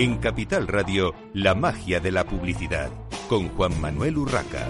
En 0.00 0.16
Capital 0.16 0.66
Radio, 0.66 1.14
la 1.34 1.54
magia 1.54 2.00
de 2.00 2.10
la 2.10 2.24
publicidad, 2.24 2.88
con 3.28 3.50
Juan 3.50 3.78
Manuel 3.82 4.16
Urraca. 4.16 4.66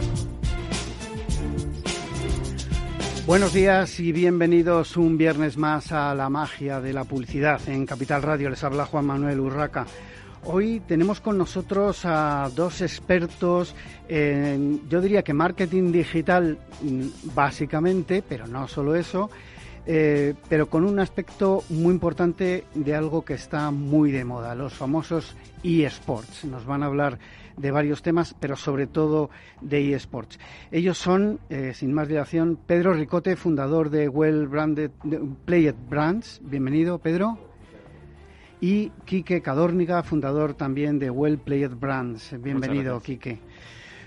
Buenos 3.28 3.52
días 3.52 4.00
y 4.00 4.10
bienvenidos 4.10 4.96
un 4.96 5.16
viernes 5.16 5.56
más 5.56 5.92
a 5.92 6.16
la 6.16 6.28
magia 6.28 6.80
de 6.80 6.92
la 6.92 7.04
publicidad. 7.04 7.60
En 7.68 7.86
Capital 7.86 8.22
Radio 8.22 8.50
les 8.50 8.64
habla 8.64 8.86
Juan 8.86 9.06
Manuel 9.06 9.38
Urraca. 9.38 9.86
Hoy 10.46 10.80
tenemos 10.80 11.20
con 11.20 11.38
nosotros 11.38 12.00
a 12.04 12.50
dos 12.56 12.80
expertos 12.80 13.76
en, 14.08 14.88
yo 14.88 15.00
diría 15.00 15.22
que 15.22 15.32
marketing 15.32 15.92
digital 15.92 16.58
mm, 16.82 17.34
básicamente, 17.36 18.24
pero 18.28 18.48
no 18.48 18.66
solo 18.66 18.96
eso, 18.96 19.30
eh, 19.86 20.34
pero 20.48 20.68
con 20.68 20.84
un 20.84 20.98
aspecto 21.00 21.64
muy 21.70 21.94
importante 21.94 22.64
de 22.74 22.94
algo 22.94 23.24
que 23.24 23.34
está 23.34 23.70
muy 23.70 24.10
de 24.10 24.24
moda, 24.24 24.54
los 24.54 24.74
famosos 24.74 25.36
eSports. 25.62 26.44
Nos 26.44 26.64
van 26.64 26.82
a 26.82 26.86
hablar 26.86 27.18
de 27.56 27.70
varios 27.70 28.02
temas, 28.02 28.34
pero 28.38 28.56
sobre 28.56 28.86
todo 28.86 29.30
de 29.60 29.94
eSports. 29.94 30.38
Ellos 30.70 30.98
son, 30.98 31.40
eh, 31.48 31.72
sin 31.74 31.92
más 31.92 32.08
dilación, 32.08 32.58
Pedro 32.66 32.94
Ricote, 32.94 33.36
fundador 33.36 33.90
de 33.90 34.08
Well 34.08 34.46
Branded 34.46 34.90
Played 35.44 35.74
Brands. 35.88 36.40
Bienvenido, 36.42 36.98
Pedro. 36.98 37.38
Y 38.60 38.90
Quique 39.06 39.40
Cadórniga, 39.40 40.02
fundador 40.02 40.54
también 40.54 40.98
de 40.98 41.10
Well 41.10 41.38
Played 41.38 41.72
Brands. 41.76 42.34
Bienvenido, 42.42 43.00
Quique. 43.00 43.40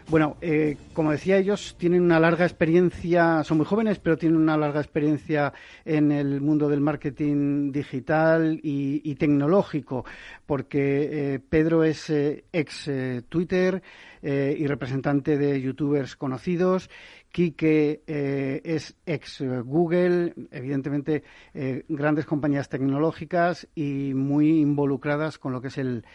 Bueno, 0.10 0.36
eh, 0.42 0.78
como 0.92 1.12
decía, 1.12 1.38
ellos 1.38 1.76
tienen 1.80 2.02
una 2.02 2.20
larga 2.20 2.46
experiencia, 2.46 3.44
son 3.44 3.58
muy 3.58 3.66
jóvenes, 3.66 4.00
pero 4.00 4.18
tienen 4.18 4.38
una 4.38 4.58
larga 4.58 4.82
experiencia 4.82 5.54
en 5.86 6.12
el 6.12 6.42
mundo 6.42 6.68
del 6.68 6.82
marketing 6.82 7.72
digital 7.72 8.60
y, 8.62 9.16
tecnológico, 9.16 10.06
porque 10.46 11.36
eh, 11.36 11.40
Pedro 11.40 11.84
es 11.84 12.10
eh, 12.10 12.44
ex 12.52 12.90
Twitter 13.30 13.82
y 14.26 14.68
representante 14.68 15.38
de 15.38 15.60
youtubers 15.60 16.16
conocidos 16.16 16.90
Quique 17.34 18.04
eh, 18.06 18.62
es 18.64 18.96
ex 19.08 19.42
Google, 19.66 20.36
evidentemente 20.52 21.24
eh, 21.56 21.84
grandes 21.90 22.28
compañías 22.28 22.70
tecnológicas 22.70 23.68
y 23.74 24.14
muy 24.14 24.60
involucradas 24.60 25.40
con 25.40 25.52
lo 25.52 25.60
que 25.60 25.70
es 25.70 25.80
el, 25.80 26.06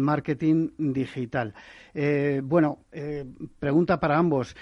marketing 0.00 0.70
digital. 0.78 1.54
Eh, 1.94 2.42
bueno, 2.44 2.84
pregunta 3.58 3.98
para 3.98 4.18
ambos. 4.18 4.54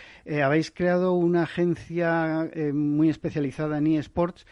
habéis 0.42 0.70
creado 0.70 1.12
una 1.12 1.42
agencia 1.42 2.48
muy 2.72 3.10
especializada 3.10 3.76
en 3.76 3.88
eSports. 3.88 4.46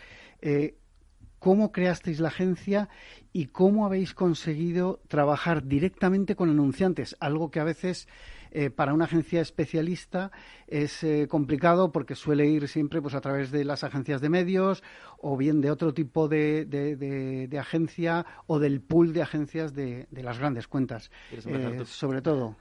¿Cómo 1.39 1.73
creasteis 1.73 2.21
la 2.21 2.29
agencia 2.29 2.89
y 3.33 3.47
cómo 3.47 3.87
habéis 3.87 4.15
conseguido 4.15 5.03
trabajar 5.09 5.65
directamente 5.65 6.37
con 6.37 6.49
anunciantes? 6.49 7.17
Algo 7.21 7.51
que 7.51 7.61
a 7.61 7.65
veces 7.65 8.09
eh, 8.57 8.71
para 8.71 8.95
una 8.95 9.07
agencia 9.07 9.41
especialista 9.41 10.31
es 10.69 11.03
eh, 11.03 11.27
complicado 11.29 11.91
porque 11.91 12.15
suele 12.15 12.47
ir 12.47 12.69
siempre 12.69 13.03
pues 13.03 13.15
a 13.15 13.21
través 13.21 13.51
de 13.51 13.65
las 13.65 13.83
agencias 13.83 14.21
de 14.21 14.29
medios 14.29 14.85
o 15.19 15.37
bien 15.37 15.61
de 15.61 15.73
otro 15.73 15.93
tipo 15.93 16.29
de, 16.29 16.65
de, 16.65 17.59
agencia 17.59 18.25
o 18.47 18.61
del 18.61 18.81
pool 18.81 19.13
de 19.13 19.23
agencias 19.23 19.75
de, 19.75 20.07
las 20.13 20.39
grandes 20.39 20.69
cuentas. 20.69 21.11
Eh, 21.33 21.83
sobre 21.85 22.23
todo. 22.23 22.57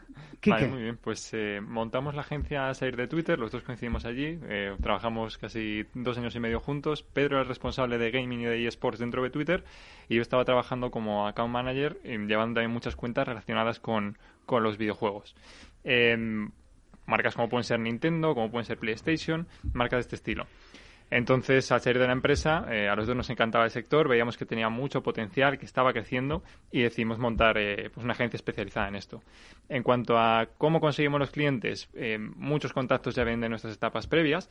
Vale, 0.47 0.67
muy 0.67 0.81
bien. 0.81 0.97
Pues 0.97 1.31
montamos 1.61 2.15
la 2.15 2.21
agencia 2.21 2.69
a 2.69 2.73
salir 2.73 2.95
de 2.95 3.07
Twitter, 3.07 3.37
los 3.37 3.51
dos 3.51 3.61
coincidimos 3.61 4.05
allí, 4.05 4.39
trabajamos 4.81 5.37
casi 5.37 5.85
dos 5.93 6.17
años 6.17 6.35
y 6.35 6.39
medio 6.39 6.59
juntos. 6.59 7.03
Pedro 7.03 7.39
es 7.41 7.47
responsable 7.47 7.99
de 7.99 8.09
gaming 8.09 8.41
y 8.41 8.45
de 8.45 8.67
eSports 8.67 8.99
dentro 8.99 9.21
de 9.21 9.29
Twitter 9.29 9.63
y 10.09 10.15
yo 10.15 10.21
estaba 10.23 10.43
trabajando 10.43 10.89
como 10.89 11.27
account 11.27 11.51
manager, 11.51 12.01
llevando 12.03 12.55
también 12.55 12.71
muchas 12.71 12.95
cuentas 12.95 13.27
relacionadas 13.27 13.79
con, 13.79 14.17
con 14.45 14.63
los 14.63 14.77
videojuegos. 14.77 15.35
Em, 15.83 16.49
marcas 17.05 17.35
como 17.35 17.49
pueden 17.49 17.63
ser 17.63 17.79
Nintendo, 17.79 18.33
como 18.33 18.49
pueden 18.49 18.65
ser 18.65 18.77
PlayStation, 18.77 19.47
marcas 19.73 19.97
de 19.97 20.01
este 20.01 20.15
estilo. 20.15 20.47
Entonces, 21.13 21.71
al 21.71 21.79
salir 21.79 21.99
de 21.99 22.07
la 22.07 22.13
empresa, 22.13 22.65
eh, 22.71 22.89
a 22.89 22.95
los 22.95 23.05
dos 23.05 23.15
nos 23.15 23.29
encantaba 23.29 23.65
el 23.65 23.69
sector, 23.69 24.07
veíamos 24.07 24.35
que 24.35 24.47
tenía 24.47 24.69
mucho 24.69 25.03
potencial, 25.03 25.59
que 25.59 25.65
estaba 25.65 25.93
creciendo 25.93 26.43
y 26.71 26.81
decidimos 26.81 27.19
montar 27.19 27.57
eh, 27.59 27.91
pues 27.93 28.03
una 28.03 28.13
agencia 28.13 28.35
especializada 28.35 28.87
en 28.87 28.95
esto. 28.95 29.21
En 29.69 29.83
cuanto 29.83 30.17
a 30.17 30.47
cómo 30.57 30.79
conseguimos 30.79 31.19
los 31.19 31.29
clientes, 31.29 31.87
eh, 31.93 32.17
muchos 32.17 32.73
contactos 32.73 33.13
ya 33.13 33.23
ven 33.23 33.41
de 33.41 33.49
nuestras 33.49 33.75
etapas 33.75 34.07
previas, 34.07 34.49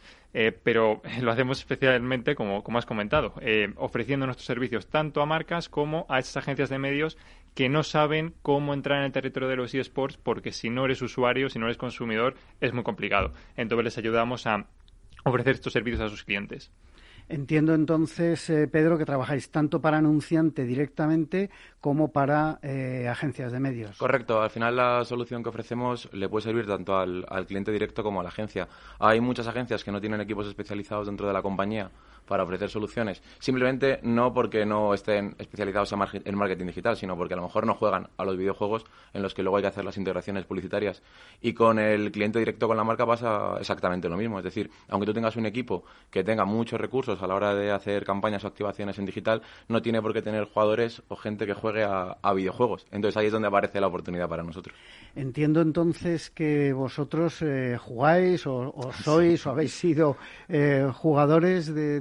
pero 0.62 1.02
lo 1.20 1.32
hacemos 1.32 1.58
especialmente, 1.58 2.36
como, 2.36 2.62
como 2.62 2.78
has 2.78 2.86
comentado, 2.86 3.34
ofreciendo 3.76 4.26
nuestros 4.26 4.46
servicios 4.46 4.86
tanto 4.86 5.20
a 5.20 5.26
marcas 5.26 5.68
como 5.68 6.06
a 6.08 6.20
esas 6.20 6.36
agencias 6.36 6.70
de 6.70 6.78
medios 6.78 7.18
que 7.54 7.68
no 7.68 7.82
saben 7.82 8.34
cómo 8.42 8.74
entrar 8.74 8.98
en 8.98 9.04
el 9.04 9.12
territorio 9.12 9.48
de 9.48 9.56
los 9.56 9.74
eSports 9.74 10.16
porque 10.16 10.52
si 10.52 10.70
no 10.70 10.84
eres 10.84 11.02
usuario, 11.02 11.50
si 11.50 11.58
no 11.58 11.66
eres 11.66 11.76
consumidor, 11.76 12.34
es 12.60 12.72
muy 12.72 12.82
complicado. 12.82 13.32
Entonces 13.56 13.84
les 13.84 13.98
ayudamos 13.98 14.46
a 14.46 14.66
ofrecer 15.24 15.54
estos 15.54 15.72
servicios 15.72 16.00
a 16.00 16.08
sus 16.08 16.24
clientes. 16.24 16.70
Entiendo 17.28 17.72
entonces, 17.74 18.50
eh, 18.50 18.66
Pedro, 18.66 18.98
que 18.98 19.04
trabajáis 19.04 19.50
tanto 19.50 19.80
para 19.80 19.98
anunciante 19.98 20.64
directamente 20.64 21.50
como 21.80 22.12
para 22.12 22.58
eh, 22.62 23.08
agencias 23.08 23.52
de 23.52 23.60
medios. 23.60 23.96
Correcto. 23.96 24.42
Al 24.42 24.50
final 24.50 24.76
la 24.76 25.04
solución 25.04 25.42
que 25.42 25.48
ofrecemos 25.48 26.08
le 26.12 26.28
puede 26.28 26.42
servir 26.42 26.66
tanto 26.66 26.96
al, 26.96 27.24
al, 27.28 27.46
cliente 27.46 27.70
directo 27.70 28.02
como 28.02 28.20
a 28.20 28.22
la 28.22 28.28
agencia. 28.28 28.68
Hay 28.98 29.20
muchas 29.20 29.46
agencias 29.46 29.84
que 29.84 29.92
no 29.92 30.00
tienen 30.00 30.20
equipos 30.20 30.46
especializados 30.46 31.06
dentro 31.06 31.26
de 31.26 31.32
la 31.32 31.42
compañía 31.42 31.90
para 32.32 32.44
ofrecer 32.44 32.70
soluciones. 32.70 33.22
Simplemente 33.40 34.00
no 34.02 34.32
porque 34.32 34.64
no 34.64 34.94
estén 34.94 35.36
especializados 35.38 35.92
en 35.92 36.34
marketing 36.34 36.64
digital, 36.64 36.96
sino 36.96 37.14
porque 37.14 37.34
a 37.34 37.36
lo 37.36 37.42
mejor 37.42 37.66
no 37.66 37.74
juegan 37.74 38.08
a 38.16 38.24
los 38.24 38.38
videojuegos 38.38 38.86
en 39.12 39.20
los 39.20 39.34
que 39.34 39.42
luego 39.42 39.58
hay 39.58 39.64
que 39.64 39.68
hacer 39.68 39.84
las 39.84 39.98
integraciones 39.98 40.46
publicitarias. 40.46 41.02
Y 41.42 41.52
con 41.52 41.78
el 41.78 42.10
cliente 42.10 42.38
directo 42.38 42.68
con 42.68 42.78
la 42.78 42.84
marca 42.84 43.04
pasa 43.04 43.58
exactamente 43.60 44.08
lo 44.08 44.16
mismo. 44.16 44.38
Es 44.38 44.44
decir, 44.44 44.70
aunque 44.88 45.04
tú 45.04 45.12
tengas 45.12 45.36
un 45.36 45.44
equipo 45.44 45.84
que 46.10 46.24
tenga 46.24 46.46
muchos 46.46 46.80
recursos 46.80 47.22
a 47.22 47.26
la 47.26 47.34
hora 47.34 47.54
de 47.54 47.70
hacer 47.70 48.02
campañas 48.06 48.44
o 48.44 48.46
activaciones 48.46 48.98
en 48.98 49.04
digital, 49.04 49.42
no 49.68 49.82
tiene 49.82 50.00
por 50.00 50.14
qué 50.14 50.22
tener 50.22 50.46
jugadores 50.46 51.02
o 51.08 51.16
gente 51.16 51.44
que 51.44 51.52
juegue 51.52 51.84
a, 51.84 52.16
videojuegos. 52.32 52.86
Entonces 52.90 53.18
ahí 53.18 53.26
es 53.26 53.32
donde 53.32 53.48
aparece 53.48 53.78
la 53.78 53.88
oportunidad 53.88 54.26
para 54.26 54.42
nosotros. 54.42 54.74
Entiendo 55.14 55.60
entonces 55.60 56.30
que 56.30 56.72
vosotros 56.72 57.42
eh, 57.42 57.76
jugáis 57.78 58.46
o, 58.46 58.90
sois 59.04 59.46
o 59.46 59.50
habéis 59.50 59.74
sido 59.74 60.16
eh, 60.48 60.90
jugadores 60.94 61.66
de 61.74 61.82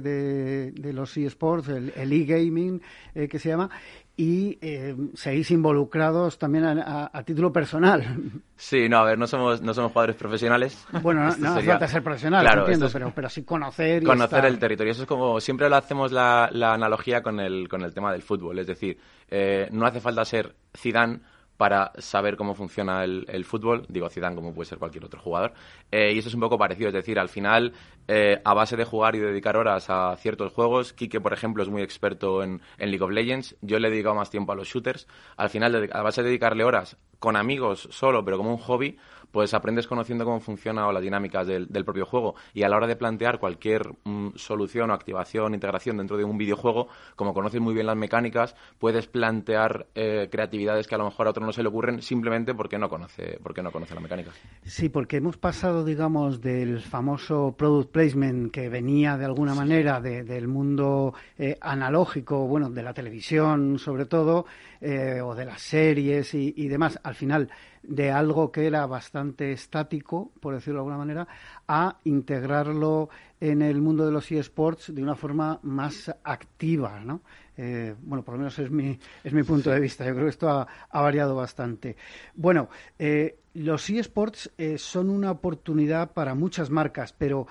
los 0.92 1.16
eSports, 1.16 1.68
el, 1.68 2.12
e-gaming 2.12 2.80
eh, 3.14 3.28
que 3.28 3.38
se 3.38 3.48
llama, 3.48 3.70
y 4.16 4.58
eh, 4.60 4.94
seguís 5.14 5.50
involucrados 5.50 6.38
también 6.38 6.64
a, 6.64 7.22
título 7.24 7.52
personal. 7.52 8.04
Sí, 8.62 8.88
no, 8.88 8.98
a 8.98 9.04
ver, 9.04 9.18
no 9.18 9.26
somos, 9.26 9.60
no 9.60 9.74
somos 9.74 9.90
jugadores 9.90 10.14
profesionales. 10.14 10.86
Bueno, 11.02 11.24
no, 11.24 11.36
no 11.36 11.50
hace 11.54 11.66
falta 11.66 11.88
ser 11.88 12.00
profesional, 12.00 12.46
entiendo, 12.46 12.88
pero, 12.92 13.12
pero 13.12 13.28
sí 13.28 13.42
conocer. 13.42 14.04
conocer 14.04 14.44
el 14.44 14.56
territorio. 14.60 14.92
Eso 14.92 15.02
es 15.02 15.08
como, 15.08 15.40
siempre 15.40 15.68
lo 15.68 15.74
hacemos 15.74 16.12
la, 16.12 16.48
la 16.52 16.72
analogía 16.72 17.22
con 17.22 17.40
el, 17.40 17.68
con 17.68 17.82
el 17.82 17.92
tema 17.92 18.12
del 18.12 18.22
fútbol. 18.22 18.60
Es 18.60 18.68
decir, 18.68 18.98
eh, 19.28 19.68
no 19.72 19.84
hace 19.84 19.98
falta 19.98 20.24
ser 20.24 20.54
Zidane 20.76 21.18
para 21.62 21.92
saber 21.98 22.36
cómo 22.36 22.56
funciona 22.56 23.04
el, 23.04 23.44
fútbol, 23.44 23.86
digo 23.88 24.08
Zidane 24.10 24.34
como 24.34 24.52
puede 24.52 24.68
ser 24.68 24.78
cualquier 24.78 25.04
otro 25.04 25.20
jugador, 25.20 25.52
eh, 25.92 26.10
y 26.12 26.18
eso 26.18 26.28
es 26.28 26.34
un 26.34 26.40
poco 26.40 26.58
parecido, 26.58 26.88
es 26.88 26.92
decir, 26.92 27.20
al 27.20 27.28
final, 27.28 27.72
eh, 28.08 28.42
a 28.44 28.52
base 28.52 28.76
de 28.76 28.84
jugar 28.84 29.14
y 29.14 29.20
dedicar 29.20 29.56
horas 29.56 29.88
a 29.88 30.16
ciertos 30.16 30.52
juegos, 30.52 30.92
Kike, 30.92 31.20
por 31.20 31.32
ejemplo, 31.32 31.62
es 31.62 31.68
muy 31.68 31.82
experto 31.82 32.42
en, 32.42 32.60
en, 32.78 32.90
League 32.90 33.04
of 33.04 33.12
Legends, 33.12 33.54
yo 33.60 33.78
le 33.78 33.86
he 33.86 33.90
dedicado 33.92 34.16
más 34.16 34.28
tiempo 34.28 34.50
a 34.50 34.56
los 34.56 34.66
shooters, 34.66 35.06
al 35.36 35.50
final, 35.50 35.88
a 35.92 36.02
base 36.02 36.22
de 36.24 36.30
dedicarle 36.30 36.64
horas 36.64 36.96
con 37.20 37.36
amigos 37.36 37.86
solo, 37.92 38.24
pero 38.24 38.38
como 38.38 38.50
un 38.50 38.58
hobby, 38.58 38.98
pues 39.32 39.54
aprendes 39.54 39.86
conociendo 39.86 40.24
cómo 40.24 40.40
funciona 40.40 40.86
o 40.86 40.92
las 40.92 41.02
dinámicas 41.02 41.46
del, 41.46 41.84
propio 41.84 42.06
juego. 42.06 42.34
Y 42.54 42.62
a 42.62 42.68
la 42.68 42.76
hora 42.76 42.86
de 42.86 42.96
plantear 42.96 43.40
cualquier 43.40 43.90
mm, 44.04 44.36
solución 44.36 44.90
o 44.90 44.94
activación, 44.94 45.54
integración 45.54 45.96
dentro 45.96 46.16
de 46.16 46.24
un 46.24 46.38
videojuego, 46.38 46.88
como 47.16 47.34
conoces 47.34 47.60
muy 47.60 47.74
bien 47.74 47.86
las 47.86 47.96
mecánicas, 47.96 48.54
puedes 48.78 49.08
plantear 49.08 49.86
eh, 49.94 50.28
creatividades 50.30 50.86
que 50.86 50.94
a 50.94 50.98
lo 50.98 51.06
mejor 51.06 51.26
a 51.26 51.30
otro 51.30 51.44
no 51.44 51.52
se 51.52 51.62
le 51.62 51.68
ocurren 51.68 52.02
simplemente 52.02 52.54
porque 52.54 52.78
no 52.78 52.88
conoce, 52.88 53.38
porque 53.42 53.62
no 53.62 53.72
conoce 53.72 53.94
la 53.94 54.00
mecánica. 54.00 54.30
Sí, 54.64 54.88
porque 54.88 55.16
hemos 55.16 55.36
pasado, 55.36 55.84
digamos, 55.84 56.40
del 56.40 56.80
famoso 56.80 57.54
product 57.56 57.90
placement 57.90 58.52
que 58.52 58.68
venía 58.68 59.16
de 59.16 59.24
alguna 59.24 59.54
manera 59.54 60.00
del 60.00 60.46
mundo 60.46 61.14
eh, 61.38 61.56
analógico, 61.60 62.46
bueno, 62.46 62.70
de 62.70 62.82
la 62.82 62.94
televisión 62.94 63.78
sobre 63.78 64.06
todo, 64.06 64.46
eh, 64.82 65.20
o 65.22 65.34
de 65.34 65.44
las 65.44 65.62
series 65.62 66.34
y, 66.34 66.52
y 66.56 66.68
demás. 66.68 66.98
Al 67.02 67.14
final, 67.14 67.48
de 67.82 68.10
algo 68.10 68.50
que 68.50 68.66
era 68.66 68.84
bastante 68.86 69.52
estático, 69.52 70.32
por 70.40 70.54
decirlo 70.54 70.80
de 70.80 70.80
alguna 70.80 70.98
manera, 70.98 71.28
a 71.68 71.98
integrarlo 72.04 73.08
en 73.42 73.60
el 73.60 73.82
mundo 73.82 74.06
de 74.06 74.12
los 74.12 74.30
eSports 74.30 74.94
de 74.94 75.02
una 75.02 75.16
forma 75.16 75.58
más 75.64 76.14
activa, 76.22 77.00
¿no? 77.00 77.22
Eh, 77.56 77.92
bueno, 78.00 78.24
por 78.24 78.34
lo 78.34 78.38
menos 78.38 78.56
es 78.60 78.70
mi, 78.70 78.96
es 79.24 79.32
mi 79.32 79.42
punto 79.42 79.70
de 79.70 79.80
vista. 79.80 80.06
Yo 80.06 80.12
creo 80.12 80.26
que 80.26 80.30
esto 80.30 80.48
ha, 80.48 80.68
variado 80.92 81.34
bastante. 81.34 81.96
Bueno, 82.36 82.68
eh, 83.00 83.40
los 83.54 83.90
eSports 83.90 84.52
eh, 84.56 84.78
son 84.78 85.10
una 85.10 85.32
oportunidad 85.32 86.12
para 86.12 86.36
muchas 86.36 86.70
marcas, 86.70 87.12
pero 87.12 87.48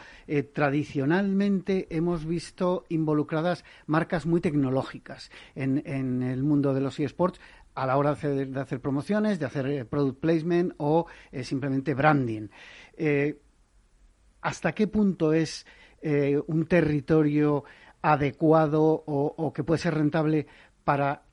tradicionalmente 0.54 1.88
hemos 1.90 2.26
visto 2.26 2.86
involucradas 2.88 3.66
marcas 3.86 4.26
muy 4.26 4.40
tecnológicas 4.40 5.30
en, 5.56 5.84
en 5.86 6.24
el 6.24 6.42
mundo 6.42 6.74
de 6.74 6.80
los 6.80 6.98
eSports 7.02 7.42
a 7.76 7.86
la 7.86 7.98
hora 7.98 8.16
de 8.16 8.60
hacer, 8.60 8.80
promociones, 8.80 9.40
de 9.40 9.46
hacer 9.46 9.68
eh, 9.68 9.86
product 9.86 10.20
placement 10.22 10.74
o 10.78 11.06
eh, 11.34 11.44
simplemente 11.44 11.94
branding. 11.94 12.48
¿Hasta 14.42 14.72
qué 14.72 14.88
punto 14.88 15.34
es 15.34 15.68
un 16.04 16.66
territorio 16.66 17.64
adecuado 18.02 19.04
o, 19.06 19.54
que 19.54 19.64
puede 19.64 19.80
ser 19.80 19.94
rentable 19.94 20.48
para 20.84 21.24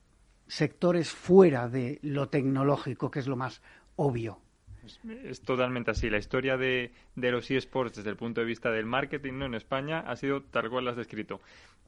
sectores 0.47 1.09
fuera 1.09 1.67
de 1.67 1.99
lo 2.01 2.29
tecnológico, 2.29 3.09
que 3.11 3.19
es 3.19 3.27
lo 3.27 3.35
más 3.35 3.61
obvio? 3.95 4.39
Es 5.23 5.41
totalmente 5.41 5.91
así. 5.91 6.09
La 6.09 6.17
historia 6.17 6.57
de, 6.57 6.91
de 7.15 7.31
los 7.31 7.49
eSports 7.49 7.97
desde 7.97 8.09
el 8.09 8.15
punto 8.15 8.41
de 8.41 8.47
vista 8.47 8.71
del 8.71 8.85
marketing 8.85 9.33
¿no? 9.33 9.45
en 9.45 9.55
España 9.55 9.99
ha 9.99 10.15
sido 10.15 10.43
tal 10.43 10.69
cual 10.69 10.85
lo 10.85 10.91
has 10.91 10.97
descrito 10.97 11.39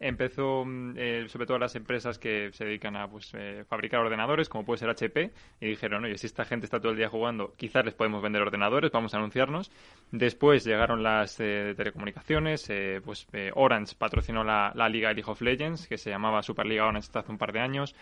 empezó 0.02 0.66
mm, 0.66 0.94
eh, 0.98 1.26
sobre 1.30 1.46
todo 1.46 1.60
las 1.60 1.76
empresas 1.76 2.18
que 2.18 2.50
se 2.54 2.66
dedican 2.66 2.98
a 2.98 3.08
pues, 3.08 3.32
eh, 3.34 3.64
fabricar 3.70 4.02
ordenadores, 4.02 4.50
como 4.50 4.66
puede 4.66 4.80
ser 4.80 4.90
HP, 4.90 5.32
y 5.62 5.68
dijeron, 5.68 6.04
oye, 6.04 6.18
si 6.18 6.26
esta 6.26 6.44
gente 6.44 6.66
está 6.66 6.80
todo 6.80 6.92
el 6.92 6.98
día 6.98 7.08
jugando, 7.08 7.54
quizás 7.56 7.86
les 7.86 7.94
podemos 7.94 8.22
vender 8.22 8.42
ordenadores, 8.42 8.92
vamos 8.92 9.14
a 9.14 9.18
anunciarnos. 9.18 9.72
Después 10.12 10.66
llegaron 10.66 11.04
las 11.04 11.40
eh, 11.40 11.74
telecomunicaciones, 11.78 12.70
pues 13.06 13.28
Orange 13.54 13.96
patrocinó 13.98 14.44
la, 14.44 14.74
Liga 14.90 15.14
League 15.14 15.30
of 15.30 15.42
Legends, 15.42 15.88
que 15.88 15.98
se 15.98 16.10
llamaba 16.10 16.42
Superliga 16.42 16.84
Orange 16.84 17.06
hasta 17.06 17.20
hace 17.20 17.32
un 17.32 17.38
par 17.38 17.54
de 17.54 17.60
años, 17.60 17.96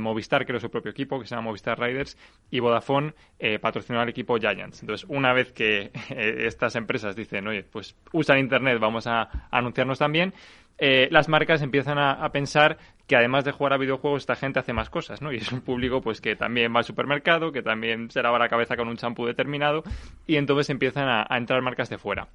Movistar 0.00 0.44
creó 0.44 0.60
su 0.60 0.70
propio 0.70 0.90
equipo, 0.90 1.18
que 1.20 1.26
se 1.26 1.34
llama 1.34 1.46
Movistar 1.48 1.80
Riders, 1.80 2.18
y 2.50 2.60
Vodafone 2.60 3.14
patrocinó 3.60 4.00
al 4.00 4.08
equipo 4.08 4.36
Giants. 4.44 4.82
Entonces, 4.82 5.06
una 5.08 5.32
vez 5.32 5.52
que 5.52 5.90
estas 6.10 6.76
empresas 6.76 7.16
dicen, 7.16 7.46
oye, 7.46 7.62
pues 7.64 7.96
usan 8.12 8.38
Internet, 8.38 8.78
vamos 8.78 9.06
a 9.06 9.48
anunciarnos 9.50 9.98
también, 9.98 10.34
eh, 10.78 11.08
las 11.10 11.28
marcas 11.28 11.62
empiezan 11.62 11.98
a, 11.98 12.28
pensar 12.32 12.78
que 13.06 13.16
además 13.16 13.44
de 13.44 13.52
jugar 13.52 13.74
a 13.74 13.76
videojuegos 13.76 14.22
esta 14.22 14.34
gente 14.34 14.58
hace 14.58 14.72
más 14.72 14.90
cosas, 14.90 15.22
¿no? 15.22 15.32
Y 15.32 15.36
es 15.36 15.52
un 15.52 15.60
público 15.60 16.00
pues 16.00 16.20
que 16.20 16.34
también 16.34 16.74
va 16.74 16.78
al 16.78 16.84
supermercado, 16.84 17.52
que 17.52 17.62
también 17.62 18.10
se 18.10 18.22
lava 18.22 18.38
la 18.38 18.48
cabeza 18.48 18.76
con 18.76 18.88
un 18.88 18.96
champú 18.96 19.26
determinado 19.26 19.84
y 20.26 20.36
entonces 20.36 20.70
empiezan 20.70 21.08
a 21.08 21.36
entrar 21.36 21.62
marcas 21.62 21.90
de 21.90 21.98
fuera. 21.98 22.28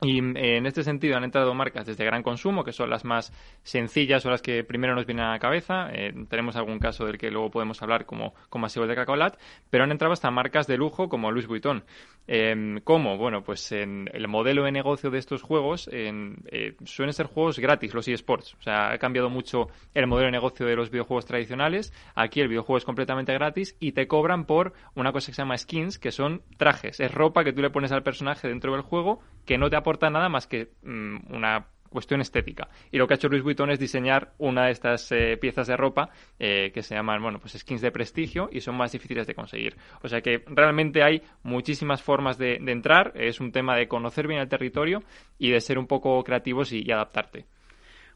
Y 0.00 0.20
eh, 0.20 0.58
en 0.58 0.66
este 0.66 0.84
sentido 0.84 1.16
han 1.16 1.24
entrado 1.24 1.52
marcas 1.54 1.86
desde 1.86 2.04
gran 2.04 2.22
consumo, 2.22 2.62
que 2.62 2.72
son 2.72 2.88
las 2.88 3.04
más 3.04 3.32
sencillas 3.64 4.24
o 4.26 4.30
las 4.30 4.42
que 4.42 4.62
primero 4.62 4.94
nos 4.94 5.06
vienen 5.06 5.24
a 5.24 5.32
la 5.32 5.38
cabeza. 5.40 5.88
Eh, 5.92 6.14
tenemos 6.28 6.54
algún 6.54 6.78
caso 6.78 7.04
del 7.04 7.18
que 7.18 7.30
luego 7.30 7.50
podemos 7.50 7.82
hablar, 7.82 8.06
como, 8.06 8.34
como 8.48 8.66
ha 8.66 8.86
de 8.86 8.94
Cacaolat, 8.94 9.38
pero 9.70 9.84
han 9.84 9.90
entrado 9.90 10.12
hasta 10.12 10.30
marcas 10.30 10.68
de 10.68 10.76
lujo 10.76 11.08
como 11.08 11.32
Louis 11.32 11.48
Vuitton. 11.48 11.82
Eh, 12.28 12.78
¿Cómo? 12.84 13.16
Bueno, 13.16 13.42
pues 13.42 13.72
en 13.72 14.08
el 14.12 14.28
modelo 14.28 14.64
de 14.64 14.70
negocio 14.70 15.10
de 15.10 15.18
estos 15.18 15.42
juegos 15.42 15.88
en, 15.90 16.36
eh, 16.52 16.76
suelen 16.84 17.14
ser 17.14 17.26
juegos 17.26 17.58
gratis, 17.58 17.94
los 17.94 18.06
eSports. 18.06 18.54
O 18.54 18.62
sea, 18.62 18.92
ha 18.92 18.98
cambiado 18.98 19.30
mucho 19.30 19.68
el 19.94 20.06
modelo 20.06 20.26
de 20.26 20.32
negocio 20.32 20.66
de 20.66 20.76
los 20.76 20.90
videojuegos 20.90 21.24
tradicionales. 21.24 21.92
Aquí 22.14 22.40
el 22.40 22.48
videojuego 22.48 22.76
es 22.76 22.84
completamente 22.84 23.32
gratis 23.32 23.76
y 23.80 23.92
te 23.92 24.06
cobran 24.06 24.44
por 24.44 24.74
una 24.94 25.10
cosa 25.10 25.28
que 25.28 25.34
se 25.34 25.42
llama 25.42 25.56
skins, 25.56 25.98
que 25.98 26.12
son 26.12 26.42
trajes. 26.58 27.00
Es 27.00 27.12
ropa 27.12 27.44
que 27.44 27.52
tú 27.52 27.62
le 27.62 27.70
pones 27.70 27.92
al 27.92 28.02
personaje 28.02 28.46
dentro 28.46 28.72
del 28.72 28.82
juego 28.82 29.20
que 29.48 29.56
no 29.56 29.70
te 29.70 29.76
aporta 29.76 30.10
nada 30.10 30.28
más 30.28 30.46
que 30.46 30.72
mm, 30.82 31.34
una 31.34 31.68
cuestión 31.88 32.20
estética. 32.20 32.68
Y 32.92 32.98
lo 32.98 33.06
que 33.06 33.14
ha 33.14 33.16
hecho 33.16 33.30
Louis 33.30 33.42
Vuitton 33.42 33.70
es 33.70 33.78
diseñar 33.78 34.34
una 34.36 34.66
de 34.66 34.72
estas 34.72 35.10
eh, 35.10 35.38
piezas 35.40 35.66
de 35.68 35.74
ropa 35.74 36.10
eh, 36.38 36.70
que 36.74 36.82
se 36.82 36.94
llaman, 36.94 37.22
bueno, 37.22 37.38
pues 37.38 37.54
skins 37.54 37.80
de 37.80 37.90
prestigio 37.90 38.50
y 38.52 38.60
son 38.60 38.76
más 38.76 38.92
difíciles 38.92 39.26
de 39.26 39.34
conseguir. 39.34 39.78
O 40.02 40.08
sea 40.08 40.20
que 40.20 40.44
realmente 40.48 41.02
hay 41.02 41.22
muchísimas 41.42 42.02
formas 42.02 42.36
de, 42.36 42.56
entrar. 42.56 43.12
Es 43.14 43.40
un 43.40 43.52
tema 43.52 43.74
de 43.74 43.88
conocer 43.88 44.28
bien 44.28 44.40
el 44.40 44.50
territorio 44.50 45.02
y 45.38 45.50
de 45.50 45.62
ser 45.62 45.78
un 45.78 45.86
poco 45.86 46.22
creativos 46.24 46.70
y, 46.70 46.92
adaptarte. 46.92 47.46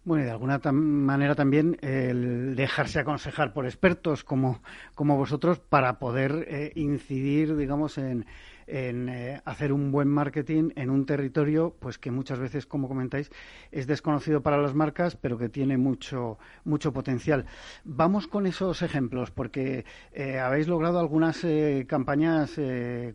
Bueno, 0.04 0.24
y 0.24 0.26
de 0.26 0.32
alguna 0.32 0.60
manera 0.70 1.34
también 1.34 1.78
el 1.80 2.56
dejarse 2.56 3.00
aconsejar 3.00 3.54
por 3.54 3.64
expertos 3.64 4.22
como, 4.22 4.60
como 4.94 5.16
vosotros 5.16 5.60
para 5.60 5.98
poder 5.98 6.44
eh, 6.46 6.72
incidir, 6.74 7.56
digamos, 7.56 7.96
en, 7.96 8.26
en 8.72 9.10
eh, 9.10 9.42
hacer 9.44 9.70
un 9.70 9.92
buen 9.92 10.08
marketing 10.08 10.70
en 10.76 10.88
un 10.88 11.04
territorio 11.04 11.76
pues 11.78 11.98
que 11.98 12.10
muchas 12.10 12.38
veces 12.38 12.64
como 12.64 12.88
comentáis 12.88 13.30
es 13.70 13.86
desconocido 13.86 14.42
para 14.42 14.56
las 14.56 14.74
marcas 14.74 15.14
pero 15.14 15.36
que 15.36 15.50
tiene 15.50 15.76
mucho 15.76 16.38
mucho 16.64 16.92
potencial. 16.92 17.44
Vamos 17.84 18.26
con 18.26 18.46
esos 18.46 18.80
ejemplos 18.80 19.30
porque 19.30 19.84
eh, 20.12 20.38
habéis 20.38 20.68
logrado 20.68 20.98
algunas 20.98 21.44
eh, 21.44 21.84
campañas 21.86 22.58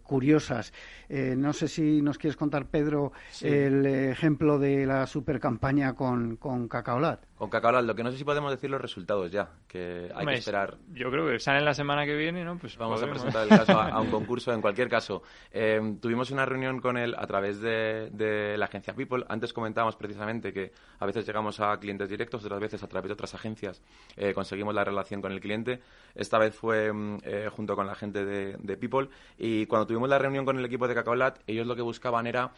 curiosas. 0.03 0.73
No 1.09 1.53
sé 1.53 1.67
si 1.67 2.01
nos 2.01 2.17
quieres 2.17 2.35
contar 2.37 2.67
Pedro 2.67 3.11
el 3.41 3.85
ejemplo 3.85 4.59
de 4.59 4.85
la 4.85 5.07
super 5.07 5.39
campaña 5.39 5.93
con, 5.93 6.35
con 6.37 6.67
Cacaolat 6.67 7.26
con 7.37 7.49
Cacaolat, 7.49 7.85
lo 7.85 7.93
que 7.93 8.03
no 8.03 8.11
sé 8.11 8.17
si 8.17 8.23
podemos 8.23 8.49
decir 8.49 8.69
los 8.69 8.81
resultados 8.81 9.31
ya, 9.31 9.49
que 9.67 10.09
hay 10.13 10.25
que 10.25 10.33
esperar. 10.33 10.77
Yo 10.91 11.11
creo 11.11 11.27
que 11.27 11.39
salen 11.39 11.65
la 11.65 11.73
semana 11.75 12.03
que 12.03 12.15
viene, 12.15 12.43
¿no? 12.43 12.57
Pues 12.57 12.75
vamos 12.77 13.01
a 13.03 13.07
presentar 13.07 13.43
el 13.43 13.49
caso 13.49 13.79
a, 13.79 14.01
un 14.01 14.09
concurso. 14.11 14.51
En 14.51 14.61
cualquier 14.61 14.89
caso, 14.89 15.21
eh, 15.51 15.79
tuvimos 16.01 16.31
una 16.31 16.45
reunión 16.45 16.79
con 16.79 16.97
él 16.97 17.13
a 17.15 17.27
través 17.27 17.61
de, 17.61 18.55
la 18.57 18.65
agencia 18.65 18.95
People. 18.95 19.23
Antes 19.29 19.53
comentábamos 19.53 19.95
precisamente 19.95 20.51
que 20.51 20.71
a 20.99 21.05
veces 21.05 21.27
llegamos 21.27 21.59
a 21.59 21.77
clientes 21.79 22.09
directos, 22.09 22.43
otras 22.43 22.59
veces 22.59 22.81
a 22.81 22.87
través 22.87 23.09
de 23.09 23.13
otras 23.13 23.35
agencias 23.35 23.83
eh, 24.15 24.33
conseguimos 24.33 24.73
la 24.73 24.83
relación 24.83 25.21
con 25.21 25.31
el 25.31 25.39
cliente. 25.39 25.81
Esta 26.15 26.39
vez 26.39 26.55
fue 26.55 26.91
mm, 26.91 27.17
eh, 27.23 27.49
junto 27.51 27.75
con 27.75 27.85
la 27.85 27.93
gente 27.93 28.25
de, 28.25 28.77
People. 28.77 29.09
Y 29.37 29.65
cuando 29.67 29.85
tuvimos 29.85 30.09
la 30.09 30.17
reunión 30.17 30.45
con 30.45 30.57
el 30.57 30.65
equipo 30.65 30.87
de 30.87 30.95
Cacaolat, 30.95 31.39
ellos 31.45 31.67
lo 31.67 31.75
que 31.75 31.81
buscaban 31.81 32.25
era 32.27 32.51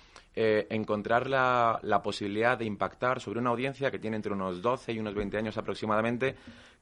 encontrar 0.70 1.28
la, 1.28 1.80
la 1.84 2.02
posibilidad 2.02 2.58
de 2.58 2.66
impactar 2.66 3.20
sobre 3.20 3.40
una 3.40 3.50
audiencia 3.50 3.92
que 3.92 4.00
tiene 4.00 4.16
entre 4.16 4.32
unos 4.32 4.62
12 4.62 4.94
y 4.94 5.00
unos 5.00 5.14
20 5.14 5.38
años 5.38 5.58
aproximadamente, 5.58 6.36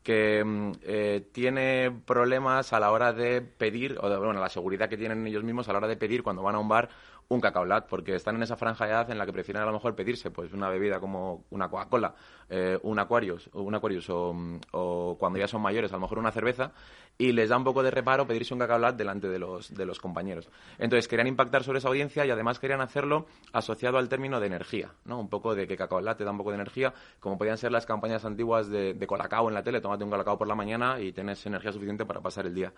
que 0.03 0.43
mm, 0.43 0.71
eh, 0.83 1.27
tiene 1.33 1.91
problemas 2.05 2.71
a 2.71 2.79
la 2.79 2.91
hora 2.91 3.11
de 3.11 3.41
pedir, 3.41 3.97
o 4.01 4.09
de, 4.09 4.17
bueno, 4.17 4.39
la 4.39 4.47
seguridad 4.47 4.87
que 4.87 4.95
tienen 4.95 5.27
ellos 5.27 5.43
mismos 5.43 5.67
a 5.67 5.73
la 5.73 5.79
hora 5.79 5.87
de 5.87 5.97
pedir 5.97 6.23
cuando 6.23 6.41
van 6.43 6.55
a 6.55 6.59
un 6.59 6.69
bar 6.69 6.87
un 7.29 7.41
cacaolat, 7.41 7.87
porque 7.87 8.15
están 8.15 8.35
en 8.35 8.43
esa 8.43 8.55
franja 8.55 8.85
de 8.85 8.91
edad 8.91 9.11
en 9.11 9.17
la 9.17 9.25
que 9.25 9.33
prefieren 9.33 9.61
a 9.61 9.65
lo 9.65 9.73
mejor 9.73 9.95
pedirse 9.95 10.31
pues 10.31 10.53
una 10.53 10.69
bebida 10.69 10.99
como 10.99 11.43
una 11.49 11.69
Coca-Cola, 11.69 12.15
eh, 12.49 12.79
un 12.83 12.99
Aquarius, 12.99 13.49
un 13.53 13.75
Aquarius 13.75 14.09
o, 14.09 15.17
cuando 15.19 15.37
ya 15.37 15.47
son 15.47 15.61
mayores, 15.61 15.91
a 15.91 15.95
lo 15.95 16.01
mejor 16.01 16.19
una 16.19 16.31
cerveza, 16.31 16.71
y 17.17 17.33
les 17.33 17.49
da 17.49 17.57
un 17.57 17.63
poco 17.63 17.83
de 17.83 17.91
reparo 17.91 18.25
pedirse 18.27 18.53
un 18.53 18.59
cacaolat 18.59 18.95
delante 18.95 19.27
de 19.27 19.39
los, 19.39 19.73
de 19.73 19.85
los 19.85 19.99
compañeros. 19.99 20.49
Entonces 20.77 21.07
querían 21.07 21.27
impactar 21.27 21.63
sobre 21.63 21.79
esa 21.79 21.89
audiencia 21.89 22.25
y 22.25 22.31
además 22.31 22.59
querían 22.59 22.79
hacerlo 22.79 23.25
asociado 23.51 23.97
al 23.97 24.07
término 24.07 24.39
de 24.39 24.47
energía, 24.47 24.91
¿no? 25.03 25.19
Un 25.19 25.29
poco 25.29 25.53
de 25.53 25.67
que 25.67 25.75
cacaolat 25.75 26.17
te 26.17 26.23
da 26.23 26.31
un 26.31 26.37
poco 26.37 26.51
de 26.51 26.55
energía, 26.55 26.93
como 27.19 27.37
podían 27.37 27.57
ser 27.57 27.71
las 27.71 27.85
campañas 27.85 28.23
antiguas 28.23 28.69
de, 28.69 28.93
de 28.93 29.07
colacao 29.07 29.49
en 29.49 29.55
la 29.55 29.63
tele, 29.63 29.81
tómate 29.81 30.03
un 30.03 30.09
colacao 30.09 30.37
por 30.37 30.47
la 30.47 30.55
mañana 30.55 30.99
y 31.01 31.11
tienes 31.11 31.45
energía 31.45 31.73
suficiente 31.73 32.05
para 32.05 32.21
pasar 32.21 32.45
el 32.45 32.53
día. 32.53 32.71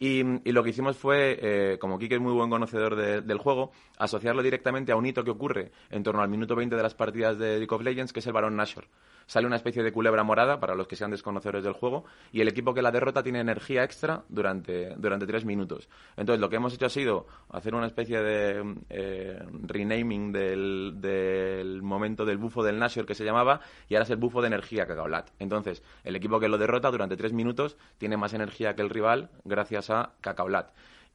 Y, 0.00 0.22
lo 0.52 0.62
que 0.62 0.70
hicimos 0.70 0.96
fue, 0.96 1.38
eh, 1.40 1.78
como 1.78 1.98
Kike 1.98 2.16
es 2.16 2.20
muy 2.20 2.32
buen 2.32 2.50
conocedor 2.50 2.94
del 2.96 3.38
juego, 3.38 3.72
asociarlo 3.98 4.42
directamente 4.42 4.92
a 4.92 4.96
un 4.96 5.06
hito 5.06 5.24
que 5.24 5.30
ocurre 5.30 5.72
en 5.90 6.02
torno 6.04 6.22
al 6.22 6.28
minuto 6.28 6.54
20 6.54 6.76
de 6.76 6.82
las 6.82 6.94
partidas 6.94 7.38
de 7.38 7.58
League 7.58 7.74
of 7.74 7.82
Legends, 7.82 8.12
que 8.12 8.20
es 8.20 8.26
el 8.26 8.32
Barón 8.32 8.56
Nashor 8.56 8.86
sale 9.28 9.46
una 9.46 9.56
especie 9.56 9.84
de 9.84 9.92
culebra 9.92 10.24
morada 10.24 10.58
para 10.58 10.74
los 10.74 10.88
que 10.88 10.96
sean 10.96 11.12
desconocedores 11.12 11.62
del 11.62 11.74
juego 11.74 12.04
y 12.32 12.40
el 12.40 12.48
equipo 12.48 12.74
que 12.74 12.82
la 12.82 12.90
derrota 12.90 13.22
tiene 13.22 13.40
energía 13.40 13.84
extra 13.84 14.24
durante, 14.28 14.94
durante 14.96 15.26
tres 15.26 15.44
minutos. 15.44 15.88
Entonces 16.16 16.40
lo 16.40 16.48
que 16.48 16.56
hemos 16.56 16.74
hecho 16.74 16.86
ha 16.86 16.90
sido 16.90 17.26
hacer 17.50 17.74
una 17.74 17.86
especie 17.86 18.20
de 18.20 18.74
eh, 18.88 19.38
renaming 19.62 20.32
del, 20.32 20.94
del, 20.96 21.82
momento 21.82 22.24
del 22.24 22.38
bufo 22.38 22.64
del 22.64 22.78
Nashor 22.78 23.06
que 23.06 23.14
se 23.14 23.24
llamaba 23.24 23.60
y 23.88 23.94
ahora 23.94 24.04
es 24.04 24.10
el 24.10 24.16
bufo 24.16 24.40
de 24.40 24.48
energía 24.48 24.86
Cacaolat. 24.86 25.28
Entonces 25.38 25.82
el 26.02 26.16
equipo 26.16 26.40
que 26.40 26.48
lo 26.48 26.56
derrota 26.56 26.90
durante 26.90 27.16
tres 27.16 27.32
minutos 27.32 27.76
tiene 27.98 28.16
más 28.16 28.32
energía 28.32 28.74
que 28.74 28.82
el 28.82 28.90
rival 28.90 29.30
gracias 29.44 29.90
a 29.90 30.14
Cacaolat. 30.22 30.70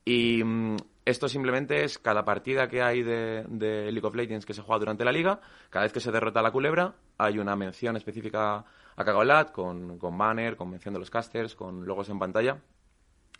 Y 0.05 0.43
mm, 0.43 0.77
esto 1.05 1.27
simplemente 1.27 1.83
es 1.83 1.97
cada 1.97 2.23
partida 2.23 2.67
que 2.67 2.81
hay 2.81 3.03
de, 3.03 3.45
de, 3.47 3.91
League 3.91 4.07
of 4.07 4.15
Legends 4.15 4.45
que 4.45 4.53
se 4.53 4.61
juega 4.61 4.79
durante 4.79 5.05
la 5.05 5.11
liga, 5.11 5.39
cada 5.69 5.83
vez 5.83 5.93
que 5.93 5.99
se 5.99 6.11
derrota 6.11 6.41
la 6.41 6.51
culebra, 6.51 6.95
hay 7.17 7.39
una 7.39 7.55
mención 7.55 7.95
específica 7.97 8.65
a 8.95 9.03
Cagolat 9.03 9.51
con, 9.51 9.97
con 9.97 10.17
banner, 10.17 10.55
con 10.55 10.69
mención 10.69 10.93
de 10.93 10.99
los 10.99 11.09
casters, 11.09 11.55
con 11.55 11.85
logos 11.85 12.09
en 12.09 12.19
pantalla 12.19 12.57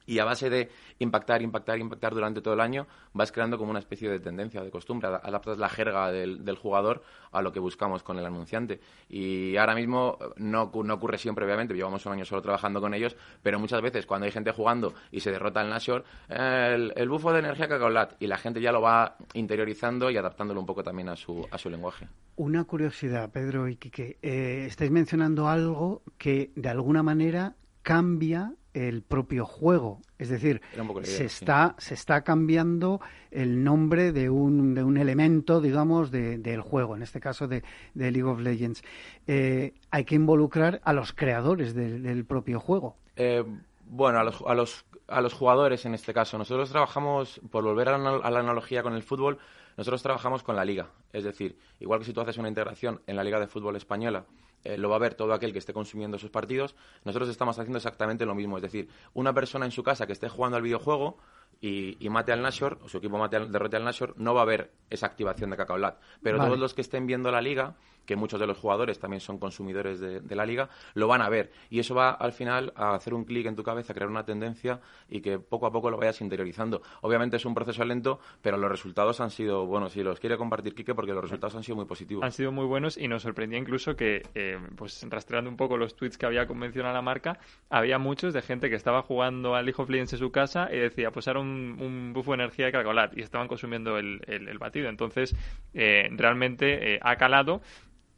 y 0.06 0.20
a 0.20 0.26
base 0.26 0.50
de 0.50 0.70
impactar, 1.00 1.42
impactar, 1.42 1.80
impactar 1.80 2.14
durante 2.14 2.42
todo 2.42 2.54
el 2.54 2.60
año, 2.60 2.88
vas 3.14 3.32
creando 3.32 3.58
como 3.58 3.72
una 3.72 3.80
especie 3.80 4.10
de 4.10 4.20
tendencia, 4.20 4.62
de 4.64 4.72
costumbre, 4.72 5.08
adaptas 5.08 5.58
la 5.58 5.70
jerga 5.70 6.12
del, 6.12 6.56
jugador 6.56 7.04
a 7.32 7.42
lo 7.42 7.52
que 7.52 7.60
buscamos 7.60 8.04
con 8.04 8.18
el 8.20 8.26
anunciante. 8.26 8.80
Y 9.10 9.58
ahora 9.58 9.76
mismo 9.76 10.18
no, 10.38 10.72
no, 10.74 10.94
ocurre 10.94 11.18
siempre, 11.18 11.46
obviamente, 11.46 11.74
llevamos 11.74 12.06
un 12.06 12.14
año 12.14 12.26
solo 12.26 12.42
trabajando 12.42 12.80
con 12.80 12.94
ellos, 12.94 13.16
pero 13.42 13.60
muchas 13.60 13.82
veces 13.82 14.06
cuando 14.06 14.26
hay 14.26 14.32
gente 14.32 14.52
jugando 14.52 14.94
y 15.12 15.20
se 15.20 15.32
derrota 15.32 15.62
el 15.62 15.70
Nashor, 15.70 16.04
el, 16.30 16.94
el 16.96 17.10
bufo 17.10 17.34
de 17.34 17.40
energía 17.40 17.68
Cacaolat, 17.68 18.22
y 18.22 18.28
la 18.28 18.38
gente 18.38 18.62
ya 18.62 18.72
lo 18.72 18.82
va 18.82 19.18
interiorizando 19.34 20.10
y 20.12 20.18
adaptándolo 20.18 20.60
un 20.60 20.66
poco 20.66 20.84
también 20.84 21.10
a 21.10 21.16
su, 21.16 21.46
a 21.50 21.58
su 21.58 21.70
lenguaje. 21.70 22.08
Una 22.36 22.64
curiosidad, 22.64 23.32
Pedro 23.32 23.68
y 23.68 23.76
Quique, 23.76 24.18
eh, 24.22 24.66
estáis 24.68 24.92
mencionando 24.92 25.48
algo 25.48 26.02
que 26.18 26.52
de 26.56 26.70
alguna 26.70 27.04
manera 27.04 27.56
cambia 27.84 28.54
el 28.74 29.02
propio 29.02 29.46
juego. 29.46 30.02
Es 30.18 30.30
decir, 30.30 30.62
se, 31.04 31.26
está, 31.26 31.76
se 31.78 31.94
está 31.94 32.24
cambiando 32.24 33.02
el 33.32 33.64
nombre 33.64 34.12
de 34.12 34.30
un, 34.30 34.74
de 34.74 34.84
un 34.84 34.98
elemento, 34.98 35.62
digamos, 35.62 36.12
del 36.12 36.62
juego, 36.62 36.96
en 36.96 37.04
este 37.04 37.20
caso 37.20 37.48
de, 37.48 37.64
League 37.94 38.24
of 38.24 38.40
Legends. 38.40 38.84
Eh, 39.28 39.74
hay 39.92 40.06
que 40.06 40.16
involucrar 40.16 40.82
a 40.84 40.94
los 40.94 41.14
creadores 41.14 41.74
del 41.74 42.26
propio 42.26 42.60
juego. 42.60 42.96
Eh, 43.16 43.44
Bueno, 43.86 44.20
a 44.20 44.24
los, 44.24 44.42
a 44.48 44.56
los, 44.56 44.86
a 45.08 45.22
los 45.22 45.34
jugadores 45.34 45.86
en 45.86 45.94
este 45.94 46.14
caso. 46.14 46.38
Nosotros 46.38 46.70
trabajamos, 46.70 47.40
por 47.52 47.64
volver 47.64 47.90
a 47.90 47.98
la, 47.98 48.18
a 48.18 48.32
la 48.32 48.40
analogía 48.40 48.82
con 48.82 48.94
el 48.94 49.04
fútbol, 49.04 49.38
nosotros 49.78 50.02
trabajamos 50.02 50.42
con 50.44 50.56
la 50.56 50.66
liga. 50.66 50.88
Es 51.12 51.24
decir, 51.24 51.58
igual 51.80 52.00
que 52.00 52.06
si 52.06 52.14
tú 52.14 52.22
haces 52.22 52.38
una 52.38 52.48
integración 52.48 53.02
en 53.08 53.16
la 53.16 53.24
Liga 53.24 53.40
de 53.40 53.48
Fútbol 53.48 53.76
Española, 53.76 54.26
eh, 54.64 54.78
lo 54.78 54.90
va 54.90 54.96
a 54.96 55.00
ver 55.00 55.14
todo 55.14 55.34
aquel 55.34 55.54
que 55.54 55.60
esté 55.60 55.74
consumiendo 55.74 56.18
esos 56.18 56.30
partidos. 56.30 56.76
Nosotros 57.04 57.30
estamos 57.30 57.58
haciendo 57.60 57.78
exactamente 57.78 58.26
lo 58.26 58.36
mismo. 58.36 58.58
Es 58.58 58.64
decir, 58.64 58.90
una 59.14 59.34
persona 59.34 59.66
en 59.66 59.72
su 59.72 59.84
casa 59.84 60.08
que 60.08 60.14
esté 60.14 60.30
jugando 60.30 60.58
al 60.58 60.64
videojuego 60.64 61.18
y, 61.64 62.10
mate 62.10 62.34
al 62.34 62.42
Nashor, 62.42 62.78
o 62.84 62.90
su 62.90 62.98
equipo 62.98 63.18
mate 63.18 63.38
al, 63.38 63.50
derrote 63.50 63.78
al 63.78 63.86
Nashor, 63.86 64.16
no 64.18 64.34
va 64.34 64.42
a 64.42 64.44
haber 64.44 64.72
esa 64.90 65.06
activación 65.06 65.50
de 65.50 65.56
Cacaolat. 65.56 65.98
Pero 66.22 66.38
Vale. 66.38 66.50
todos 66.50 66.60
los 66.60 66.74
que 66.74 66.82
estén 66.82 67.08
viendo 67.08 67.32
la 67.32 67.42
liga, 67.42 67.78
que 68.06 68.18
muchos 68.18 68.38
de 68.38 68.48
los 68.48 68.58
jugadores 68.58 69.00
también 69.00 69.22
son 69.22 69.38
consumidores 69.38 70.02
de, 70.02 70.20
de 70.20 70.36
la 70.36 70.46
liga, 70.46 70.68
lo 70.94 71.08
van 71.08 71.22
a 71.22 71.30
ver. 71.30 71.54
Y 71.70 71.80
eso 71.80 71.96
va 71.96 72.12
al 72.12 72.34
final 72.34 72.74
a 72.76 72.96
hacer 72.96 73.14
un 73.14 73.24
clic 73.24 73.46
en 73.46 73.56
tu 73.56 73.64
cabeza, 73.64 73.94
a 73.94 73.96
crear 73.96 74.10
una 74.10 74.26
tendencia 74.26 74.82
y 75.08 75.22
que 75.22 75.40
poco 75.40 75.66
a 75.66 75.72
poco 75.72 75.90
lo 75.90 75.96
vayas 75.96 76.20
interiorizando. 76.20 76.82
Obviamente 77.00 77.38
es 77.38 77.46
un 77.46 77.54
proceso 77.54 77.86
lento, 77.86 78.20
pero 78.42 78.58
los 78.58 78.70
resultados 78.70 79.22
han 79.22 79.32
sido, 79.32 79.66
bueno, 79.66 79.90
si 79.90 80.04
los 80.04 80.20
quiere 80.20 80.38
compartir 80.38 80.76
Quique, 80.76 80.94
porque 80.94 81.14
los 81.14 81.24
resultados 81.24 81.56
han 81.56 81.64
sido 81.64 81.78
muy 81.78 81.86
positivos. 81.86 82.26
han 82.26 82.34
sido 82.34 82.52
muy 82.52 82.66
buenos 82.66 82.98
y 82.98 83.08
nos 83.08 83.22
sorprendía 83.22 83.58
incluso 83.58 83.96
que, 83.96 84.24
eh, 84.36 84.60
pues 84.76 85.06
rastreando 85.10 85.50
un 85.50 85.56
poco 85.56 85.78
los 85.78 85.96
tweets 85.96 86.18
que 86.18 86.26
había 86.26 86.46
convencionado 86.46 86.94
la 86.94 87.02
marca, 87.02 87.40
había 87.70 88.00
muchos 88.00 88.34
de 88.34 88.42
gente 88.42 88.70
que 88.70 88.76
estaba 88.76 89.02
jugando 89.02 89.56
al 89.56 89.66
League 89.66 89.82
of 89.82 89.90
Legends 89.90 90.12
en 90.12 90.20
su 90.20 90.30
casa 90.30 90.68
y 90.70 90.78
decía, 90.78 91.12
pues 91.12 91.28
era 91.28 91.40
un, 91.40 91.53
un 91.80 92.14
bufo 92.14 92.32
de 92.32 92.36
energía 92.44 92.68
de 92.68 92.72
Cacaolat 92.72 93.18
y 93.18 93.22
estaban 93.22 93.48
consumiendo 93.48 93.98
el, 93.98 94.22
el- 94.28 94.48
el 94.48 94.58
batido. 94.58 94.90
Entonces, 94.90 95.36
eh, 95.74 96.10
realmente 96.12 96.96
eh, 96.96 97.00
ha 97.02 97.16
calado 97.18 97.62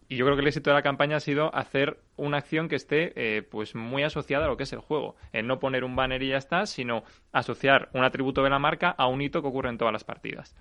y 0.07 0.17
yo 0.17 0.25
creo 0.25 0.35
que 0.37 0.41
el 0.43 0.47
éxito 0.47 0.69
de 0.69 0.75
la 0.75 0.83
campaña 0.83 1.17
ha 1.17 1.19
sido 1.19 1.53
hacer 1.55 1.97
una 2.15 2.37
acción 2.37 2.69
que 2.69 2.75
esté 2.75 3.11
eh, 3.15 3.41
pues 3.41 3.73
muy 3.73 4.03
asociada 4.03 4.45
a 4.45 4.47
lo 4.47 4.55
que 4.57 4.63
es 4.63 4.73
el 4.73 4.79
juego. 4.79 5.15
En 5.33 5.47
no 5.47 5.57
poner 5.59 5.83
un 5.83 5.95
banner 5.95 6.21
y 6.21 6.29
ya 6.29 6.37
está, 6.37 6.67
sino 6.67 7.03
asociar 7.31 7.89
un 7.93 8.03
atributo 8.03 8.43
de 8.43 8.51
la 8.51 8.59
marca 8.59 8.91
a 8.91 9.07
un 9.07 9.21
hito 9.21 9.41
que 9.41 9.47
ocurre 9.47 9.69
en 9.69 9.77
todas 9.79 9.91
las 9.93 10.03
partidas. 10.03 10.55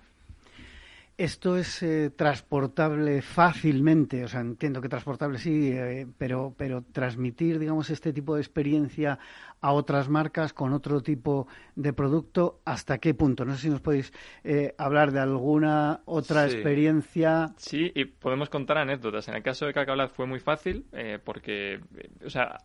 Esto 1.17 1.55
es 1.55 1.81
eh, 1.81 2.09
transportable 2.13 3.21
fácilmente, 3.21 4.25
o 4.25 4.27
sea, 4.27 4.41
entiendo 4.41 4.81
que 4.81 4.89
transportable 4.89 5.37
sí, 5.37 5.71
eh, 5.71 6.05
pero, 6.17 6.53
pero 6.57 6.83
transmitir, 6.91 7.57
digamos, 7.57 7.89
este 7.89 8.11
tipo 8.11 8.35
de 8.35 8.41
experiencia 8.41 9.17
a 9.61 9.71
otras 9.71 10.09
marcas 10.09 10.51
con 10.51 10.73
otro 10.73 11.01
tipo 11.01 11.47
de 11.75 11.93
producto, 11.93 12.59
¿hasta 12.65 12.97
qué 12.97 13.13
punto? 13.13 13.45
No 13.45 13.55
sé 13.55 13.61
si 13.61 13.69
nos 13.69 13.79
podéis 13.79 14.11
eh, 14.43 14.75
hablar 14.77 15.13
de 15.13 15.21
alguna 15.21 16.01
otra 16.03 16.49
Sí. 16.49 16.55
experiencia. 16.55 17.53
Sí, 17.55 17.93
y 17.95 18.03
podemos 18.03 18.49
contar 18.49 18.77
anécdotas. 18.77 19.29
En 19.29 19.35
el 19.35 19.41
caso 19.43 19.65
de 19.65 19.73
Cacaolat 19.73 20.11
fue 20.11 20.25
muy 20.25 20.41
fácil 20.41 20.85
eh, 20.91 21.17
porque, 21.23 21.79
o 22.25 22.29
sea, 22.29 22.57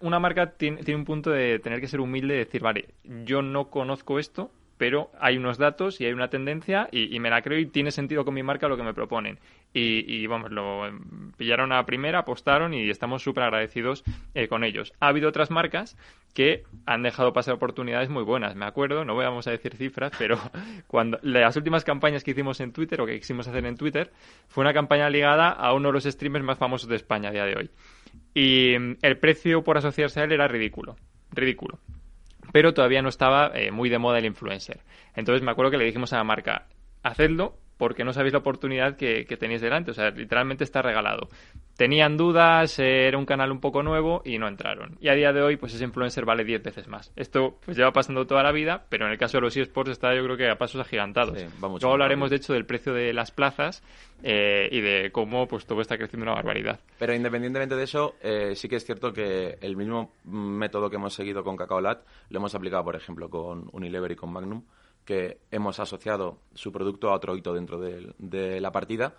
una 0.00 0.20
marca 0.20 0.52
tiene, 0.52 0.84
tiene 0.84 1.00
un 1.00 1.04
punto 1.04 1.30
de 1.30 1.58
tener 1.58 1.80
que 1.80 1.88
ser 1.88 1.98
humilde 1.98 2.36
y 2.36 2.38
decir, 2.38 2.62
vale, 2.62 2.94
yo 3.24 3.42
no 3.42 3.70
conozco 3.70 4.20
esto, 4.20 4.52
pero 4.78 5.10
hay 5.20 5.36
unos 5.36 5.58
datos 5.58 6.00
y 6.00 6.06
hay 6.06 6.12
una 6.12 6.28
tendencia 6.28 6.88
y, 6.92 7.18
me 7.20 7.30
la 7.30 7.42
creo 7.42 7.58
y 7.58 7.66
tiene 7.66 7.90
sentido 7.90 8.24
con 8.24 8.34
mi 8.34 8.42
marca 8.42 8.68
lo 8.68 8.76
que 8.76 8.82
me 8.82 8.94
proponen. 8.94 9.38
Y, 9.72 10.04
y, 10.06 10.26
vamos, 10.26 10.50
lo 10.50 10.86
em, 10.86 11.32
pillaron 11.36 11.72
a 11.72 11.84
primera, 11.84 12.20
apostaron 12.20 12.74
y 12.74 12.88
estamos 12.88 13.22
súper 13.22 13.44
agradecidos 13.44 14.04
eh, 14.34 14.48
con 14.48 14.64
ellos. 14.64 14.92
Ha 15.00 15.08
habido 15.08 15.28
otras 15.28 15.50
marcas 15.50 15.96
que 16.34 16.64
han 16.84 17.02
dejado 17.02 17.32
pasar 17.32 17.54
oportunidades 17.54 18.08
muy 18.08 18.22
buenas. 18.22 18.54
Me 18.54 18.66
acuerdo, 18.66 19.04
no 19.04 19.16
vamos 19.16 19.46
a 19.46 19.50
decir 19.50 19.74
cifras, 19.74 20.12
pero 20.18 20.38
cuando 20.86 21.18
las 21.22 21.56
últimas 21.56 21.84
campañas 21.84 22.22
que 22.22 22.32
hicimos 22.32 22.60
en 22.60 22.72
Twitter 22.72 23.00
o 23.00 23.06
que 23.06 23.18
quisimos 23.18 23.48
hacer 23.48 23.64
en 23.64 23.76
Twitter 23.76 24.12
fue 24.48 24.62
una 24.62 24.74
campaña 24.74 25.08
ligada 25.10 25.50
a 25.50 25.72
uno 25.72 25.88
de 25.88 25.94
los 25.94 26.04
streamers 26.04 26.44
más 26.44 26.58
famosos 26.58 26.88
de 26.88 26.96
España 26.96 27.30
a 27.30 27.32
día 27.32 27.44
de 27.44 27.56
hoy. 27.56 27.70
Y 28.34 28.78
mm, 28.78 28.96
el 29.02 29.18
precio 29.18 29.64
por 29.64 29.78
asociarse 29.78 30.20
a 30.20 30.24
él 30.24 30.32
era 30.32 30.48
ridículo. 30.48 30.96
Ridículo 31.32 31.78
pero 32.52 32.74
todavía 32.74 33.02
no 33.02 33.08
estaba 33.08 33.50
eh, 33.54 33.70
muy 33.70 33.88
de 33.88 33.98
moda 33.98 34.18
el 34.18 34.24
influencer. 34.24 34.80
Entonces 35.14 35.42
me 35.42 35.50
acuerdo 35.50 35.70
que 35.70 35.78
le 35.78 35.84
dijimos 35.84 36.12
a 36.12 36.18
la 36.18 36.24
marca, 36.24 36.66
hacedlo 37.02 37.58
porque 37.76 38.04
no 38.04 38.12
sabéis 38.12 38.32
la 38.32 38.38
oportunidad 38.40 38.96
que, 38.96 39.26
que 39.26 39.36
tenéis 39.36 39.60
delante. 39.60 39.90
O 39.90 39.94
sea, 39.94 40.10
literalmente 40.10 40.64
está 40.64 40.82
regalado. 40.82 41.28
Tenían 41.76 42.16
dudas, 42.16 42.78
eh, 42.78 43.06
era 43.06 43.18
un 43.18 43.26
canal 43.26 43.52
un 43.52 43.60
poco 43.60 43.82
nuevo 43.82 44.22
y 44.24 44.38
no 44.38 44.48
entraron. 44.48 44.96
Y 44.98 45.08
a 45.08 45.14
día 45.14 45.34
de 45.34 45.42
hoy, 45.42 45.56
pues 45.56 45.74
ese 45.74 45.84
influencer 45.84 46.24
vale 46.24 46.42
10 46.44 46.62
veces 46.62 46.88
más. 46.88 47.12
Esto 47.16 47.58
pues 47.64 47.76
lleva 47.76 47.92
pasando 47.92 48.26
toda 48.26 48.42
la 48.42 48.50
vida, 48.50 48.86
pero 48.88 49.04
en 49.04 49.12
el 49.12 49.18
caso 49.18 49.36
de 49.36 49.42
los 49.42 49.56
eSports 49.56 49.90
está 49.90 50.14
yo 50.14 50.24
creo 50.24 50.38
que 50.38 50.48
a 50.48 50.56
pasos 50.56 50.80
agigantados. 50.80 51.38
Sí, 51.38 51.44
va 51.62 51.68
mucho 51.68 51.84
Luego 51.84 51.92
hablaremos 51.92 52.26
rápido. 52.28 52.38
de 52.38 52.42
hecho 52.42 52.52
del 52.54 52.64
precio 52.64 52.94
de 52.94 53.12
las 53.12 53.30
plazas 53.30 53.82
eh, 54.22 54.70
y 54.72 54.80
de 54.80 55.10
cómo 55.12 55.46
pues 55.46 55.66
todo 55.66 55.82
está 55.82 55.98
creciendo 55.98 56.24
una 56.24 56.34
barbaridad. 56.34 56.80
Pero 56.98 57.14
independientemente 57.14 57.76
de 57.76 57.84
eso, 57.84 58.14
eh, 58.22 58.52
sí 58.54 58.70
que 58.70 58.76
es 58.76 58.84
cierto 58.86 59.12
que 59.12 59.58
el 59.60 59.76
mismo 59.76 60.14
método 60.24 60.88
que 60.88 60.96
hemos 60.96 61.12
seguido 61.12 61.44
con 61.44 61.58
Cacaolat 61.58 62.00
lo 62.30 62.38
hemos 62.38 62.54
aplicado, 62.54 62.84
por 62.84 62.96
ejemplo, 62.96 63.28
con 63.28 63.68
Unilever 63.72 64.12
y 64.12 64.16
con 64.16 64.32
Magnum, 64.32 64.62
que 65.06 65.38
hemos 65.50 65.80
asociado 65.80 66.38
su 66.52 66.70
producto 66.72 67.08
a 67.08 67.14
otro 67.14 67.34
hito 67.36 67.54
dentro 67.54 67.80
del- 67.80 68.14
de, 68.18 68.60
la 68.60 68.72
partida, 68.72 69.14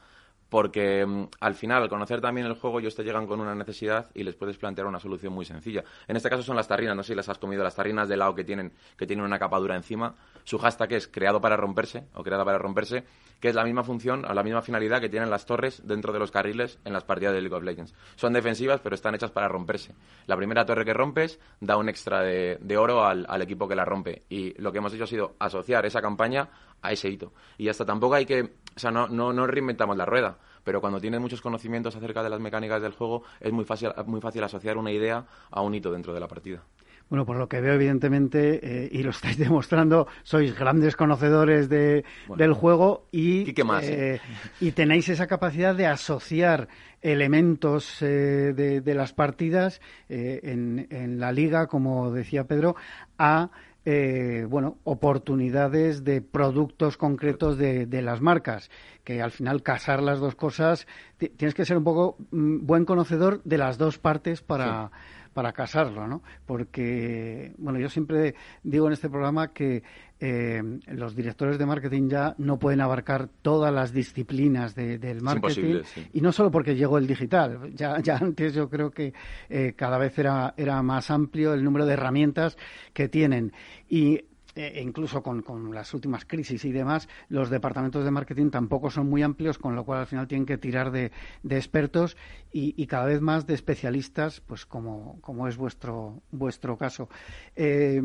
porque 0.49 1.05
mm, 1.05 1.27
al 1.39 1.55
final, 1.55 1.83
al 1.83 1.89
conocer 1.89 2.21
también 2.21 2.47
el 2.47 2.53
juego, 2.53 2.79
ellos 2.79 2.95
te 2.95 3.03
llegan 3.03 3.27
con 3.27 3.39
una 3.39 3.55
necesidad 3.55 4.09
y 4.13 4.23
les 4.23 4.35
puedes 4.35 4.57
plantear 4.57 4.87
una 4.87 4.99
solución 4.99 5.33
muy 5.33 5.45
sencilla. 5.45 5.83
En 6.07 6.15
este 6.15 6.29
caso 6.29 6.43
son 6.43 6.55
las 6.55 6.67
tarrinas, 6.67 6.95
no 6.95 7.03
sé 7.03 7.13
si 7.13 7.15
las 7.15 7.29
has 7.29 7.37
comido, 7.37 7.63
las 7.63 7.75
tarrinas 7.75 8.07
de 8.07 8.15
helado 8.15 8.35
que 8.35 8.43
tienen, 8.43 8.73
que 8.97 9.05
tienen 9.05 9.25
una 9.25 9.39
capa 9.39 9.59
dura 9.59 9.75
encima. 9.75 10.15
Su 10.43 10.57
hashtag 10.57 10.93
es 10.93 11.07
creado 11.07 11.41
para 11.41 11.57
romperse, 11.57 12.05
o 12.13 12.23
creada 12.23 12.45
para 12.45 12.57
romperse, 12.57 13.03
que 13.39 13.49
es 13.49 13.55
la 13.55 13.63
misma 13.63 13.83
función, 13.83 14.25
o 14.25 14.33
la 14.33 14.43
misma 14.43 14.61
finalidad 14.61 15.01
que 15.01 15.09
tienen 15.09 15.29
las 15.29 15.45
torres 15.45 15.81
dentro 15.85 16.13
de 16.13 16.19
los 16.19 16.31
carriles 16.31 16.79
en 16.85 16.93
las 16.93 17.03
partidas 17.03 17.33
de 17.33 17.41
League 17.41 17.55
of 17.55 17.63
Legends. 17.63 17.93
Son 18.15 18.33
defensivas, 18.33 18.79
pero 18.81 18.95
están 18.95 19.15
hechas 19.15 19.31
para 19.31 19.47
romperse. 19.47 19.93
La 20.25 20.37
primera 20.37 20.65
torre 20.65 20.85
que 20.85 20.93
rompes 20.93 21.39
da 21.59 21.77
un 21.77 21.89
extra 21.89 22.21
de, 22.21 22.77
oro 22.77 23.05
al 23.05 23.41
equipo 23.41 23.67
que 23.67 23.75
la 23.75 23.85
rompe. 23.85 24.23
Y 24.29 24.59
lo 24.61 24.71
que 24.71 24.77
hemos 24.79 24.93
hecho 24.93 25.03
ha 25.03 25.07
sido 25.07 25.35
asociar 25.39 25.85
esa 25.85 26.01
campaña 26.01 26.49
a 26.81 26.91
ese 26.91 27.10
hito. 27.10 27.34
Y 27.57 27.69
hasta 27.69 27.86
tampoco 27.86 28.15
hay 28.15 28.25
que, 28.25 28.41
o 28.41 28.79
sea, 28.79 28.91
no, 28.91 29.07
no, 29.07 29.34
no 29.34 29.48
reinventamos 29.48 29.98
la 29.98 30.05
rueda, 30.05 30.38
pero 30.63 30.81
cuando 30.81 31.00
tienes 31.00 31.19
muchos 31.19 31.41
conocimientos 31.41 31.96
acerca 31.96 32.24
de 32.24 32.29
las 32.29 32.39
mecánicas 32.39 32.81
del 32.81 32.93
juego, 32.93 33.24
es 33.39 33.51
muy 33.51 33.65
fácil, 33.65 33.89
muy 34.05 34.22
fácil 34.22 34.43
asociar 34.43 34.77
una 34.77 34.91
idea 34.91 35.25
a 35.50 35.62
un 35.62 35.74
hito 35.74 35.91
dentro 35.91 36.13
de 36.13 36.19
la 36.19 36.27
partida. 36.27 36.63
Bueno, 37.10 37.25
por 37.25 37.38
lo 37.38 37.48
que 37.48 37.62
veo, 37.62 37.74
evidentemente, 37.74 38.60
eh, 38.62 38.89
y 38.91 39.01
lo 39.01 39.12
estáis 39.12 39.38
demostrando, 39.38 40.07
sois 40.24 40.57
grandes 40.57 40.96
conocedores 40.96 41.69
de, 41.69 42.03
Bueno, 42.27 42.43
del 42.43 42.53
juego 42.53 43.07
y, 43.12 43.46
Quique 43.46 43.63
más, 43.63 43.86
eh, 43.86 44.19
y 44.60 44.72
tenéis 44.72 45.07
esa 45.10 45.27
capacidad 45.27 45.74
de 45.74 45.88
asociar 45.88 46.67
elementos 47.01 48.01
eh, 48.01 48.53
de, 48.53 48.81
de 48.81 48.93
las 48.93 49.13
partidas 49.13 49.81
eh, 50.10 50.41
en, 50.43 50.88
en 50.89 51.19
la 51.19 51.31
liga, 51.31 51.67
como 51.67 52.12
decía 52.12 52.46
Pedro, 52.46 52.75
a 53.17 53.51
eh, 53.89 54.46
bueno, 54.50 54.79
oportunidades 54.84 56.03
de 56.03 56.22
productos 56.22 56.98
concretos 56.98 57.58
de, 57.58 57.86
de 57.86 58.01
las 58.01 58.20
marcas, 58.20 58.70
que 59.06 59.22
al 59.22 59.32
final 59.32 59.63
casar 59.63 60.03
las 60.03 60.20
dos 60.20 60.36
cosas, 60.36 60.86
ti- 61.17 61.29
tienes 61.29 61.56
que 61.56 61.63
ser 61.63 61.77
un 61.77 61.86
poco 61.86 62.17
mm, 62.32 62.65
buen 62.65 62.84
conocedor 62.84 63.41
de 63.46 63.58
las 63.58 63.77
dos 63.77 63.98
partes 63.98 64.41
para, 64.41 64.91
para 65.34 65.53
casarlo, 65.53 66.06
¿no? 66.06 66.22
Porque, 66.46 67.53
bueno, 67.58 67.79
yo 67.79 67.88
siempre 67.88 68.36
digo 68.62 68.88
en 68.88 68.94
este 68.94 69.10
programa 69.10 69.53
que 69.53 69.84
eh, 70.19 70.62
los 70.88 71.15
directores 71.15 71.57
de 71.59 71.65
marketing 71.65 72.09
ya 72.09 72.36
no 72.38 72.57
pueden 72.57 72.81
abarcar 72.81 73.29
todas 73.41 73.74
las 73.74 73.93
disciplinas 73.93 74.74
de- 74.75 74.97
del 74.97 75.21
marketing. 75.21 75.62
sí. 75.86 76.07
Y 76.13 76.21
no 76.21 76.31
solo 76.31 76.50
porque 76.51 76.75
llegó 76.75 76.97
el 76.97 77.05
digital, 77.07 77.71
ya, 77.74 78.00
ya 78.01 78.17
antes 78.17 78.53
yo 78.53 78.69
creo 78.69 78.91
que 78.91 79.13
eh, 79.50 79.74
cada 79.75 79.97
vez 79.97 80.17
era, 80.17 80.53
era 80.57 80.81
más 80.81 81.12
amplio 81.12 81.53
el 81.53 81.63
número 81.63 81.86
de 81.86 81.93
herramientas 81.93 82.57
que 82.93 83.07
tienen. 83.09 83.51
Y 83.89 84.21
eh, 84.55 84.81
incluso 84.83 85.21
con, 85.21 85.43
con 85.43 85.71
las 85.75 85.93
últimas 85.93 86.25
crisis 86.25 86.65
y 86.65 86.71
demás, 86.71 87.07
los 87.29 87.51
departamentos 87.51 88.03
de 88.03 88.09
marketing 88.09 88.50
tampoco 88.50 88.89
son 88.89 89.07
muy 89.07 89.21
amplios, 89.21 89.59
con 89.59 89.75
lo 89.75 89.86
cual 89.86 90.00
al 90.00 90.07
final 90.07 90.27
tienen 90.27 90.47
que 90.47 90.57
tirar 90.57 90.89
de, 90.89 91.12
de 91.43 91.57
expertos 91.57 92.17
y, 92.51 92.74
y 92.75 92.88
cada 92.88 93.05
vez 93.05 93.21
más 93.21 93.45
de 93.45 93.53
especialistas, 93.53 94.41
pues 94.41 94.65
como, 94.65 95.21
como 95.21 95.47
es 95.47 95.57
vuestro, 95.57 96.24
vuestro 96.31 96.75
caso. 96.75 97.07
Eh, 97.55 98.01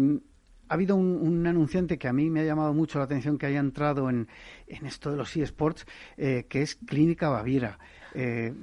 ha 0.73 0.75
habido 0.75 0.97
un, 0.97 1.17
un 1.21 1.47
anunciante 1.47 1.99
que 1.99 2.09
a 2.09 2.15
mí 2.15 2.31
me 2.31 2.41
ha 2.41 2.45
llamado 2.45 2.73
mucho 2.73 2.99
la 2.99 3.05
atención 3.05 3.37
que 3.37 3.45
haya 3.45 3.61
entrado 3.61 4.09
en, 4.09 4.27
en 4.67 4.87
esto 4.87 5.11
de 5.11 5.19
los 5.19 5.37
eSports, 5.37 5.85
eh, 6.17 6.47
que 6.49 6.63
es 6.63 6.77
Clínica 6.77 7.29
Baviera. 7.29 7.79
Eh, 8.15 8.55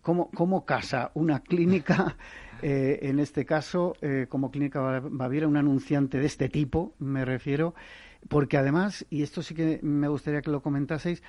¿cómo, 0.00 0.30
¿Cómo 0.30 0.64
casa 0.64 1.10
una 1.12 1.40
clínica, 1.40 2.16
eh, 2.62 3.00
en 3.02 3.18
este 3.20 3.44
caso, 3.44 3.94
eh, 4.00 4.24
como 4.26 4.50
Clínica 4.50 4.80
Ba- 4.80 5.02
Baviera, 5.04 5.46
un 5.46 5.58
anunciante 5.58 6.18
de 6.18 6.24
este 6.24 6.48
tipo, 6.48 6.94
me 6.98 7.26
refiero? 7.26 7.74
Porque 8.28 8.56
además, 8.56 9.04
y 9.10 9.22
esto 9.22 9.42
sí 9.42 9.54
que 9.54 9.80
me 9.82 10.08
gustaría 10.08 10.40
que 10.40 10.50
lo 10.50 10.60
comentaseis, 10.62 11.22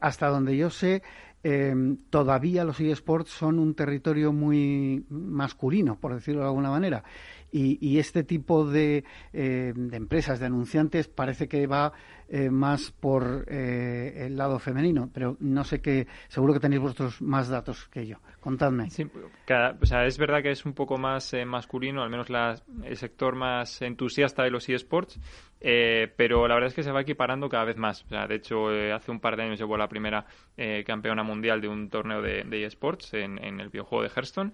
hasta 0.00 0.28
donde 0.28 0.56
yo 0.56 0.70
sé, 0.70 1.02
eh, 1.42 1.74
todavía 2.10 2.64
los 2.64 2.78
eSports 2.80 3.30
son 3.30 3.58
un 3.58 3.74
territorio 3.74 4.32
muy 4.32 5.04
masculino, 5.08 5.98
por 5.98 6.14
decirlo 6.14 6.42
de 6.42 6.46
alguna 6.48 6.70
manera. 6.70 7.02
Y, 7.50 7.98
este 7.98 8.24
tipo 8.24 8.66
de, 8.66 9.04
eh, 9.32 9.72
de, 9.74 9.96
empresas, 9.96 10.40
de 10.40 10.46
anunciantes, 10.46 11.08
parece 11.08 11.48
que 11.48 11.66
va 11.66 11.92
eh, 12.28 12.50
más 12.50 12.90
por 12.90 13.46
eh, 13.48 14.26
el 14.26 14.36
lado 14.36 14.58
femenino, 14.58 15.10
pero 15.12 15.36
no 15.40 15.64
sé 15.64 15.80
qué, 15.80 16.06
seguro 16.28 16.54
que 16.54 16.60
tenéis 16.60 16.82
vosotros 16.82 17.20
más 17.22 17.48
datos 17.48 17.88
que 17.88 18.06
yo. 18.06 18.18
Contadme. 18.40 18.88
Sí, 18.90 19.04
o 19.04 19.86
sea, 19.86 20.06
es 20.06 20.16
verdad 20.16 20.42
que 20.42 20.50
es 20.50 20.64
un 20.64 20.72
poco 20.72 20.96
más 20.96 21.34
masculino, 21.46 22.02
al 22.02 22.10
menos 22.10 22.30
la, 22.30 22.56
el 22.84 22.96
sector 22.96 23.34
más 23.34 23.82
entusiasta 23.82 24.42
de 24.44 24.50
los 24.50 24.68
eSports, 24.68 25.20
eh, 25.60 26.12
pero 26.16 26.46
la 26.46 26.54
verdad 26.54 26.68
es 26.68 26.74
que 26.74 26.82
se 26.82 26.92
va 26.92 27.00
equiparando 27.00 27.48
cada 27.48 27.64
vez 27.64 27.76
más. 27.76 28.04
O 28.04 28.08
sea, 28.08 28.26
de 28.26 28.36
hecho, 28.36 28.72
eh, 28.72 28.92
hace 28.92 29.10
un 29.10 29.20
par 29.20 29.36
de 29.36 29.44
años 29.44 29.58
llevó 29.58 29.76
la 29.76 29.88
primera 29.88 30.26
eh, 30.56 30.84
campeona 30.86 31.22
mundial 31.22 31.60
de 31.60 31.68
un 31.68 31.88
torneo 31.88 32.22
de, 32.22 32.64
eSports 32.64 33.14
en, 33.14 33.38
el 33.38 33.68
videojuego 33.68 34.02
de 34.02 34.10
Hearthstone. 34.10 34.52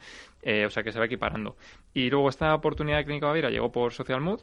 o 0.67 0.71
sea 0.71 0.83
que 0.83 0.93
se 0.93 0.99
va 0.99 1.07
equiparando. 1.07 1.57
Y 1.93 2.11
luego 2.11 2.29
esta 2.29 2.55
oportunidad 2.55 2.99
de 2.99 3.05
Clínica 3.05 3.27
Baviera 3.27 3.51
llegó 3.51 3.71
por 3.71 3.93
Social 3.93 4.21
Mood, 4.21 4.41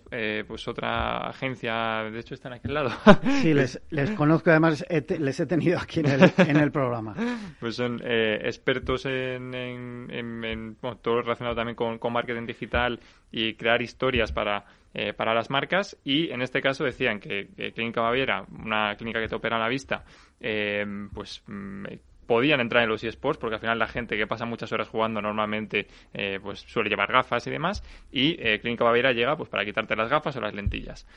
pues 0.47 0.67
otra 0.67 1.29
agencia, 1.29 2.09
de 2.11 2.19
hecho 2.19 2.33
están 2.33 2.53
aquí 2.53 2.67
al 2.67 2.73
lado. 2.73 2.91
Sí, 3.41 3.53
les, 3.53 3.79
conozco, 4.15 4.49
además 4.49 4.85
les 4.89 5.39
he 5.39 5.45
tenido 5.45 5.79
aquí 5.79 6.01
en 6.01 6.07
el, 6.07 6.33
en 6.37 6.57
el 6.57 6.71
programa. 6.71 7.15
Pues 7.59 7.75
son 7.75 8.01
expertos 8.03 9.05
en, 9.05 9.53
en, 9.53 10.77
todo 11.01 11.21
relacionado 11.21 11.55
también 11.55 11.75
con, 11.75 11.99
con 11.99 12.13
marketing 12.13 12.45
digital 12.45 12.99
y 13.31 13.53
crear 13.53 13.81
historias 13.81 14.31
para 14.31 14.65
eh, 14.93 15.13
para 15.13 15.33
las 15.33 15.49
marcas 15.49 15.97
y 16.03 16.31
en 16.31 16.41
este 16.41 16.61
caso 16.61 16.83
decían 16.83 17.21
que, 17.21 17.47
Clínica 17.73 18.01
Baviera, 18.01 18.45
una 18.51 18.93
clínica 18.97 19.21
que 19.21 19.29
te 19.29 19.35
opera 19.35 19.55
a 19.55 19.59
la 19.59 19.69
vista, 19.69 20.03
eh, 20.41 20.85
pues 21.13 21.43
mm, 21.47 21.85
podían 22.27 22.59
entrar 22.59 22.83
en 22.83 22.89
los 22.89 23.01
eSports 23.01 23.39
porque 23.39 23.55
al 23.55 23.61
final 23.61 23.79
la 23.79 23.87
gente 23.87 24.17
que 24.17 24.27
pasa 24.27 24.43
muchas 24.43 24.69
horas 24.73 24.89
jugando 24.89 25.21
normalmente 25.21 25.87
eh, 26.13 26.39
pues 26.43 26.59
suele 26.59 26.89
llevar 26.89 27.09
gafas 27.09 27.47
y 27.47 27.51
demás 27.51 27.83
y 28.11 28.35
Clínica 28.59 28.83
Baviera 28.83 29.13
llega 29.13 29.37
pues 29.37 29.47
para 29.47 29.63
quitarte 29.63 29.95
las 29.95 30.09
gafas 30.09 30.35
o 30.35 30.41
las 30.41 30.53
lentillas. 30.53 31.07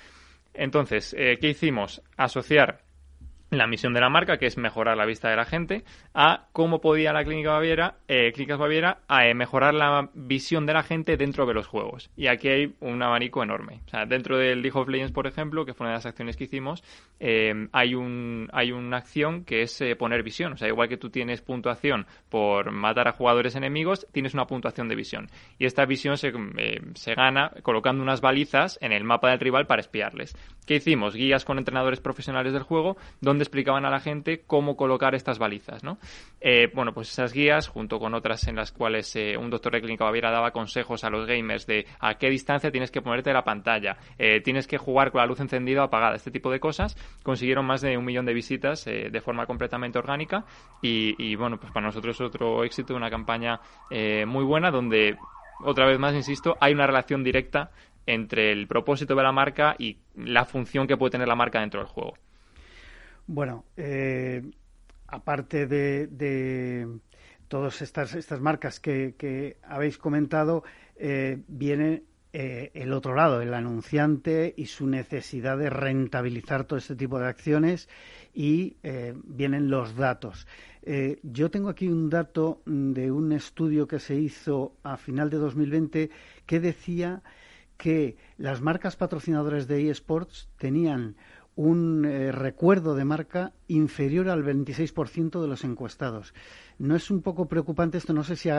Entonces, 0.54 1.14
¿qué 1.18 1.49
hicimos? 1.49 2.02
Asociar 2.16 2.84
la 3.51 3.67
misión 3.67 3.95
de 3.95 4.01
la 4.01 4.09
marca, 4.09 4.39
que 4.39 4.47
es 4.47 4.57
mejorar 4.57 4.97
la 4.97 5.07
vista 5.07 5.29
de 5.29 5.37
la 5.37 5.45
gente, 5.45 5.85
a 6.13 6.47
cómo 6.53 6.81
podía 6.81 7.13
la 7.13 7.25
Clínica 7.25 7.53
Baviera, 7.53 7.97
eh, 8.09 8.33
Clínicas 8.33 8.59
Baviera, 8.59 8.99
a 9.09 9.27
eh, 9.27 9.35
mejorar 9.35 9.75
la 9.75 10.11
visión 10.15 10.67
de 10.67 10.75
la 10.75 10.83
gente 10.83 11.17
dentro 11.17 11.47
de 11.47 11.55
los 11.55 11.67
juegos. 11.67 12.11
Y 12.17 12.27
aquí 12.27 12.49
hay 12.49 12.75
un 12.81 13.03
abanico 13.03 13.43
enorme. 13.43 13.81
O 13.87 13.91
sea, 13.91 14.07
dentro 14.07 14.39
del 14.39 14.63
League 14.63 14.79
of 14.79 14.89
Legends, 14.89 15.13
por 15.13 15.27
ejemplo, 15.27 15.65
que 15.65 15.75
fue 15.75 15.85
una 15.85 15.93
de 15.93 15.99
las 15.99 16.07
acciones 16.07 16.37
que 16.37 16.45
hicimos, 16.45 16.83
eh, 17.21 17.69
hay, 17.73 17.95
un, 17.95 18.49
hay 18.53 18.73
una 18.73 18.97
acción 18.99 19.45
que 19.45 19.63
es 19.63 19.81
eh, 19.81 19.97
poner 19.97 20.23
visión. 20.23 20.53
O 20.53 20.57
sea, 20.57 20.69
igual 20.69 20.89
que 20.89 20.97
tú 20.97 21.11
tienes 21.11 21.41
puntuación 21.41 22.07
por 22.29 22.71
matar 22.73 23.09
a 23.09 23.13
jugadores 23.13 23.55
enemigos, 23.57 24.07
tienes 24.13 24.35
una 24.35 24.47
puntuación 24.47 24.89
de 24.89 24.97
visión. 24.97 25.29
Y 25.59 25.67
esta 25.67 25.85
visión 25.85 26.17
se, 26.17 26.33
se 26.95 27.15
gana 27.15 27.53
colocando 27.63 28.03
unas 28.03 28.21
balizas 28.21 28.79
en 28.81 28.93
el 28.93 29.05
mapa 29.05 29.31
del 29.31 29.41
rival 29.41 29.67
para 29.67 29.81
espiarles. 29.81 30.37
¿Qué 30.67 30.77
hicimos? 30.77 31.15
Guías 31.15 31.45
con 31.45 31.59
entrenadores 31.59 32.01
profesionales 32.01 32.53
del 32.53 32.63
juego, 32.63 32.97
explicaban 33.43 33.85
a 33.85 33.91
la 33.91 34.00
gente 34.00 34.43
cómo 34.47 34.76
colocar 34.76 35.14
estas 35.14 35.38
balizas, 35.38 35.83
¿no? 35.83 35.99
Eh, 36.41 36.71
bueno, 36.75 36.93
pues 36.93 37.11
esas 37.11 37.33
guías, 37.33 37.69
junto 37.69 37.99
con 37.99 38.14
otras 38.14 38.47
en 38.49 38.57
las 38.57 38.73
cuales 38.73 39.14
eh, 39.17 39.37
un 39.37 39.50
doctor 39.50 39.73
de 39.73 39.81
clínica 39.81 40.05
baviera 40.05 40.31
daba 40.31 40.50
consejos 40.50 41.05
a 41.05 41.11
los 41.11 41.26
gamers 41.26 41.67
de 41.67 41.87
a 42.00 42.14
qué 42.14 42.31
distancia 42.31 42.71
tienes 42.71 42.91
que 42.91 43.03
ponerte 43.03 43.33
la 43.33 43.45
pantalla, 43.45 43.97
eh, 44.19 44.41
tienes 44.41 44.67
que 44.67 44.79
jugar 44.79 45.11
con 45.11 45.21
la 45.21 45.26
luz 45.26 45.41
encendida 45.41 45.83
o 45.83 45.85
apagada, 45.85 46.17
este 46.17 46.31
tipo 46.31 46.50
de 46.50 46.61
cosas, 46.61 46.97
consiguieron 47.23 47.67
más 47.67 47.81
de 47.81 47.97
un 47.97 48.05
millón 48.05 48.26
de 48.26 48.35
visitas 48.35 48.85
de 48.85 49.21
forma 49.21 49.47
completamente 49.47 49.99
orgánica 49.99 50.45
y, 50.82 51.15
y, 51.19 51.37
bueno, 51.37 51.58
pues 51.58 51.73
para 51.73 51.87
nosotros 51.87 52.17
es 52.17 52.21
otro 52.21 52.65
éxito, 52.65 52.95
una 52.95 53.11
campaña 53.11 53.61
muy 54.26 54.45
buena 54.45 54.71
donde 54.71 55.17
otra 55.63 55.87
vez 55.87 55.99
más, 55.99 56.15
insisto, 56.15 56.56
hay 56.61 56.75
una 56.75 56.87
relación 56.87 57.25
directa 57.25 57.71
entre 58.06 58.52
el 58.52 58.67
propósito 58.67 59.15
de 59.15 59.23
la 59.23 59.32
marca 59.32 59.76
y 59.78 59.99
la 60.17 60.45
función 60.45 60.87
que 60.87 60.97
puede 60.97 61.13
tener 61.13 61.28
la 61.28 61.37
marca 61.37 61.61
dentro 61.61 61.80
del 61.80 61.89
juego. 61.89 62.15
Bueno, 63.26 63.65
eh, 63.76 64.43
aparte 65.06 65.67
de, 65.67 66.89
todas 67.49 67.80
estas, 67.80 68.15
estas 68.15 68.41
marcas 68.41 68.80
que, 68.80 69.56
habéis 69.63 69.97
comentado, 69.97 70.63
eh, 70.97 71.43
viene 71.49 72.02
eh, 72.34 72.71
el 72.75 72.93
otro 72.93 73.15
lado, 73.15 73.41
el 73.41 73.54
anunciante 73.54 74.52
y 74.56 74.67
su 74.67 74.87
necesidad 74.87 75.56
de 75.56 75.71
rentabilizar 75.71 76.65
todo 76.65 76.78
este 76.78 76.97
tipo 76.97 77.19
de 77.19 77.28
acciones 77.28 77.89
y 78.34 78.76
vienen 79.25 79.71
los 79.71 79.95
datos. 79.95 80.47
yo 81.23 81.50
tengo 81.50 81.69
aquí 81.69 81.89
un 81.89 82.10
dato 82.10 82.60
de 82.67 83.10
un 83.10 83.32
estudio 83.32 83.87
que 83.87 84.00
se 84.00 84.17
hizo 84.17 84.76
a 84.82 84.97
final 84.97 85.30
de 85.30 85.39
2020 85.39 86.10
que 86.45 86.60
decía 86.60 87.23
que 87.76 88.17
las 88.39 88.60
marcas 88.60 88.97
patrocinadoras 88.97 89.67
de 89.67 89.91
eSports 89.91 90.49
tenían 90.58 91.17
un 91.56 92.04
eh, 92.04 92.32
recuerdo 92.32 92.95
de 92.95 93.04
marca 93.04 93.52
inferior 93.69 94.28
al 94.28 94.45
26% 94.45 95.40
de 95.40 95.49
los 95.49 95.64
encuestados. 95.64 96.34
¿No 96.78 96.97
es 96.97 97.10
un 97.10 97.23
poco 97.23 97.47
preocupante 97.47 97.99
esto? 97.99 98.12
No 98.12 98.25
sé 98.25 98.36
si 98.36 98.50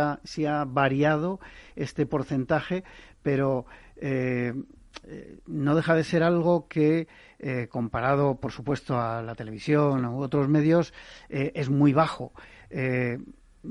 ha, 0.45 0.65
variado 0.65 1.39
este 1.75 2.05
porcentaje, 2.05 2.83
pero 3.21 3.65
eh, 3.97 4.53
eh, 5.03 5.39
no 5.45 5.75
deja 5.75 5.95
de 5.95 6.03
ser 6.03 6.23
algo 6.23 6.67
que, 6.67 7.07
comparado, 7.69 8.39
por 8.39 8.51
supuesto, 8.51 8.99
a 8.99 9.21
la 9.21 9.35
televisión 9.35 10.05
u 10.05 10.21
otros 10.21 10.47
medios, 10.47 10.93
es 11.29 11.69
muy 11.69 11.93
bajo. 11.93 12.31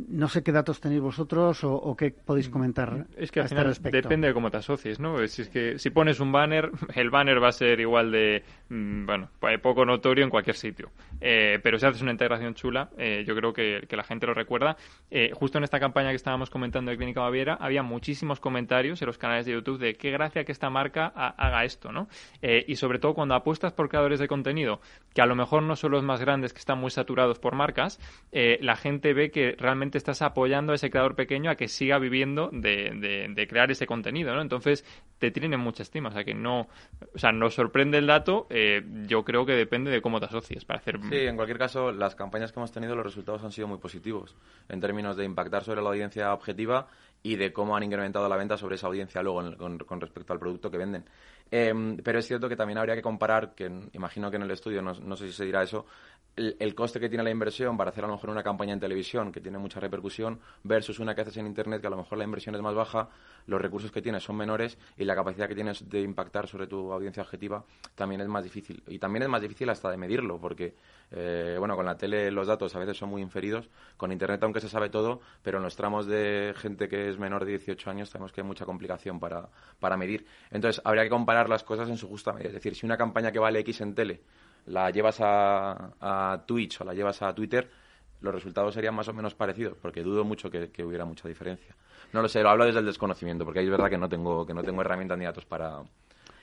No 0.08 0.28
sé 0.28 0.42
qué 0.42 0.52
datos 0.52 0.80
tenéis 0.80 1.00
vosotros 1.00 1.60
o, 1.64 1.96
qué 1.96 2.10
podéis 2.10 2.48
comentar. 2.48 3.06
Es 3.16 3.30
que 3.30 3.40
al 3.40 3.46
este 3.70 3.90
depende 3.90 4.28
de 4.28 4.34
cómo 4.34 4.50
te 4.50 4.58
asocies, 4.58 5.00
¿no? 5.00 5.26
Si 5.26 5.42
es 5.42 5.48
que 5.48 5.78
si 5.78 5.90
pones 5.90 6.20
un 6.20 6.32
banner, 6.32 6.70
el 6.94 7.10
banner 7.10 7.42
va 7.42 7.48
a 7.48 7.52
ser 7.52 7.80
igual 7.80 8.10
de, 8.10 8.42
mm, 8.68 9.06
bueno, 9.06 9.30
pues 9.40 9.58
poco 9.60 9.84
notorio 9.86 10.24
en 10.24 10.30
cualquier 10.30 10.56
sitio. 10.56 10.90
Eh, 11.20 11.58
pero 11.62 11.78
si 11.78 11.86
haces 11.86 12.02
una 12.02 12.10
integración 12.10 12.54
chula, 12.54 12.90
eh, 12.98 13.24
yo 13.26 13.34
creo 13.34 13.52
que, 13.52 13.86
la 13.90 14.02
gente 14.02 14.26
lo 14.26 14.34
recuerda. 14.34 14.76
Eh, 15.10 15.30
justo 15.32 15.58
en 15.58 15.64
esta 15.64 15.78
campaña 15.78 16.10
que 16.10 16.16
estábamos 16.16 16.50
comentando 16.50 16.90
de 16.90 16.96
Clínica 16.96 17.20
Baviera, 17.20 17.54
había 17.54 17.82
muchísimos 17.82 18.40
comentarios 18.40 19.00
en 19.00 19.06
los 19.06 19.18
canales 19.18 19.46
de 19.46 19.52
YouTube 19.52 19.78
de 19.78 19.94
qué 19.94 20.10
gracia 20.10 20.44
que 20.44 20.52
esta 20.52 20.68
marca 20.68 21.06
haga 21.06 21.64
esto, 21.64 21.92
¿no? 21.92 22.08
y 22.42 22.76
sobre 22.76 22.98
todo 22.98 23.14
cuando 23.14 23.34
apuestas 23.34 23.72
por 23.72 23.88
creadores 23.88 24.18
de 24.18 24.28
contenido, 24.28 24.80
que 25.14 25.22
a 25.22 25.26
lo 25.26 25.34
mejor 25.34 25.62
no 25.62 25.76
son 25.76 25.92
los 25.92 26.02
más 26.02 26.20
grandes, 26.20 26.52
que 26.52 26.58
están 26.58 26.78
muy 26.78 26.90
saturados 26.90 27.38
por 27.38 27.54
marcas, 27.54 28.00
la 28.32 28.76
gente 28.76 29.14
ve 29.14 29.30
que 29.30 29.54
realmente 29.58 29.83
estás 29.92 30.22
apoyando 30.22 30.72
a 30.72 30.74
ese 30.76 30.90
creador 30.90 31.14
pequeño 31.14 31.50
a 31.50 31.56
que 31.56 31.68
siga 31.68 31.98
viviendo 31.98 32.50
de, 32.52 33.46
crear 33.48 33.70
ese 33.70 33.86
contenido, 33.86 34.34
¿no? 34.34 34.40
Entonces 34.40 34.84
te 35.18 35.30
tienen 35.30 35.58
mucha 35.60 35.82
estima, 35.82 36.08
o 36.08 36.12
sea 36.12 36.24
que 36.24 36.34
no, 36.34 36.68
o 37.14 37.18
sea, 37.18 37.32
nos 37.32 37.54
sorprende 37.54 37.98
el 37.98 38.06
dato, 38.06 38.46
eh, 38.50 38.82
yo 39.06 39.24
creo 39.24 39.46
que 39.46 39.52
depende 39.52 39.90
de 39.90 40.02
cómo 40.02 40.20
te 40.20 40.26
asocies 40.26 40.64
para 40.64 40.80
hacer... 40.80 41.00
Sí, 41.08 41.16
en 41.16 41.36
cualquier 41.36 41.58
caso, 41.58 41.92
las 41.92 42.14
campañas 42.14 42.52
que 42.52 42.60
hemos 42.60 42.72
tenido, 42.72 42.94
los 42.94 43.04
resultados 43.04 43.42
han 43.44 43.52
sido 43.52 43.68
muy 43.68 43.78
positivos 43.78 44.36
en 44.68 44.80
términos 44.80 45.16
de 45.16 45.24
impactar 45.24 45.64
sobre 45.64 45.82
la 45.82 45.88
audiencia 45.88 46.32
objetiva 46.32 46.88
y 47.22 47.36
de 47.36 47.52
cómo 47.52 47.74
han 47.74 47.82
incrementado 47.82 48.28
la 48.28 48.36
venta 48.36 48.58
sobre 48.58 48.74
esa 48.74 48.86
audiencia 48.86 49.22
luego 49.22 49.56
con, 49.56 50.00
respecto 50.00 50.34
al 50.34 50.38
producto 50.38 50.70
que 50.70 50.76
venden. 50.76 51.04
Em, 51.50 51.96
pero 51.96 52.18
es 52.18 52.26
cierto 52.26 52.48
que 52.48 52.56
también 52.56 52.78
habría 52.78 52.94
que 52.94 53.02
comparar, 53.02 53.54
que 53.54 53.70
imagino 53.92 54.30
que 54.30 54.36
en 54.36 54.42
el 54.42 54.50
estudio, 54.50 54.82
no, 54.82 54.92
no 54.92 55.16
sé 55.16 55.26
si 55.28 55.32
se 55.32 55.44
dirá 55.46 55.62
eso, 55.62 55.86
el, 56.36 56.74
coste 56.74 56.98
que 56.98 57.08
tiene 57.08 57.22
la 57.22 57.30
inversión 57.30 57.76
para 57.76 57.90
hacer 57.90 58.04
a 58.04 58.08
lo 58.08 58.14
mejor 58.14 58.30
una 58.30 58.42
campaña 58.42 58.72
en 58.72 58.80
televisión 58.80 59.30
que 59.30 59.40
tiene 59.40 59.58
mucha 59.58 59.78
repercusión 59.78 60.40
versus 60.64 60.98
una 60.98 61.14
que 61.14 61.20
haces 61.20 61.36
en 61.36 61.46
Internet 61.46 61.80
que 61.80 61.86
a 61.86 61.90
lo 61.90 61.96
mejor 61.96 62.18
la 62.18 62.24
inversión 62.24 62.54
es 62.54 62.60
más 62.60 62.74
baja, 62.74 63.08
los 63.46 63.60
recursos 63.60 63.92
que 63.92 64.02
tienes 64.02 64.24
son 64.24 64.36
menores 64.36 64.76
y 64.96 65.04
la 65.04 65.14
capacidad 65.14 65.48
que 65.48 65.54
tienes 65.54 65.88
de 65.88 66.00
impactar 66.00 66.48
sobre 66.48 66.66
tu 66.66 66.92
audiencia 66.92 67.22
objetiva 67.22 67.64
también 67.94 68.20
es 68.20 68.28
más 68.28 68.42
difícil. 68.42 68.82
Y 68.88 68.98
también 68.98 69.22
es 69.22 69.28
más 69.28 69.42
difícil 69.42 69.68
hasta 69.70 69.90
de 69.90 69.96
medirlo 69.96 70.40
porque, 70.40 70.74
eh, 71.12 71.56
bueno, 71.58 71.76
con 71.76 71.86
la 71.86 71.96
tele 71.96 72.30
los 72.30 72.46
datos 72.46 72.74
a 72.74 72.78
veces 72.78 72.96
son 72.96 73.10
muy 73.10 73.22
inferidos, 73.22 73.68
con 73.96 74.10
Internet 74.10 74.42
aunque 74.42 74.60
se 74.60 74.68
sabe 74.68 74.90
todo, 74.90 75.20
pero 75.42 75.58
en 75.58 75.64
los 75.64 75.76
tramos 75.76 76.06
de 76.06 76.52
gente 76.56 76.88
que 76.88 77.08
es 77.08 77.18
menor 77.18 77.44
de 77.44 77.52
18 77.52 77.90
años 77.90 78.10
tenemos 78.10 78.32
que 78.32 78.40
hay 78.40 78.46
mucha 78.46 78.64
complicación 78.64 79.20
para, 79.20 79.48
para 79.78 79.96
medir. 79.96 80.26
Entonces, 80.50 80.82
habría 80.84 81.04
que 81.04 81.10
comparar 81.10 81.48
las 81.48 81.62
cosas 81.62 81.88
en 81.88 81.96
su 81.96 82.08
justa 82.08 82.32
medida. 82.32 82.48
Es 82.48 82.54
decir, 82.54 82.74
si 82.74 82.86
una 82.86 82.96
campaña 82.96 83.30
que 83.30 83.38
vale 83.38 83.60
X 83.60 83.80
en 83.82 83.94
tele 83.94 84.22
la 84.66 84.90
llevas 84.90 85.20
a, 85.20 85.92
a 86.00 86.44
Twitch 86.46 86.80
o 86.80 86.84
la 86.84 86.94
llevas 86.94 87.22
a 87.22 87.34
Twitter, 87.34 87.70
los 88.24 88.34
resultados 88.34 88.74
serían 88.74 88.94
más 88.94 89.06
o 89.08 89.12
menos 89.12 89.34
parecidos, 89.34 89.76
porque 89.80 90.02
dudo 90.02 90.24
mucho 90.24 90.50
que, 90.50 90.70
hubiera 90.82 91.04
mucha 91.04 91.28
diferencia. 91.28 91.76
No 92.12 92.22
lo 92.22 92.28
sé, 92.28 92.42
lo 92.42 92.50
hablo 92.50 92.64
desde 92.64 92.80
el 92.80 92.86
desconocimiento, 92.86 93.44
porque 93.44 93.60
es 93.60 93.70
verdad 93.70 93.90
que 93.90 93.98
no 93.98 94.08
tengo, 94.08 94.46
que 94.46 94.54
no 94.54 94.62
tengo 94.62 94.80
herramientas 94.80 95.18
ni 95.18 95.24
datos 95.24 95.44
para, 95.44 95.82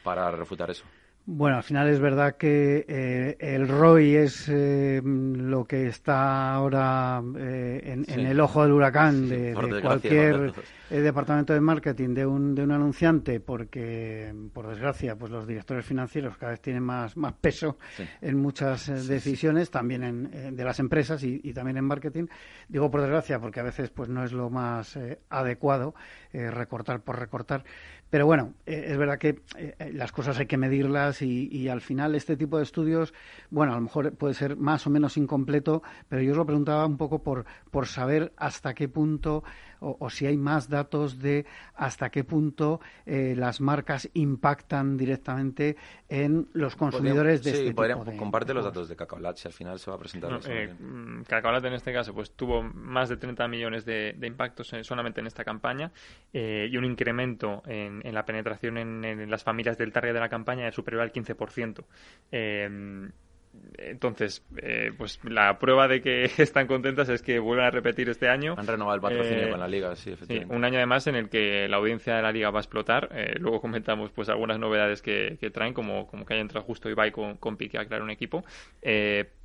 para 0.03 0.31
refutar 0.31 0.69
eso. 0.69 0.83
Bueno, 1.25 1.57
al 1.57 1.63
final 1.63 1.87
es 1.87 1.99
verdad 1.99 2.35
que 2.35 2.83
eh, 2.87 3.37
el 3.39 3.67
ROI 3.67 4.15
es 4.15 4.49
eh, 4.49 5.01
lo 5.03 5.65
que 5.65 5.85
está 5.85 6.51
ahora 6.51 7.21
eh, 7.37 8.03
en, 8.07 8.25
el 8.25 8.39
ojo 8.39 8.63
del 8.63 8.71
huracán 8.71 9.29
de, 9.29 9.53
cualquier 9.83 10.51
departamento 10.89 11.53
de 11.53 11.61
marketing 11.61 12.15
de 12.15 12.25
un, 12.25 12.55
de 12.55 12.63
un 12.63 12.71
anunciante, 12.71 13.39
porque 13.39 14.33
por 14.51 14.67
desgracia, 14.67 15.15
pues 15.15 15.31
los 15.31 15.45
directores 15.45 15.85
financieros 15.85 16.37
cada 16.37 16.53
vez 16.53 16.61
tienen 16.61 16.83
más, 16.83 17.15
más 17.15 17.33
peso 17.33 17.77
en 18.19 18.37
muchas 18.37 19.07
decisiones, 19.07 19.69
también 19.69 20.03
en, 20.03 20.55
de 20.55 20.63
las 20.63 20.79
empresas 20.79 21.23
y, 21.23 21.39
y, 21.43 21.53
también 21.53 21.77
en 21.77 21.85
marketing. 21.85 22.25
Digo 22.67 22.89
por 22.89 23.01
desgracia 23.01 23.39
porque 23.39 23.59
a 23.59 23.63
veces 23.63 23.91
pues 23.91 24.09
no 24.09 24.23
es 24.23 24.33
lo 24.33 24.49
más 24.49 24.97
adecuado 25.29 25.93
recortar 26.33 27.01
por 27.01 27.19
recortar, 27.19 27.63
pero 28.11 28.25
bueno, 28.25 28.53
eh, 28.65 28.87
es 28.89 28.97
verdad 28.97 29.17
que 29.17 29.39
eh, 29.57 29.75
eh, 29.79 29.91
las 29.93 30.11
cosas 30.11 30.37
hay 30.37 30.45
que 30.45 30.57
medirlas 30.57 31.21
y, 31.21 31.69
al 31.69 31.79
final 31.79 32.13
este 32.13 32.35
tipo 32.35 32.57
de 32.57 32.63
estudios, 32.63 33.13
bueno, 33.49 33.71
a 33.71 33.75
lo 33.75 33.81
mejor 33.81 34.13
puede 34.15 34.33
ser 34.33 34.57
más 34.57 34.85
o 34.85 34.89
menos 34.89 35.15
incompleto, 35.15 35.81
pero 36.09 36.21
yo 36.21 36.31
os 36.31 36.37
lo 36.37 36.45
preguntaba 36.45 36.85
un 36.85 36.97
poco 36.97 37.23
por, 37.23 37.45
por 37.71 37.87
saber 37.87 38.33
hasta 38.35 38.73
qué 38.73 38.89
punto 38.89 39.45
o, 39.81 40.09
si 40.09 40.27
hay 40.27 40.37
más 40.37 40.69
datos 40.69 41.19
de 41.19 41.45
hasta 41.75 42.09
qué 42.09 42.23
punto 42.23 42.79
eh, 43.05 43.33
las 43.35 43.59
marcas 43.61 44.09
impactan 44.13 44.95
directamente 44.95 45.75
en 46.07 46.47
los 46.53 46.75
consumidores 46.75 47.43
de 47.43 47.51
este 47.51 47.67
tipo 47.67 47.83
de 47.83 48.17
comparte 48.17 48.53
los 48.53 48.63
datos 48.63 48.87
de 48.89 48.95
Cacaolat, 48.95 49.37
si 49.37 49.47
al 49.47 49.53
final 49.53 49.79
se 49.79 49.89
va 49.89 49.97
a 49.97 49.99
presentar. 49.99 50.31
No, 50.31 50.39
eh, 50.45 50.73
mm, 50.79 51.23
Cacaolat 51.23 51.65
en 51.65 51.73
este 51.73 51.91
caso 51.91 52.13
pues 52.13 52.31
tuvo 52.31 52.61
más 52.61 53.09
de 53.09 53.17
30 53.17 53.47
millones 53.47 53.85
de, 53.85 54.15
impactos 54.21 54.71
solamente 54.83 55.19
en 55.19 55.27
esta 55.27 55.43
campaña 55.43 55.91
eh, 56.31 56.69
y 56.71 56.77
un 56.77 56.85
incremento 56.85 57.63
en, 57.65 58.01
la 58.13 58.25
penetración 58.25 58.77
en, 58.77 59.03
en, 59.03 59.29
las 59.29 59.43
familias 59.43 59.77
del 59.77 59.91
target 59.91 60.13
de 60.13 60.19
la 60.19 60.29
campaña 60.29 60.65
de 60.65 60.71
superior 60.71 61.01
al 61.01 61.11
15%. 61.11 61.83
Eh, 63.77 63.89
entonces, 63.91 64.45
eh, 64.57 64.91
pues 64.97 65.19
la 65.23 65.57
prueba 65.59 65.87
de 65.87 66.01
que 66.01 66.25
están 66.37 66.67
contentas 66.67 67.09
es 67.09 67.21
que 67.21 67.39
vuelven 67.39 67.65
a 67.65 67.71
repetir 67.71 68.09
este 68.09 68.29
año. 68.29 68.55
Han 68.57 68.67
renovado 68.67 68.95
el 68.95 69.01
patrocinio 69.01 69.47
eh, 69.47 69.49
con 69.49 69.59
la 69.59 69.67
liga, 69.67 69.95
sí, 69.95 70.11
efectivamente. 70.11 70.55
un 70.55 70.63
año 70.63 70.77
además 70.77 71.07
en 71.07 71.15
el 71.15 71.29
que 71.29 71.67
la 71.67 71.77
audiencia 71.77 72.15
de 72.15 72.21
la 72.21 72.31
liga 72.31 72.49
va 72.51 72.59
a 72.59 72.61
explotar. 72.61 73.09
Eh, 73.11 73.35
luego 73.39 73.61
comentamos 73.61 74.11
pues 74.11 74.29
algunas 74.29 74.59
novedades 74.59 75.01
que, 75.01 75.37
traen, 75.53 75.73
como, 75.73 76.07
como 76.07 76.25
que 76.25 76.33
haya 76.33 76.41
entrado 76.41 76.65
justo 76.65 76.89
Ibai 76.89 77.11
con, 77.11 77.37
con 77.37 77.57
Piqué 77.57 77.77
a 77.77 77.85
crear 77.85 78.01
un 78.01 78.11
equipo 78.11 78.43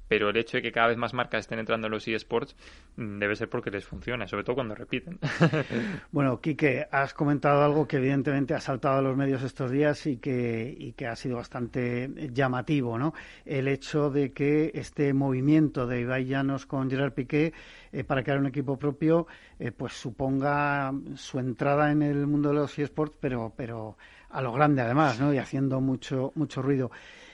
pero 0.08 0.30
el 0.30 0.36
hecho 0.36 0.58
de 0.58 0.62
que 0.62 0.72
cada 0.72 0.88
vez 0.88 0.96
más 0.96 1.14
marcas 1.14 1.40
estén 1.40 1.58
entrando 1.58 1.86
en 1.86 1.92
los 1.92 2.06
eSports 2.06 2.56
mm, 2.96 3.18
debe 3.18 3.36
ser 3.36 3.48
porque 3.48 3.70
les 3.70 3.84
funciona, 3.84 4.26
sobre 4.26 4.44
todo 4.44 4.56
cuando 4.56 4.74
repiten. 4.74 5.18
bueno, 6.12 6.40
Quique, 6.40 6.86
has 6.90 7.14
comentado 7.14 7.64
algo 7.64 7.86
que 7.86 7.96
evidentemente 7.96 8.54
ha 8.54 8.60
saltado 8.60 8.98
a 8.98 9.02
los 9.02 9.16
medios 9.16 9.42
estos 9.42 9.70
días 9.70 10.06
y 10.06 10.18
que, 10.18 10.74
y 10.78 10.92
que 10.92 11.06
ha 11.06 11.16
sido 11.16 11.36
bastante 11.36 12.10
llamativo, 12.32 12.98
¿no? 12.98 13.14
El 13.44 13.68
hecho 13.68 14.10
de 14.10 14.32
que 14.32 14.70
este 14.74 15.12
movimiento 15.12 15.86
de 15.86 16.00
Ibai 16.00 16.26
Llanos 16.26 16.66
con 16.66 16.90
Gerard 16.90 17.12
Piqué 17.12 17.52
eh, 17.92 18.04
para 18.04 18.22
crear 18.22 18.38
un 18.38 18.46
equipo 18.46 18.78
propio, 18.78 19.26
eh, 19.58 19.72
pues 19.72 19.94
suponga 19.94 20.92
su 21.14 21.38
entrada 21.38 21.90
en 21.90 22.02
el 22.02 22.26
mundo 22.26 22.50
de 22.50 22.56
los 22.56 22.78
eSports, 22.78 23.16
pero, 23.20 23.52
pero 23.56 23.96
a 24.30 24.42
lo 24.42 24.52
grande 24.52 24.82
además, 24.82 25.18
¿no? 25.20 25.32
Y 25.32 25.38
haciendo 25.38 25.80
mucho, 25.80 26.32
mucho 26.34 26.62
ruido. 26.62 26.90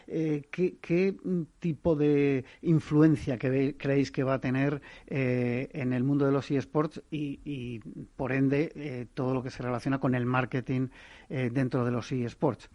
Eh, 0.06 0.42
¿qué, 0.50 1.16
tipo 1.58 1.96
de 1.96 2.44
influencia 2.62 3.38
que 3.38 3.76
creéis 3.76 4.10
que 4.10 4.24
va 4.24 4.34
a 4.34 4.40
tener 4.40 4.82
eh, 5.06 5.68
en 5.72 5.92
el 5.92 6.04
mundo 6.04 6.26
de 6.26 6.32
los 6.32 6.50
eSports 6.50 7.02
y, 7.10 7.80
por 8.16 8.32
ende, 8.32 8.72
eh, 8.74 9.06
todo 9.14 9.34
lo 9.34 9.42
que 9.42 9.50
se 9.50 9.62
relaciona 9.62 9.98
con 9.98 10.14
el 10.14 10.26
marketing 10.26 10.88
dentro 11.28 11.84
de 11.84 11.90
los 11.90 12.12
eSports? 12.12 12.68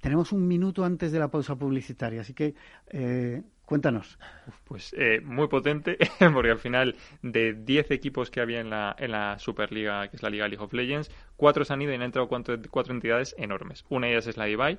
Tenemos 0.00 0.32
un 0.32 0.46
minuto 0.46 0.84
antes 0.84 1.12
de 1.12 1.18
la 1.18 1.28
pausa 1.28 1.56
publicitaria, 1.56 2.20
así 2.20 2.34
que 2.34 2.54
Cuéntanos. 3.64 4.18
Pues 4.64 4.94
muy 5.22 5.48
potente, 5.48 5.96
porque 6.34 6.50
al 6.50 6.58
final 6.58 6.96
de 7.22 7.54
10 7.54 7.92
equipos 7.92 8.30
que 8.30 8.42
había 8.42 8.60
en 8.60 8.68
la, 8.68 8.94
en 8.98 9.12
la 9.12 9.38
Superliga, 9.38 10.08
que 10.08 10.16
es 10.16 10.22
la 10.22 10.28
Liga 10.28 10.46
League 10.48 10.62
of 10.62 10.74
Legends, 10.74 11.10
cuatro 11.36 11.64
se 11.64 11.72
han 11.72 11.80
ido 11.80 11.92
y 11.92 11.94
han 11.94 12.02
entrado 12.02 12.28
cuatro, 12.28 12.58
cuatro 12.70 12.92
entidades 12.92 13.34
enormes. 13.38 13.86
Una 13.88 14.06
de 14.06 14.12
ellas 14.12 14.26
es 14.26 14.36
la 14.36 14.50
Ibai, 14.50 14.78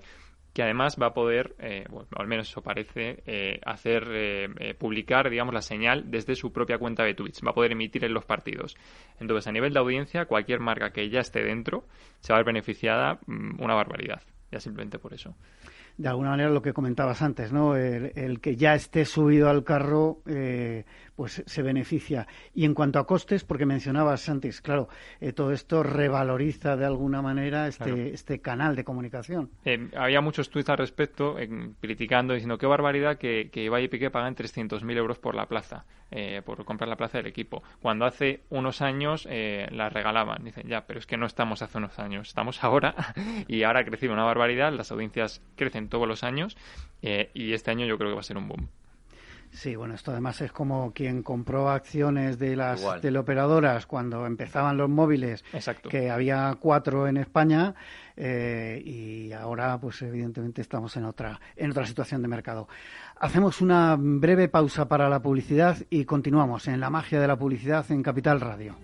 que 0.55 0.63
además 0.63 0.95
va 0.99 1.07
a 1.07 1.13
poder, 1.13 1.53
eh, 1.59 1.83
bueno, 1.89 2.07
al 2.15 2.27
menos 2.27 2.49
eso 2.49 2.61
parece, 2.61 3.21
eh, 3.25 3.59
hacer 3.65 4.07
eh, 4.09 4.73
publicar, 4.79 5.29
digamos, 5.29 5.53
la 5.53 5.61
señal 5.61 6.09
desde 6.09 6.33
su 6.33 6.53
propia 6.53 6.77
cuenta 6.77 7.03
de 7.03 7.13
Twitch. 7.13 7.45
Va 7.45 7.51
a 7.51 7.53
poder 7.53 7.73
emitir 7.73 8.05
en 8.05 8.13
los 8.13 8.23
partidos. 8.23 8.77
Entonces, 9.19 9.47
a 9.47 9.51
nivel 9.51 9.73
de 9.73 9.79
audiencia, 9.79 10.27
cualquier 10.27 10.61
marca 10.61 10.91
que 10.91 11.09
ya 11.09 11.19
esté 11.19 11.43
dentro 11.43 11.83
se 12.21 12.31
va 12.31 12.37
a 12.37 12.39
ver 12.39 12.53
beneficiada 12.53 13.19
mm, 13.25 13.61
una 13.61 13.75
barbaridad. 13.75 14.21
Ya 14.49 14.61
simplemente 14.61 14.97
por 14.97 15.13
eso 15.13 15.35
de 15.97 16.09
alguna 16.09 16.31
manera 16.31 16.49
lo 16.49 16.61
que 16.61 16.73
comentabas 16.73 17.21
antes, 17.21 17.53
¿no? 17.53 17.75
El, 17.75 18.39
que 18.41 18.55
ya 18.55 18.75
esté 18.75 19.05
subido 19.05 19.49
al 19.49 19.63
carro, 19.63 20.19
eh, 20.25 20.83
pues 21.15 21.43
se 21.45 21.61
beneficia. 21.61 22.27
Y 22.53 22.65
en 22.65 22.73
cuanto 22.73 22.99
a 22.99 23.07
costes, 23.07 23.45
porque 23.45 23.65
mencionabas 23.65 24.27
antes, 24.27 24.61
claro, 24.61 24.89
eh, 25.21 25.31
todo 25.31 25.51
esto 25.51 25.83
revaloriza 25.83 26.75
de 26.75 26.85
alguna 26.85 27.21
manera 27.21 27.67
este, 27.67 28.13
este 28.13 28.41
canal 28.41 28.75
de 28.75 28.83
comunicación. 28.83 29.49
Eh, 29.63 29.89
había 29.95 30.19
muchos 30.19 30.49
tweets 30.49 30.69
al 30.69 30.77
respecto, 30.77 31.35
criticando, 31.79 32.33
diciendo 32.33 32.57
qué 32.57 32.65
barbaridad 32.65 33.17
que, 33.17 33.49
que 33.49 33.63
Ibai 33.63 33.85
y 33.85 33.87
Piqué 33.87 34.09
pagan 34.09 34.35
300.000 34.35 34.97
euros 34.97 35.19
por 35.19 35.35
la 35.35 35.45
plaza, 35.45 35.85
por 36.45 36.63
comprar 36.65 36.89
la 36.89 36.95
plaza 36.95 37.17
del 37.17 37.27
equipo. 37.27 37.63
Cuando 37.81 38.05
hace 38.05 38.43
unos 38.49 38.81
años 38.81 39.25
la 39.25 39.89
regalaban. 39.89 40.43
Dicen, 40.43 40.67
ya, 40.67 40.85
pero 40.85 40.99
es 40.99 41.05
que 41.05 41.17
no 41.17 41.25
estamos 41.25 41.61
hace 41.61 41.77
unos 41.77 41.97
años, 41.99 42.29
estamos 42.29 42.63
ahora 42.63 42.95
y 43.47 43.63
ahora 43.63 43.81
ha 43.81 43.85
crecido 43.85 44.13
una 44.13 44.23
barbaridad, 44.23 44.71
las 44.73 44.91
audiencias 44.91 45.41
crecen 45.55 45.84
todos 45.89 46.07
los 46.07 46.23
años 46.23 46.57
eh, 47.01 47.29
y 47.33 47.53
este 47.53 47.71
año 47.71 47.85
yo 47.85 47.97
creo 47.97 48.11
que 48.11 48.15
va 48.15 48.21
a 48.21 48.23
ser 48.23 48.37
un 48.37 48.47
boom. 48.47 48.67
Sí, 49.55 49.77
bueno, 49.77 49.93
esto 49.93 50.11
además 50.11 50.41
es 50.41 50.51
como 50.51 50.91
quien 50.91 51.23
compró 51.23 51.69
acciones 51.69 52.37
de 52.37 52.57
las 52.57 52.83
teleoperadoras 52.99 53.85
cuando 53.85 54.25
empezaban 54.25 54.75
los 54.75 54.89
móviles, 54.89 55.45
que 55.89 56.09
había 56.09 56.57
cuatro 56.59 57.07
en 57.07 57.15
España 57.15 57.73
eh, 58.17 58.81
y 58.83 59.31
ahora, 59.31 59.79
pues 59.79 60.01
evidentemente 60.01 60.61
estamos 60.61 60.97
en 60.97 61.05
otra 61.05 61.39
en 61.55 61.71
otra 61.71 61.85
situación 61.85 62.21
de 62.21 62.27
mercado. 62.27 62.67
Hacemos 63.17 63.61
una 63.61 63.95
breve 63.97 64.49
pausa 64.49 64.89
para 64.89 65.07
la 65.07 65.21
publicidad 65.21 65.77
y 65.89 66.03
continuamos 66.03 66.67
en 66.67 66.81
la 66.81 66.89
magia 66.89 67.21
de 67.21 67.27
la 67.27 67.37
publicidad 67.37 67.89
en 67.91 68.03
Capital 68.03 68.41
Radio. 68.41 68.75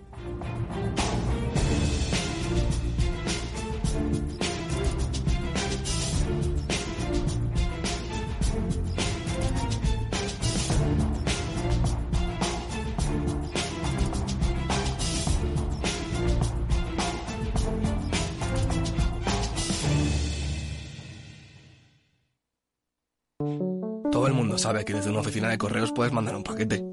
Sabe 24.58 24.84
que 24.84 24.94
desde 24.94 25.10
una 25.10 25.20
oficina 25.20 25.48
de 25.48 25.58
correos 25.58 25.92
puedes 25.92 26.12
mandar 26.12 26.36
un 26.36 26.44
paquete. 26.44 26.84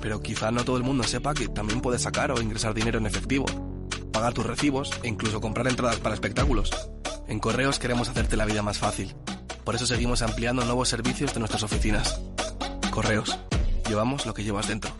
Pero 0.00 0.22
quizá 0.22 0.50
no 0.50 0.64
todo 0.64 0.76
el 0.76 0.82
mundo 0.82 1.04
sepa 1.04 1.34
que 1.34 1.48
también 1.48 1.80
puedes 1.80 2.02
sacar 2.02 2.32
o 2.32 2.40
ingresar 2.40 2.72
dinero 2.72 2.98
en 2.98 3.06
efectivo, 3.06 3.44
pagar 4.12 4.32
tus 4.32 4.46
recibos 4.46 4.90
e 5.02 5.08
incluso 5.08 5.40
comprar 5.40 5.68
entradas 5.68 6.00
para 6.00 6.14
espectáculos. 6.14 6.70
En 7.28 7.40
Correos 7.40 7.78
queremos 7.78 8.08
hacerte 8.08 8.36
la 8.36 8.46
vida 8.46 8.62
más 8.62 8.78
fácil. 8.78 9.14
Por 9.64 9.74
eso 9.74 9.86
seguimos 9.86 10.22
ampliando 10.22 10.64
nuevos 10.64 10.88
servicios 10.88 11.34
de 11.34 11.40
nuestras 11.40 11.62
oficinas. 11.62 12.20
Correos. 12.90 13.38
Llevamos 13.88 14.24
lo 14.24 14.32
que 14.32 14.44
llevas 14.44 14.68
dentro. 14.68 14.90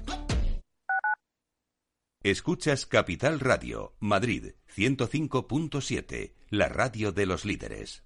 Escuchas 2.23 2.87
Capital 2.87 3.41
Radio, 3.41 3.95
Madrid 4.01 4.55
105.7, 4.75 6.35
la 6.51 6.69
radio 6.69 7.13
de 7.13 7.27
los 7.27 7.45
líderes. 7.45 8.06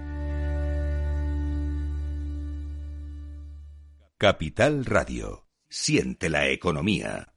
Capital 4.21 4.85
Radio. 4.85 5.47
Siente 5.67 6.29
la 6.29 6.47
economía. 6.47 7.33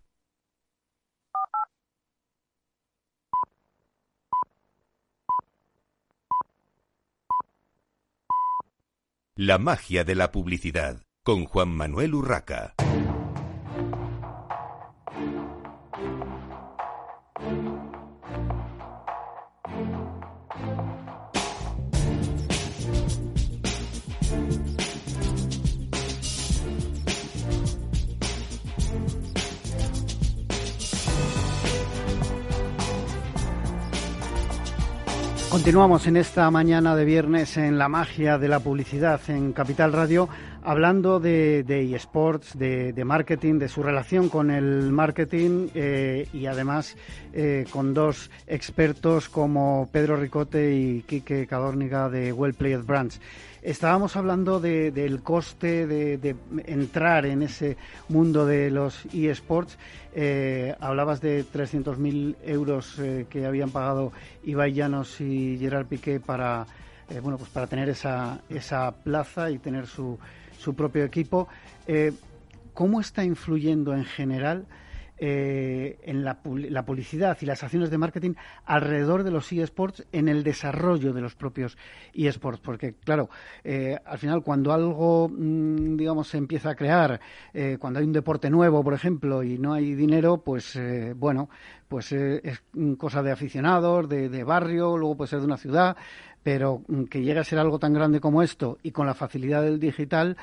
La 9.34 9.56
magia 9.56 10.04
de 10.04 10.14
la 10.14 10.30
publicidad 10.30 11.00
con 11.22 11.46
Juan 11.46 11.70
Manuel 11.70 12.12
Urraca. 12.12 12.74
Continuamos 35.54 36.08
en 36.08 36.16
esta 36.16 36.50
mañana 36.50 36.96
de 36.96 37.04
viernes 37.04 37.56
en 37.56 37.78
la 37.78 37.88
magia 37.88 38.38
de 38.38 38.48
la 38.48 38.58
publicidad 38.58 39.20
en 39.28 39.52
Capital 39.52 39.92
Radio, 39.92 40.28
hablando 40.64 41.20
de, 41.20 41.60
eSports, 41.94 42.58
de, 42.58 43.04
marketing, 43.04 43.60
de 43.60 43.68
su 43.68 43.84
relación 43.84 44.28
con 44.28 44.50
el 44.50 44.90
marketing 44.90 45.68
eh, 45.76 46.26
y 46.32 46.46
además 46.46 46.96
eh, 47.32 47.66
con 47.70 47.94
dos 47.94 48.32
expertos 48.48 49.28
como 49.28 49.88
Pedro 49.92 50.16
Ricote 50.16 50.74
y 50.74 51.02
Quique 51.02 51.46
Cadórniga 51.46 52.08
de 52.08 52.32
Well 52.32 52.54
Played 52.54 52.82
Brands. 52.82 53.20
Estábamos 53.64 54.14
hablando 54.16 54.60
del 54.60 55.22
coste 55.22 55.86
de, 55.86 56.36
entrar 56.66 57.24
en 57.24 57.40
ese 57.40 57.78
mundo 58.10 58.44
de 58.44 58.70
los 58.70 59.06
eSports. 59.06 59.78
Eh, 60.14 60.74
hablabas 60.80 61.22
de 61.22 61.46
300.000 61.46 62.36
euros 62.44 62.98
eh, 62.98 63.24
que 63.30 63.46
habían 63.46 63.70
pagado 63.70 64.12
Ibai 64.42 64.74
Llanos 64.74 65.18
y 65.22 65.56
Gerard 65.58 65.86
Piqué 65.86 66.20
para, 66.20 66.66
eh, 67.08 67.20
bueno, 67.20 67.38
pues 67.38 67.48
para 67.48 67.66
tener 67.66 67.88
esa, 67.88 68.42
esa 68.50 68.92
plaza 68.92 69.50
y 69.50 69.58
tener 69.58 69.86
su, 69.86 70.18
su 70.58 70.74
propio 70.74 71.02
equipo. 71.02 71.48
¿Cómo 72.74 73.00
está 73.00 73.24
influyendo 73.24 73.94
en 73.94 74.04
general 74.04 74.66
eh, 75.16 75.98
en 76.02 76.24
la, 76.24 76.42
publicidad 76.42 77.38
y 77.40 77.46
las 77.46 77.62
acciones 77.62 77.90
de 77.90 77.98
marketing 77.98 78.34
alrededor 78.64 79.22
de 79.22 79.30
los 79.30 79.52
eSports 79.52 80.04
en 80.12 80.28
el 80.28 80.42
desarrollo 80.42 81.12
de 81.12 81.20
los 81.20 81.34
propios 81.34 81.76
eSports. 82.14 82.60
Porque, 82.60 82.94
claro, 82.94 83.30
eh, 83.62 83.98
al 84.04 84.18
final 84.18 84.42
cuando 84.42 84.72
algo, 84.72 85.28
mm, 85.28 85.96
digamos, 85.96 86.28
se 86.28 86.38
empieza 86.38 86.70
a 86.70 86.74
crear, 86.74 87.20
eh, 87.52 87.76
cuando 87.78 88.00
hay 88.00 88.06
un 88.06 88.12
deporte 88.12 88.50
nuevo, 88.50 88.82
por 88.82 88.94
ejemplo, 88.94 89.42
y 89.42 89.58
no 89.58 89.72
hay 89.72 89.94
dinero, 89.94 90.38
pues, 90.38 90.78
bueno, 91.16 91.48
pues 91.88 92.12
es 92.12 92.62
cosa 92.98 93.22
de 93.22 93.30
aficionados, 93.30 94.08
de, 94.08 94.28
de 94.28 94.44
barrio, 94.44 94.96
luego 94.96 95.16
puede 95.16 95.30
ser 95.30 95.40
de 95.40 95.46
una 95.46 95.56
ciudad, 95.56 95.96
pero 96.44 96.82
mm, 96.86 97.04
que 97.04 97.22
llegue 97.22 97.40
a 97.40 97.44
ser 97.44 97.58
algo 97.58 97.80
tan 97.80 97.92
grande 97.92 98.20
como 98.20 98.42
esto 98.42 98.78
y 98.84 98.92
con 98.92 99.06
la 99.06 99.14
facilidad 99.14 99.62
del 99.62 99.80
digital, 99.80 100.36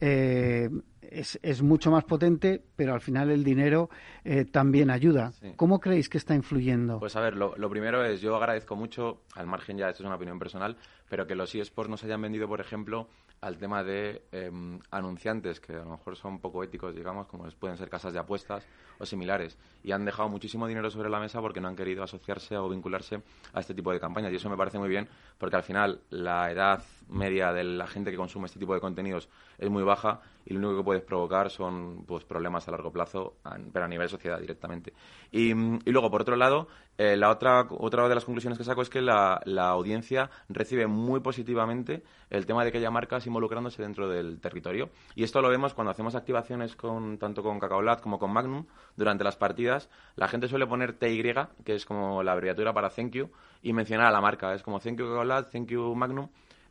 eh, 0.00 0.70
es, 1.10 1.38
es, 1.42 1.62
mucho 1.62 1.90
más 1.90 2.04
potente, 2.04 2.62
pero 2.76 2.94
al 2.94 3.00
final 3.00 3.30
el 3.30 3.44
dinero 3.44 3.90
eh, 4.24 4.44
también 4.44 4.90
ayuda. 4.90 5.32
¿Cómo 5.56 5.80
creéis 5.80 6.08
que 6.08 6.18
está 6.18 6.34
influyendo? 6.34 6.98
Pues 6.98 7.16
a 7.16 7.20
ver, 7.20 7.36
lo, 7.36 7.56
lo, 7.56 7.70
primero 7.70 8.04
es, 8.04 8.20
yo 8.20 8.36
agradezco 8.36 8.76
mucho, 8.76 9.22
al 9.34 9.46
margen 9.46 9.78
ya, 9.78 9.88
esto 9.88 10.02
es 10.02 10.06
una 10.06 10.16
opinión 10.16 10.38
personal, 10.38 10.76
pero 11.08 11.26
que 11.26 11.34
los 11.34 11.54
eSports 11.54 11.90
nos 11.90 12.04
hayan 12.04 12.20
vendido, 12.20 12.48
por 12.48 12.60
ejemplo, 12.60 13.08
al 13.40 13.56
tema 13.56 13.84
de 13.84 14.22
em, 14.32 14.80
anunciantes, 14.90 15.60
que 15.60 15.74
a 15.74 15.84
lo 15.84 15.90
mejor 15.90 16.16
son 16.16 16.40
poco 16.40 16.64
éticos, 16.64 16.94
digamos, 16.94 17.26
como 17.26 17.48
pueden 17.50 17.76
ser 17.76 17.88
casas 17.88 18.12
de 18.12 18.18
apuestas 18.18 18.66
o 18.98 19.06
similares, 19.06 19.56
y 19.82 19.92
han 19.92 20.04
dejado 20.04 20.28
muchísimo 20.28 20.66
dinero 20.66 20.90
sobre 20.90 21.08
la 21.08 21.20
mesa 21.20 21.40
porque 21.40 21.60
no 21.60 21.68
han 21.68 21.76
querido 21.76 22.02
asociarse 22.02 22.56
o 22.56 22.68
vincularse 22.68 23.22
a 23.52 23.60
este 23.60 23.74
tipo 23.74 23.92
de 23.92 24.00
campañas. 24.00 24.32
Y 24.32 24.36
eso 24.36 24.50
me 24.50 24.56
parece 24.56 24.78
muy 24.78 24.88
bien, 24.88 25.08
porque 25.38 25.56
al 25.56 25.62
final 25.62 26.00
la 26.10 26.50
edad 26.50 26.82
media 27.08 27.52
de 27.52 27.64
la 27.64 27.86
gente 27.86 28.10
que 28.10 28.16
consume 28.16 28.46
este 28.46 28.58
tipo 28.58 28.74
de 28.74 28.80
contenidos 28.80 29.28
es 29.58 29.70
muy 29.70 29.82
baja 29.82 30.20
y 30.44 30.54
lo 30.54 30.60
único 30.60 30.78
que 30.78 30.84
puedes 30.84 31.02
provocar 31.02 31.50
son 31.50 32.04
pues, 32.06 32.24
problemas 32.24 32.66
a 32.68 32.70
largo 32.70 32.90
plazo, 32.90 33.36
pero 33.72 33.84
a 33.84 33.88
nivel 33.88 34.08
sociedad 34.08 34.38
directamente. 34.40 34.94
Y, 35.30 35.50
y 35.50 35.90
luego, 35.90 36.10
por 36.10 36.22
otro 36.22 36.36
lado, 36.36 36.68
eh, 36.96 37.16
la 37.16 37.30
otra, 37.30 37.66
otra 37.68 38.08
de 38.08 38.14
las 38.14 38.24
conclusiones 38.24 38.58
que 38.58 38.64
saco 38.64 38.80
es 38.80 38.88
que 38.88 39.02
la, 39.02 39.40
la 39.44 39.68
audiencia 39.68 40.30
recibe 40.48 40.86
muy 40.86 41.20
positivamente 41.20 42.02
el 42.30 42.46
tema 42.46 42.64
de 42.64 42.72
que 42.72 42.78
haya 42.78 42.90
marcas 42.90 43.26
involucrándose 43.26 43.82
dentro 43.82 44.08
del 44.08 44.40
territorio. 44.40 44.90
Y 45.14 45.22
esto 45.22 45.42
lo 45.42 45.50
vemos 45.50 45.74
cuando 45.74 45.90
hacemos 45.90 46.14
activaciones 46.14 46.76
con, 46.76 47.18
tanto 47.18 47.42
con 47.42 47.60
Cacaolat 47.60 48.00
como 48.00 48.18
con 48.18 48.32
Magnum 48.32 48.64
durante 48.96 49.24
las 49.24 49.36
partidas. 49.36 49.90
La 50.16 50.28
gente 50.28 50.48
suele 50.48 50.66
poner 50.66 50.94
TY, 50.94 51.34
que 51.64 51.74
es 51.74 51.84
como 51.84 52.22
la 52.22 52.32
abreviatura 52.32 52.72
para 52.72 52.90
Thank 52.90 53.12
You, 53.12 53.30
y 53.62 53.72
mencionar 53.74 54.06
a 54.06 54.10
la 54.10 54.20
marca. 54.20 54.54
Es 54.54 54.62
como 54.62 54.80
Thank 54.80 54.98
You 54.98 55.06
Cacaolat, 55.06 55.52
Thank 55.52 55.68
You 55.68 55.94
Magnum. 55.94 56.28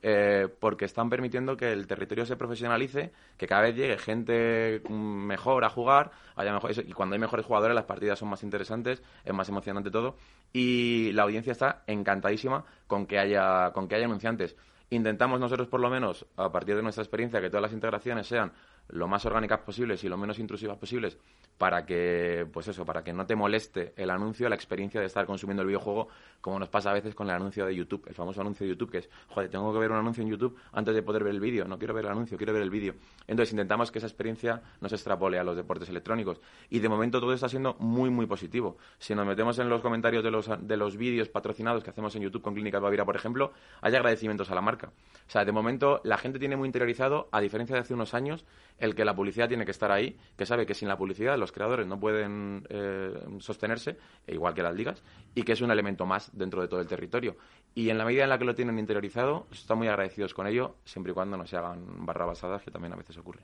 Eh, 0.10 0.48
porque 0.62 0.86
están 0.86 1.10
permitiendo 1.10 1.58
que 1.58 1.74
el 1.74 1.86
territorio 1.86 2.26
se 2.26 2.38
profesionalice, 2.38 3.12
que 3.36 3.46
cada 3.46 3.64
vez 3.64 3.76
llegue 3.76 3.98
gente 3.98 4.82
mejor 4.90 5.66
a 5.66 5.70
jugar, 5.70 6.12
haya 6.38 6.54
mejor, 6.54 6.72
y 6.72 6.94
cuando 6.94 7.16
hay 7.16 7.20
mejores 7.20 7.46
jugadores 7.46 7.76
las 7.76 7.84
partidas 7.84 8.18
son 8.18 8.30
más 8.30 8.42
interesantes, 8.42 9.04
es 9.26 9.34
más 9.34 9.50
emocionante 9.50 9.92
todo, 9.92 10.16
y 10.54 11.12
la 11.12 11.24
audiencia 11.24 11.52
está 11.52 11.84
encantadísima 11.88 12.64
con 12.88 13.06
que 13.06 13.20
haya, 13.20 13.72
con 13.74 13.90
que 13.90 13.96
haya 13.96 14.06
anunciantes. 14.06 14.56
Intentamos 14.92 15.42
nosotros, 15.42 15.68
por 15.68 15.82
lo 15.82 15.90
menos, 15.90 16.26
a 16.38 16.54
partir 16.54 16.78
de 16.78 16.84
nuestra 16.84 17.04
experiencia, 17.04 17.42
que 17.42 17.50
todas 17.50 17.64
las 17.64 17.74
integraciones 17.74 18.28
sean 18.28 18.54
lo 18.90 19.08
más 19.08 19.26
orgánicas 19.26 19.60
posibles 19.60 20.04
y 20.04 20.10
lo 20.10 20.18
menos 20.18 20.40
intrusivas 20.40 20.78
posibles 20.78 21.18
para 21.58 21.86
que, 21.86 22.48
pues 22.52 22.68
eso, 22.68 22.86
para 22.86 23.04
que 23.04 23.14
no 23.14 23.26
te 23.26 23.36
moleste 23.36 23.94
el 23.96 24.10
anuncio, 24.12 24.48
la 24.48 24.56
experiencia 24.56 25.00
de 25.00 25.08
estar 25.08 25.26
consumiendo 25.26 25.64
el 25.64 25.68
videojuego, 25.68 26.08
como 26.40 26.60
nos 26.60 26.70
pasa 26.70 26.92
a 26.92 26.94
veces 26.94 27.16
con 27.16 27.28
el 27.28 27.36
anuncio 27.36 27.66
de 27.66 27.76
YouTube, 27.76 28.04
el 28.08 28.14
famoso 28.14 28.42
anuncio 28.42 28.66
de 28.66 28.74
YouTube, 28.74 28.92
que 28.92 28.98
es, 29.00 29.10
joder, 29.30 29.50
tengo 29.50 29.74
que 29.74 29.80
ver 29.80 29.92
un 29.92 29.98
anuncio 29.98 30.24
en 30.24 30.30
YouTube 30.30 30.56
antes 30.72 30.94
de 30.94 31.02
poder 31.02 31.24
ver 31.24 31.34
el 31.34 31.40
vídeo, 31.40 31.66
no 31.66 31.80
quiero 31.80 31.94
ver 31.94 32.06
el 32.06 32.12
anuncio, 32.12 32.38
quiero 32.38 32.54
ver 32.54 32.62
el 32.62 32.70
vídeo. 32.70 32.94
Entonces 33.28 33.52
intentamos 33.54 33.92
que 33.92 33.98
esa 33.98 34.08
experiencia 34.08 34.62
no 34.82 34.88
se 34.88 34.96
extrapole 34.96 35.40
a 35.40 35.44
los 35.44 35.56
deportes 35.56 35.90
electrónicos. 35.90 36.40
Y 36.70 36.80
de 36.80 36.90
momento 36.90 37.20
todo 37.20 37.34
está 37.34 37.50
siendo 37.50 37.76
muy, 37.80 38.10
muy 38.10 38.28
positivo. 38.28 38.78
Si 39.00 39.16
nos 39.16 39.26
metemos 39.26 39.58
en 39.60 39.70
los 39.70 39.82
comentarios 39.82 40.24
de 40.24 40.32
los, 40.32 40.50
de 40.60 40.78
los 40.78 40.96
vídeos 40.96 41.28
patrocinados 41.30 41.84
que 41.84 41.90
hacemos 41.90 42.16
en 42.16 42.22
YouTube 42.22 42.44
con 42.44 42.54
Clínica 42.54 42.80
Bavira, 42.80 43.04
por 43.04 43.16
ejemplo, 43.16 43.52
hay 43.82 43.96
agradecimientos 43.96 44.52
a 44.52 44.56
la 44.56 44.62
marca. 44.62 44.92
O 45.28 45.30
sea, 45.30 45.44
de 45.44 45.52
momento 45.52 46.02
la 46.04 46.18
gente 46.18 46.38
tiene 46.38 46.56
muy 46.56 46.68
interiorizado, 46.68 47.30
a 47.32 47.42
diferencia 47.42 47.76
de 47.76 47.82
hace 47.82 47.94
unos 47.94 48.14
años, 48.14 48.46
el 48.80 48.96
que 48.96 49.06
la 49.06 49.16
publicidad 49.16 49.48
tiene 49.48 49.66
que 49.66 49.72
estar 49.72 49.92
ahí, 49.92 50.18
que 50.36 50.46
sabe 50.46 50.66
que 50.66 50.74
sin 50.74 50.88
la 50.88 50.98
publicidad 50.98 51.38
los 51.38 51.52
creadores 51.52 51.88
no 51.88 52.00
pueden 52.00 52.66
eh, 52.70 53.14
sostenerse, 53.40 53.98
e 54.26 54.34
igual 54.34 54.54
que 54.54 54.64
las 54.64 54.76
ligas, 54.76 55.04
y 55.36 55.44
que 55.44 55.54
es 55.54 55.62
un 55.62 55.72
elemento 55.72 56.06
más 56.06 56.30
dentro 56.34 56.62
de 56.62 56.68
todo 56.68 56.80
el 56.80 56.88
territorio. 56.88 57.38
Y 57.74 57.90
en 57.90 57.98
la 57.98 58.06
medida 58.06 58.24
en 58.24 58.30
la 58.30 58.38
que 58.38 58.46
lo 58.46 58.56
tienen 58.56 58.80
interiorizado, 58.80 59.48
están 59.52 59.78
muy 59.78 59.88
agradecidos 59.88 60.34
con 60.34 60.48
ello, 60.48 60.78
siempre 60.86 61.12
y 61.12 61.14
cuando 61.14 61.38
no 61.38 61.46
se 61.46 61.58
hagan 61.58 62.06
barrabasadas, 62.06 62.64
que 62.64 62.72
también 62.72 62.94
a 62.94 62.98
veces 62.98 63.18
ocurre. 63.18 63.42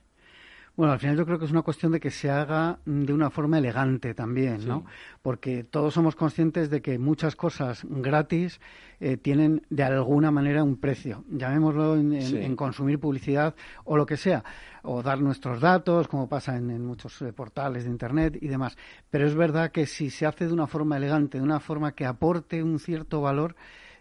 Bueno, 0.76 0.94
al 0.94 1.00
final 1.00 1.16
yo 1.16 1.26
creo 1.26 1.38
que 1.38 1.46
es 1.46 1.52
una 1.52 1.62
cuestión 1.62 1.92
de 1.92 2.00
que 2.00 2.10
se 2.10 2.32
haga 2.32 2.80
de 2.86 3.14
una 3.14 3.30
forma 3.30 3.60
elegante 3.60 4.16
también, 4.16 4.68
¿no? 4.68 4.86
Porque 5.22 5.64
todos 5.64 5.94
somos 5.94 6.16
conscientes 6.16 6.72
de 6.72 6.82
que 6.82 6.98
muchas 6.98 7.36
cosas 7.36 7.86
gratis 7.88 8.60
eh, 9.00 9.18
tienen 9.18 9.62
de 9.70 9.84
alguna 9.84 10.32
manera 10.32 10.64
un 10.64 10.78
precio, 10.78 11.26
llamémoslo 11.30 11.96
en, 11.96 12.56
consumir 12.56 13.00
publicidad 13.00 13.54
o 13.84 13.98
lo 13.98 14.08
que 14.08 14.18
sea, 14.18 14.44
o 14.82 15.04
dar 15.04 15.22
nuestros 15.22 15.62
datos, 15.62 16.08
como 16.08 16.28
pasa 16.28 16.58
en, 16.58 16.84
muchos 16.84 17.22
eh, 17.22 17.32
portales 17.34 17.84
de 17.84 17.92
Internet 17.92 18.40
y 18.42 18.48
demás. 18.48 18.76
Pero 19.12 19.28
es 19.28 19.36
verdad 19.36 19.72
que 19.72 19.86
si 19.86 20.10
se 20.10 20.26
hace 20.26 20.48
de 20.48 20.54
una 20.54 20.66
forma 20.66 20.98
elegante, 20.98 21.38
de 21.38 21.44
una 21.44 21.60
forma 21.60 21.92
que 21.92 22.08
aporte 22.08 22.64
un 22.64 22.80
cierto 22.80 23.22
valor, 23.22 23.56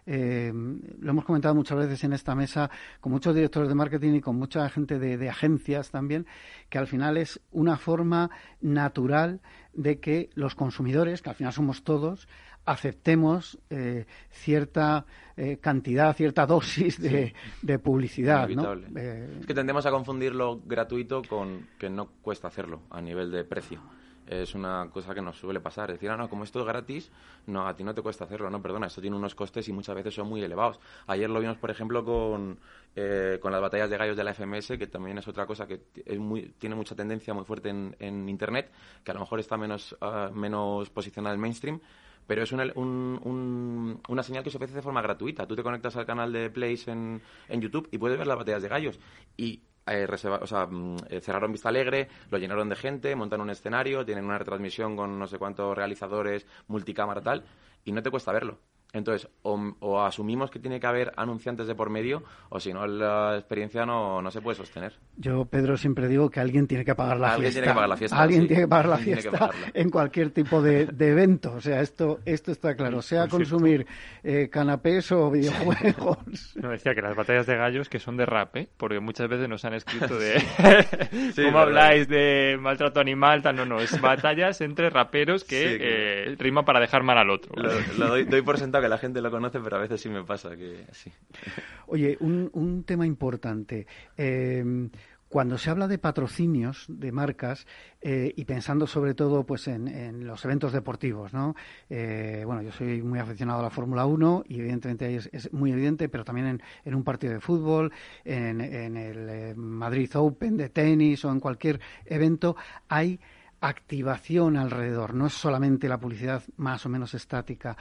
eh, 0.05 0.51
lo 0.53 1.11
hemos 1.11 1.25
comentado 1.25 1.55
muchas 1.55 1.77
veces 1.77 2.03
en 2.03 2.13
esta 2.13 2.35
mesa 2.35 2.69
con 2.99 3.11
muchos 3.11 3.33
directores 3.33 3.69
de 3.69 3.75
marketing 3.75 4.13
y 4.15 4.21
con 4.21 4.35
mucha 4.37 4.67
gente 4.69 4.99
de, 4.99 5.29
agencias 5.29 5.91
también, 5.91 6.25
que 6.69 6.77
al 6.77 6.87
final 6.87 7.17
es 7.17 7.39
una 7.51 7.77
forma 7.77 8.29
natural 8.61 9.41
de 9.73 9.99
que 9.99 10.29
los 10.35 10.55
consumidores, 10.55 11.21
que 11.21 11.29
al 11.29 11.35
final 11.35 11.53
somos 11.53 11.83
todos, 11.83 12.27
aceptemos 12.65 13.59
eh, 13.69 14.05
cierta 14.29 15.05
eh, 15.35 15.57
cantidad, 15.59 16.15
cierta 16.15 16.45
dosis 16.45 17.01
de, 17.01 17.33
publicidad. 17.79 18.47
¿no? 18.49 18.73
es 18.73 19.45
que 19.45 19.53
tendemos 19.53 19.85
a 19.85 19.91
confundir 19.91 20.35
lo 20.35 20.59
gratuito 20.59 21.21
con 21.23 21.67
que 21.77 21.89
no 21.89 22.07
cuesta 22.21 22.47
hacerlo 22.47 22.81
a 22.89 23.01
nivel 23.01 23.31
de 23.31 23.43
precio 23.43 23.81
es 24.27 24.55
una 24.55 24.89
cosa 24.91 25.13
que 25.13 25.21
nos 25.21 25.37
suele 25.37 25.59
pasar. 25.59 25.91
Decir, 25.91 26.09
ah, 26.09 26.17
no, 26.17 26.29
como 26.29 26.43
esto 26.43 26.59
es 26.59 26.65
gratis, 26.65 27.11
no, 27.47 27.67
a 27.67 27.75
ti 27.75 27.83
no 27.83 27.93
te 27.93 28.01
cuesta 28.01 28.25
hacerlo, 28.25 28.49
no, 28.49 28.61
perdona, 28.61 28.87
esto 28.87 29.01
tiene 29.01 29.15
unos 29.15 29.35
costes 29.35 29.67
y 29.67 29.73
muchas 29.73 29.95
veces 29.95 30.13
son 30.13 30.27
muy 30.27 30.41
elevados. 30.41 30.79
Ayer 31.07 31.29
lo 31.29 31.39
vimos, 31.39 31.57
por 31.57 31.71
ejemplo, 31.71 32.03
con, 32.03 32.59
eh, 32.95 33.39
con 33.41 33.51
las 33.51 33.61
batallas 33.61 33.89
de 33.89 33.97
gallos 33.97 34.17
de 34.17 34.23
la 34.23 34.33
FMS, 34.33 34.77
que 34.77 34.87
también 34.87 35.17
es 35.17 35.27
otra 35.27 35.45
cosa 35.45 35.67
que 35.67 35.81
es 36.05 36.19
muy, 36.19 36.53
tiene 36.57 36.75
mucha 36.75 36.95
tendencia 36.95 37.33
muy 37.33 37.45
fuerte 37.45 37.69
en, 37.69 37.95
en 37.99 38.29
Internet, 38.29 38.71
que 39.03 39.11
a 39.11 39.13
lo 39.13 39.19
mejor 39.19 39.39
está 39.39 39.57
menos, 39.57 39.95
uh, 40.01 40.33
menos 40.33 40.89
posicionada 40.89 41.35
en 41.35 41.41
mainstream, 41.41 41.79
pero 42.27 42.43
es 42.43 42.51
una, 42.51 42.71
una 42.75 44.23
señal 44.23 44.43
que 44.43 44.49
se 44.49 44.57
ofrece 44.57 44.75
de 44.75 44.81
forma 44.81 45.01
gratuita. 45.01 45.47
Tú 45.47 45.55
te 45.55 45.63
conectas 45.63 45.95
al 45.95 46.05
canal 46.05 46.31
de 46.31 46.49
Plays 46.49 46.87
en, 46.87 47.21
en 47.47 47.61
YouTube 47.61 47.89
y 47.91 47.97
puedes 47.97 48.17
ver 48.17 48.27
las 48.27 48.37
batallas 48.37 48.61
de 48.61 48.69
gallos. 48.69 48.99
Y 49.37 49.61
eh, 49.85 50.07
o 50.09 50.47
sea, 50.47 50.65
mm, 50.67 50.97
eh, 51.09 51.21
cerraron 51.21 51.51
Vista 51.51 51.69
Alegre, 51.69 52.07
lo 52.29 52.37
llenaron 52.37 52.69
de 52.69 52.75
gente, 52.75 53.15
montan 53.15 53.41
un 53.41 53.49
escenario, 53.49 54.05
tienen 54.05 54.25
una 54.25 54.37
retransmisión 54.37 54.95
con 54.95 55.19
no 55.19 55.27
sé 55.27 55.37
cuántos 55.37 55.75
realizadores, 55.75 56.47
multicámara 56.67 57.21
tal, 57.21 57.45
y 57.83 57.91
no 57.91 58.01
te 58.01 58.09
cuesta 58.09 58.31
verlo. 58.31 58.59
Entonces, 58.93 59.27
o, 59.41 60.01
asumimos 60.01 60.51
que 60.51 60.59
tiene 60.59 60.79
que 60.79 60.85
haber 60.85 61.11
anunciantes 61.17 61.65
de 61.65 61.73
por 61.73 61.89
medio, 61.89 62.23
o 62.49 62.59
si 62.59 62.71
no, 62.71 62.85
la 62.85 63.35
experiencia 63.35 63.87
no, 63.87 64.21
no 64.21 64.29
se 64.29 64.39
puede 64.39 64.55
sostener. 64.55 64.93
Yo, 65.17 65.45
Pedro, 65.45 65.77
siempre 65.77 66.07
digo 66.07 66.29
que 66.29 66.39
alguien 66.39 66.67
tiene 66.67 66.85
que 66.85 66.93
pagar 66.93 67.19
la 67.19 67.33
alguien 67.33 67.51
fiesta. 67.51 67.61
Tiene 67.61 67.71
que 67.71 67.75
pagar 67.75 67.89
la 67.89 67.97
fiesta 67.97 68.21
alguien 68.21 68.47
tiene 68.47 68.61
que 68.61 68.67
pagar 68.67 68.85
la 68.89 68.97
fiesta 68.97 69.49
en 69.73 69.89
cualquier 69.89 70.29
tipo 70.29 70.61
de, 70.61 70.83
evento. 70.99 71.53
O 71.53 71.61
sea, 71.61 71.81
esto, 71.81 72.19
esto 72.23 72.51
está 72.51 72.75
claro. 72.75 73.01
Sea 73.01 73.27
consumir 73.27 73.87
eh, 74.23 74.49
canapés 74.49 75.11
o 75.11 75.31
videojuegos. 75.31 76.17
No, 76.63 76.69
decía 76.69 76.93
que 76.93 77.01
las 77.01 77.15
batallas 77.15 77.45
de 77.45 77.57
gallos 77.57 77.89
que 77.89 77.99
son 77.99 78.15
de 78.15 78.25
rap, 78.25 78.55
¿eh? 78.55 78.69
porque 78.77 78.99
muchas 78.99 79.27
veces 79.27 79.49
nos 79.49 79.65
han 79.65 79.73
escrito 79.73 80.17
de 80.17 80.41
cómo 81.35 81.57
habláis 81.57 82.07
de 82.07 82.57
maltrato 82.59 82.99
animal, 82.99 83.41
tal. 83.41 83.55
No, 83.55 83.65
no, 83.65 83.79
es 83.79 83.99
batallas 83.99 84.61
entre 84.61 84.89
raperos 84.89 85.43
que 85.43 85.77
eh, 85.79 86.35
rima 86.37 86.63
para 86.63 86.79
dejar 86.79 87.03
mal 87.03 87.17
al 87.17 87.29
otro. 87.29 87.53
Lo, 87.97 88.07
doy, 88.07 88.23
doy 88.25 88.41
por 88.41 88.57
sentado 88.57 88.82
que 88.83 88.89
la 88.89 88.97
gente 88.97 89.21
lo 89.21 89.31
conoce, 89.31 89.59
pero 89.59 89.77
a 89.77 89.79
veces 89.79 90.01
sí 90.01 90.09
me 90.09 90.23
pasa 90.23 90.55
que 90.55 90.85
sí. 90.91 91.11
Oye, 91.87 92.17
un, 92.19 92.49
un 92.53 92.83
tema 92.83 93.05
importante. 93.05 93.87
Eh, 94.17 94.89
cuando 95.33 95.57
se 95.57 95.71
habla 95.71 95.87
de 95.87 95.97
patrocinios 95.97 96.85
de 96.87 97.11
marcas 97.11 97.65
eh, 98.01 98.31
y 98.35 98.45
pensando 98.45 98.85
sobre 98.85 99.15
todo 99.15 99.43
pues 99.47 99.67
en, 99.67 100.27
los 100.27 100.45
eventos 100.45 100.71
deportivos, 100.71 101.33
¿no? 101.33 101.55
Eh, 101.89 102.43
bueno, 102.45 102.61
yo 102.61 102.71
soy 102.71 103.01
muy 103.01 103.17
aficionado 103.17 103.61
a 103.61 103.63
la 103.63 103.71
Fórmula 103.71 104.05
1 104.05 104.43
y 104.47 104.59
evidentemente 104.59 105.05
ahí 105.05 105.15
es, 105.15 105.51
muy 105.51 105.71
evidente, 105.71 106.07
pero 106.07 106.23
también 106.23 106.61
en, 106.85 106.93
un 106.93 107.03
partido 107.03 107.33
de 107.33 107.39
fútbol, 107.39 107.91
en, 108.23 108.61
en 108.61 108.95
el 108.95 109.55
Madrid 109.55 110.11
Open 110.13 110.55
de 110.55 110.69
tenis 110.69 111.25
o 111.25 111.31
en 111.31 111.39
cualquier 111.39 111.79
evento 112.05 112.55
hay 112.87 113.19
activación 113.59 114.55
alrededor, 114.55 115.15
no 115.15 115.25
es 115.25 115.33
solamente 115.33 115.87
la 115.87 115.99
publicidad 115.99 116.43
más 116.57 116.85
o 116.85 116.89
menos 116.89 117.15
estática. 117.15 117.75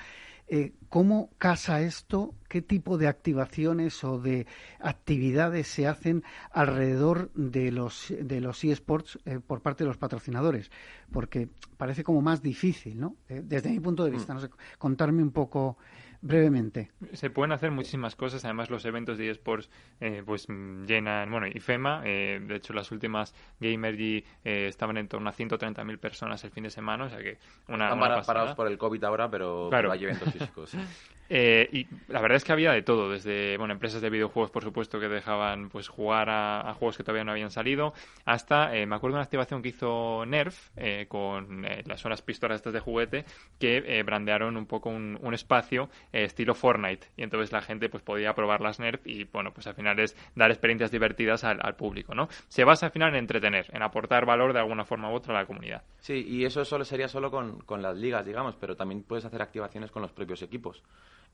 Eh, 0.49 0.73
¿Cómo 0.89 1.31
casa 1.39 1.81
esto? 1.81 2.35
¿Qué 2.49 2.61
tipo 2.61 2.99
de 2.99 3.09
activaciones 3.09 4.05
o 4.05 4.19
de 4.19 4.47
actividades 4.81 5.67
se 5.67 5.87
hacen 5.87 6.23
alrededor 6.51 7.31
de 7.33 7.73
los, 7.73 8.13
de 8.21 8.41
los 8.43 8.63
eSports 8.63 9.19
eh, 9.25 9.41
por 9.41 9.63
parte 9.63 9.85
de 9.85 9.89
los 9.89 9.97
patrocinadores? 9.97 10.71
Porque 11.11 11.49
parece 11.79 12.05
como 12.05 12.21
más 12.21 12.43
difícil, 12.43 13.01
¿no? 13.01 13.17
Eh, 13.29 13.43
desde 13.43 13.71
mi 13.71 13.81
punto 13.81 14.05
de 14.05 14.11
vista, 14.11 14.35
mm. 14.35 14.37
no 14.37 14.43
sé, 14.43 14.51
contarme 14.79 15.23
un 15.23 15.31
poco 15.31 15.79
brevemente. 16.23 16.91
Se 17.13 17.31
pueden 17.31 17.53
hacer 17.53 17.71
muchísimas 17.71 18.17
cosas, 18.17 18.45
además 18.45 18.71
los 18.71 18.85
eventos 18.85 19.19
de 19.19 19.29
eSports 19.29 19.69
eh, 20.01 20.23
pues 20.25 20.47
llenan, 20.49 21.31
bueno, 21.31 21.47
IFEMA, 21.49 22.03
eh, 22.05 22.41
de 22.43 22.57
hecho 22.57 22.73
las 22.73 22.91
últimas 22.93 23.35
Gamergy 23.61 24.25
eh, 24.45 24.67
estaban 24.69 24.97
en 24.97 25.09
torno 25.09 25.29
a 25.29 25.35
130.000 25.35 25.99
personas 25.99 26.43
el 26.45 26.51
fin 26.51 26.65
de 26.65 26.71
semana, 26.71 27.05
o 27.05 27.09
sea 27.11 27.19
que 27.19 27.39
una... 27.69 27.93
Están 27.93 28.25
parados 28.25 28.55
por 28.55 28.69
el 28.69 28.79
COVID 28.79 29.03
ahora, 29.05 29.31
pero, 29.31 29.67
claro. 29.69 29.91
hay 29.93 30.05
eventos 30.05 30.33
físicos. 30.33 30.75
Eh, 31.35 31.67
y 31.73 31.87
la 32.13 32.21
verdad 32.21 32.37
es 32.37 32.45
que 32.45 32.53
había 32.53 32.73
de 32.73 32.83
todo, 32.83 33.11
desde 33.11 33.57
bueno 33.57 33.73
empresas 33.73 34.03
de 34.03 34.11
videojuegos, 34.11 34.51
por 34.51 34.63
supuesto, 34.63 35.01
que 35.01 35.09
dejaban 35.09 35.71
pues 35.71 35.89
jugar 35.89 36.29
a, 36.29 36.75
juegos 36.79 36.99
que 36.99 37.05
todavía 37.05 37.25
no 37.25 37.33
habían 37.33 37.51
salido, 37.51 37.95
hasta 38.27 38.77
eh, 38.77 38.85
me 38.85 38.97
acuerdo 38.97 39.15
de 39.15 39.21
una 39.21 39.25
activación 39.25 39.63
que 39.63 39.71
hizo 39.71 40.27
Nerf 40.27 40.69
eh, 40.77 41.07
con 41.09 41.67
las 41.87 42.05
unas 42.05 42.21
pistolas 42.21 42.57
estas 42.57 42.75
de 42.75 42.81
juguete 42.81 43.25
que 43.59 44.03
brandearon 44.03 44.59
un 44.59 44.67
poco 44.67 44.91
un, 44.91 45.33
espacio 45.33 45.89
estilo 46.13 46.55
Fortnite 46.55 47.07
y 47.17 47.23
entonces 47.23 47.51
la 47.51 47.63
gente 47.63 47.89
pues 47.89 48.03
podía 48.03 48.35
probar 48.35 48.61
las 48.61 48.79
Nerf 48.79 49.01
y 49.07 49.25
bueno 49.25 49.55
pues 49.55 49.67
al 49.67 49.75
final 49.75 49.99
es 50.01 50.15
dar 50.35 50.51
experiencias 50.51 50.91
divertidas 50.91 51.45
al, 51.45 51.77
público, 51.77 52.15
¿no? 52.15 52.29
Se 52.49 52.65
basa 52.65 52.87
al 52.87 52.93
final 52.93 53.09
en 53.11 53.17
entretener, 53.17 53.71
en 53.73 53.81
aportar 53.81 54.27
valor 54.27 54.53
de 54.53 54.59
alguna 54.59 54.85
forma 54.85 55.11
u 55.11 55.15
otra 55.15 55.35
a 55.35 55.41
la 55.41 55.47
comunidad. 55.47 55.83
Sí, 56.01 56.27
y 56.29 56.45
eso 56.45 56.67
solo 56.67 56.85
sería 56.85 57.09
solo 57.09 57.31
con, 57.31 57.61
con 57.61 57.81
las 57.81 57.97
ligas, 57.97 58.27
digamos, 58.27 58.55
pero 58.57 58.77
también 58.77 59.03
puedes 59.03 59.25
hacer 59.25 59.41
activaciones 59.41 59.91
con 59.91 60.03
los 60.03 60.13
propios 60.13 60.43
equipos. 60.43 60.83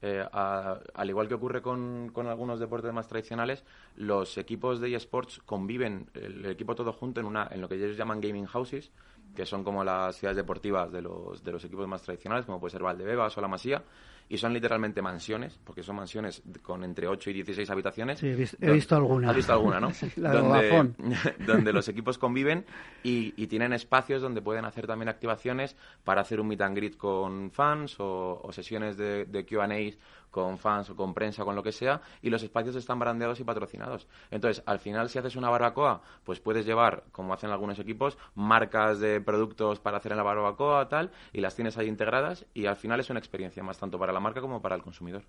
Eh, 0.01 0.25
al 0.33 1.11
igual 1.11 1.27
que 1.27 1.35
ocurre 1.35 1.61
con, 1.61 2.13
algunos 2.27 2.61
deportes 2.61 2.93
más 2.93 3.09
tradicionales, 3.09 3.65
los 3.97 4.39
equipos 4.39 4.81
de 4.81 4.95
eSports 4.95 5.41
conviven, 5.45 6.09
el, 6.15 6.47
equipo 6.47 6.75
todo 6.75 6.93
junto 6.93 7.21
en, 7.21 7.27
una, 7.27 7.49
en 7.51 7.61
lo 7.61 7.69
que 7.69 7.75
ellos 7.75 7.97
llaman 7.97 8.21
gaming 8.21 8.47
houses, 8.47 8.93
que 9.35 9.47
son 9.47 9.65
como 9.65 9.85
las 9.85 10.17
ciudades 10.17 10.37
deportivas 10.37 10.91
de 10.91 11.03
los, 11.03 11.43
de 11.43 11.53
los 11.53 11.65
equipos 11.65 11.87
más 11.87 12.03
tradicionales, 12.03 12.47
como 12.47 12.61
puede 12.61 12.73
ser 12.73 12.83
Valdebebas 12.83 13.37
o 13.39 13.41
La 13.41 13.49
Masía, 13.49 13.83
y 14.31 14.37
son 14.37 14.53
literalmente 14.53 15.01
mansiones, 15.01 15.59
porque 15.65 15.83
son 15.83 15.97
mansiones 15.97 16.43
con 16.63 16.85
entre 16.85 17.09
8 17.09 17.31
y 17.31 17.33
16 17.35 17.71
habitaciones. 17.71 18.19
Sí, 18.19 18.29
he, 18.29 18.73
visto, 18.73 18.97
alguna. 18.97 19.31
Has 19.31 19.37
visto 19.37 19.53
alguna, 19.53 19.81
¿no? 19.81 19.91
La 20.17 20.33
donde, 20.33 20.93
donde 21.47 21.73
los 21.73 21.89
equipos 21.89 22.19
conviven 22.19 22.67
y, 23.03 23.33
tienen 23.49 23.73
espacios 23.73 24.21
donde 24.21 24.43
pueden 24.43 24.67
hacer 24.67 24.87
también 24.87 25.09
activaciones 25.09 25.75
para 26.05 26.21
hacer 26.21 26.39
un 26.39 26.49
meet 26.49 26.61
and 26.61 26.77
greet 26.77 26.97
con 26.99 27.51
fans 27.51 27.97
o, 27.99 28.47
sesiones 28.53 28.99
de, 28.99 29.25
de 29.25 29.47
Q&A 29.47 29.97
con 30.31 30.59
fans 30.59 30.91
o 30.91 30.97
con 30.97 31.15
prensa 31.15 31.43
o 31.43 31.47
con 31.47 31.55
lo 31.55 31.63
que 31.63 31.73
sea, 31.73 32.01
y 32.23 32.31
los 32.31 32.43
espacios 32.43 32.77
están 32.77 32.99
brandeados 32.99 33.41
y 33.41 33.45
patrocinados. 33.45 34.07
Entonces, 34.31 34.63
al 34.67 34.79
final, 34.79 35.09
si 35.09 35.19
haces 35.19 35.37
una 35.37 35.51
barbacoa, 35.51 36.03
pues 36.25 36.41
puedes 36.41 36.67
llevar, 36.67 37.05
como 37.13 37.35
hacen 37.35 37.51
algunos 37.51 37.79
equipos, 37.79 38.19
marcas 38.35 39.01
de 39.01 39.21
productos 39.21 39.81
para 39.81 39.99
hacer 39.99 40.13
en 40.13 40.19
la 40.19 40.25
barbacoa, 40.25 40.89
tal, 40.89 41.11
y 41.33 41.41
las 41.41 41.55
tienes 41.55 41.79
ahí 41.79 41.89
integradas, 41.89 42.47
y 42.55 42.67
al 42.67 42.77
final 42.77 43.01
es 43.01 43.11
una 43.11 43.19
experiencia 43.19 43.63
más 43.63 43.79
tanto 43.79 43.99
para 43.99 44.13
la 44.13 44.21
marca 44.21 44.41
como 44.41 44.61
para 44.61 44.75
el 44.75 44.83
consumidor. 44.83 45.23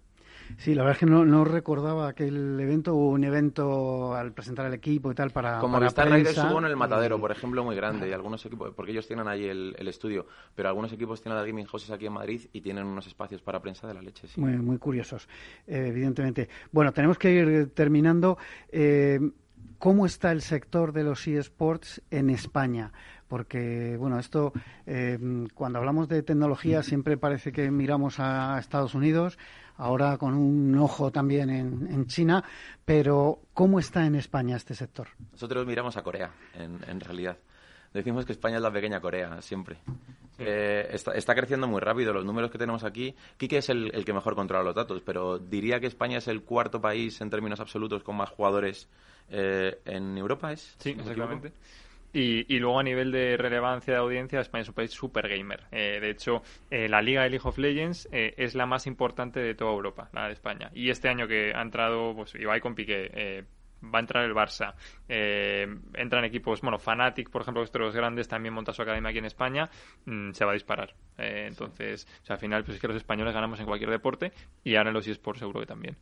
Sí, 0.57 0.73
la 0.73 0.83
verdad 0.83 0.95
es 0.95 0.99
que 0.99 1.05
no, 1.05 1.25
no 1.25 1.45
recordaba 1.45 2.07
aquel 2.07 2.59
evento, 2.59 2.95
hubo 2.95 3.09
un 3.09 3.23
evento 3.23 4.15
al 4.15 4.31
presentar 4.33 4.65
el 4.65 4.73
equipo 4.73 5.11
y 5.11 5.15
tal 5.15 5.31
para. 5.31 5.59
Como 5.59 5.79
para 5.79 6.05
Raiders 6.05 6.37
hubo 6.37 6.59
en 6.59 6.65
el 6.65 6.75
Matadero, 6.75 7.19
por 7.19 7.31
ejemplo, 7.31 7.63
muy 7.63 7.75
grande, 7.75 8.09
y 8.09 8.13
algunos 8.13 8.45
equipos, 8.45 8.73
porque 8.75 8.91
ellos 8.91 9.07
tienen 9.07 9.27
ahí 9.27 9.45
el, 9.45 9.87
estudio, 9.87 10.27
pero 10.55 10.69
algunos 10.69 10.93
equipos 10.93 11.21
tienen 11.21 11.37
la 11.39 11.45
gaming 11.45 11.65
houses 11.65 11.89
aquí 11.89 12.05
en 12.05 12.13
Madrid 12.13 12.41
y 12.53 12.61
tienen 12.61 12.85
unos 12.85 13.07
espacios 13.07 13.41
para 13.41 13.59
prensa 13.59 13.87
de 13.87 13.93
la 13.93 14.01
leche. 14.01 14.27
Sí. 14.27 14.39
Muy, 14.39 14.57
muy 14.57 14.77
curiosos, 14.89 15.29
eh, 15.67 15.85
evidentemente. 15.89 16.49
Bueno, 16.71 16.91
tenemos 16.91 17.19
que 17.19 17.31
ir 17.31 17.69
terminando. 17.75 18.39
Eh, 18.71 19.19
¿Cómo 19.77 20.07
está 20.07 20.31
el 20.31 20.41
sector 20.41 20.93
de 20.93 21.03
los 21.03 21.27
eSports 21.27 22.01
en 22.09 22.31
España? 22.31 22.91
Porque, 23.27 23.97
bueno, 23.99 24.17
esto, 24.17 24.51
eh, 24.87 25.19
cuando 25.53 25.77
hablamos 25.77 26.09
de 26.09 26.23
tecnología, 26.23 26.81
siempre 26.81 27.17
parece 27.17 27.51
que 27.51 27.69
miramos 27.69 28.19
a 28.19 28.57
Estados 28.57 28.95
Unidos, 28.95 29.37
ahora 29.77 30.17
con 30.17 30.33
un 30.33 30.75
ojo 30.79 31.11
también 31.11 31.51
en, 31.51 32.07
China, 32.07 32.43
pero 32.83 33.41
¿cómo 33.53 33.77
está 33.77 34.07
en 34.07 34.15
España 34.15 34.55
este 34.55 34.73
sector? 34.73 35.09
Nosotros 35.33 35.67
miramos 35.67 35.97
a 35.97 36.01
Corea, 36.01 36.31
en, 36.55 36.99
realidad. 36.99 37.37
Decimos 37.93 38.25
que 38.25 38.31
España 38.31 38.57
es 38.57 38.61
la 38.61 38.71
pequeña 38.71 38.99
Corea, 38.99 39.41
siempre. 39.41 39.77
Eh, 40.37 40.89
está, 40.93 41.35
creciendo 41.35 41.67
muy 41.67 41.81
rápido. 41.81 42.13
Los 42.13 42.23
números 42.23 42.51
que 42.51 42.57
tenemos 42.57 42.83
aquí, 42.83 43.15
Kike 43.37 43.57
es 43.57 43.69
el, 43.69 44.05
que 44.05 44.13
mejor 44.13 44.35
controla 44.35 44.63
los 44.63 44.75
datos, 44.75 45.01
pero 45.05 45.37
diría 45.37 45.79
que 45.79 45.87
España 45.87 46.19
es 46.19 46.27
el 46.27 46.43
cuarto 46.43 46.79
país 46.79 47.19
en 47.21 47.29
términos 47.29 47.59
absolutos 47.59 48.03
con 48.03 48.15
más 48.15 48.29
jugadores 48.29 48.87
eh, 49.29 49.79
en 49.85 50.17
Europa, 50.17 50.53
¿es? 50.53 50.75
Sí, 50.79 50.91
exactamente. 50.91 51.51
Y, 52.11 52.57
luego 52.57 52.79
a 52.79 52.83
nivel 52.83 53.11
de 53.11 53.37
relevancia 53.37 53.93
de 53.93 53.99
audiencia, 53.99 54.39
España 54.39 54.63
es 54.63 54.69
un 54.69 54.73
país 54.73 54.91
super 54.91 55.29
gamer. 55.29 55.65
Eh, 55.71 55.99
de 56.01 56.09
hecho, 56.09 56.41
eh, 56.71 56.89
la 56.89 57.01
liga 57.01 57.23
de 57.23 57.29
League 57.29 57.47
of 57.47 57.57
Legends 57.59 58.09
eh, 58.11 58.33
es 58.37 58.55
la 58.55 58.65
más 58.65 58.87
importante 58.87 59.39
de 59.39 59.53
toda 59.53 59.71
Europa, 59.71 60.09
la 60.13 60.27
de 60.27 60.33
España. 60.33 60.71
Y 60.73 60.89
este 60.89 61.07
año 61.07 61.27
que 61.27 61.53
ha 61.53 61.61
entrado 61.61 62.15
pues, 62.15 62.33
Ibai 62.33 62.61
con 62.61 62.73
Piqué, 62.73 63.45
va 63.83 63.99
a 63.99 64.01
entrar 64.01 64.25
el 64.25 64.33
Barça, 64.33 64.73
entran 65.07 66.23
equipos, 66.25 66.61
bueno, 66.61 66.79
Fanatic, 66.79 67.29
por 67.29 67.41
ejemplo, 67.41 67.63
estos 67.63 67.95
grandes, 67.95 68.27
también 68.27 68.53
monta 68.53 68.73
su 68.73 68.81
academia 68.81 69.09
aquí 69.09 69.19
en 69.19 69.25
España, 69.25 69.69
mm, 70.05 70.31
se 70.31 70.45
va 70.45 70.51
a 70.51 70.53
disparar. 70.53 70.95
entonces, 71.17 72.07
al 72.29 72.37
final, 72.37 72.63
pues 72.63 72.75
es 72.75 72.81
que 72.81 72.87
los 72.87 72.95
españoles 72.95 73.33
ganamos 73.33 73.59
en 73.59 73.65
cualquier 73.65 73.89
deporte 73.89 74.31
y 74.63 74.75
ahora 74.75 74.89
en 74.89 74.93
los 74.93 75.07
eSports 75.07 75.39
seguro 75.39 75.59
que 75.59 75.65
también. 75.65 75.97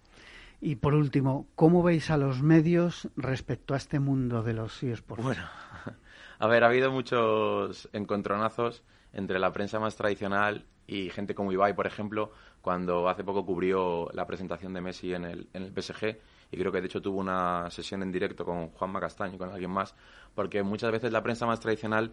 Y 0.60 0.76
por 0.76 0.96
último, 0.96 1.48
¿cómo 1.56 1.84
veis 1.84 2.10
a 2.10 2.18
los 2.18 2.42
medios 2.42 3.10
respecto 3.16 3.74
a 3.74 3.78
este 3.78 4.00
mundo 4.00 4.42
de 4.42 4.54
los 4.54 4.82
eSports? 4.82 5.24
Bueno, 5.24 5.44
a 6.40 6.48
ver, 6.48 6.64
ha 6.64 6.68
habido 6.68 6.92
muchos 6.92 7.90
encontronazos 7.94 8.84
entre 9.14 9.40
la 9.40 9.54
prensa 9.54 9.80
más 9.80 9.96
tradicional 9.96 10.66
y 10.88 11.10
gente 11.10 11.36
como 11.36 11.52
Ibai, 11.52 11.76
por 11.76 11.86
ejemplo, 11.86 12.32
cuando 12.62 13.08
hace 13.08 13.24
poco 13.24 13.46
cubrió 13.46 14.10
la 14.14 14.26
presentación 14.26 14.74
de 14.74 14.82
Messi 14.82 15.14
en 15.14 15.26
el, 15.26 15.48
en 15.54 15.64
el 15.64 15.72
PSG 15.72 16.18
y 16.52 16.58
creo 16.58 16.72
que 16.72 16.82
de 16.82 16.88
hecho 16.88 17.02
tuvo 17.02 17.20
una 17.20 17.70
sesión 17.70 18.02
en 18.04 18.12
directo 18.12 18.46
con 18.46 18.70
Juan 18.70 18.94
Castaño 18.94 19.36
y 19.36 19.38
con 19.38 19.52
alguien 19.52 19.72
más, 19.72 19.96
porque 20.34 20.64
muchas 20.64 20.92
veces 20.92 21.12
la 21.12 21.24
prensa 21.24 21.46
más 21.46 21.60
tradicional 21.60 22.12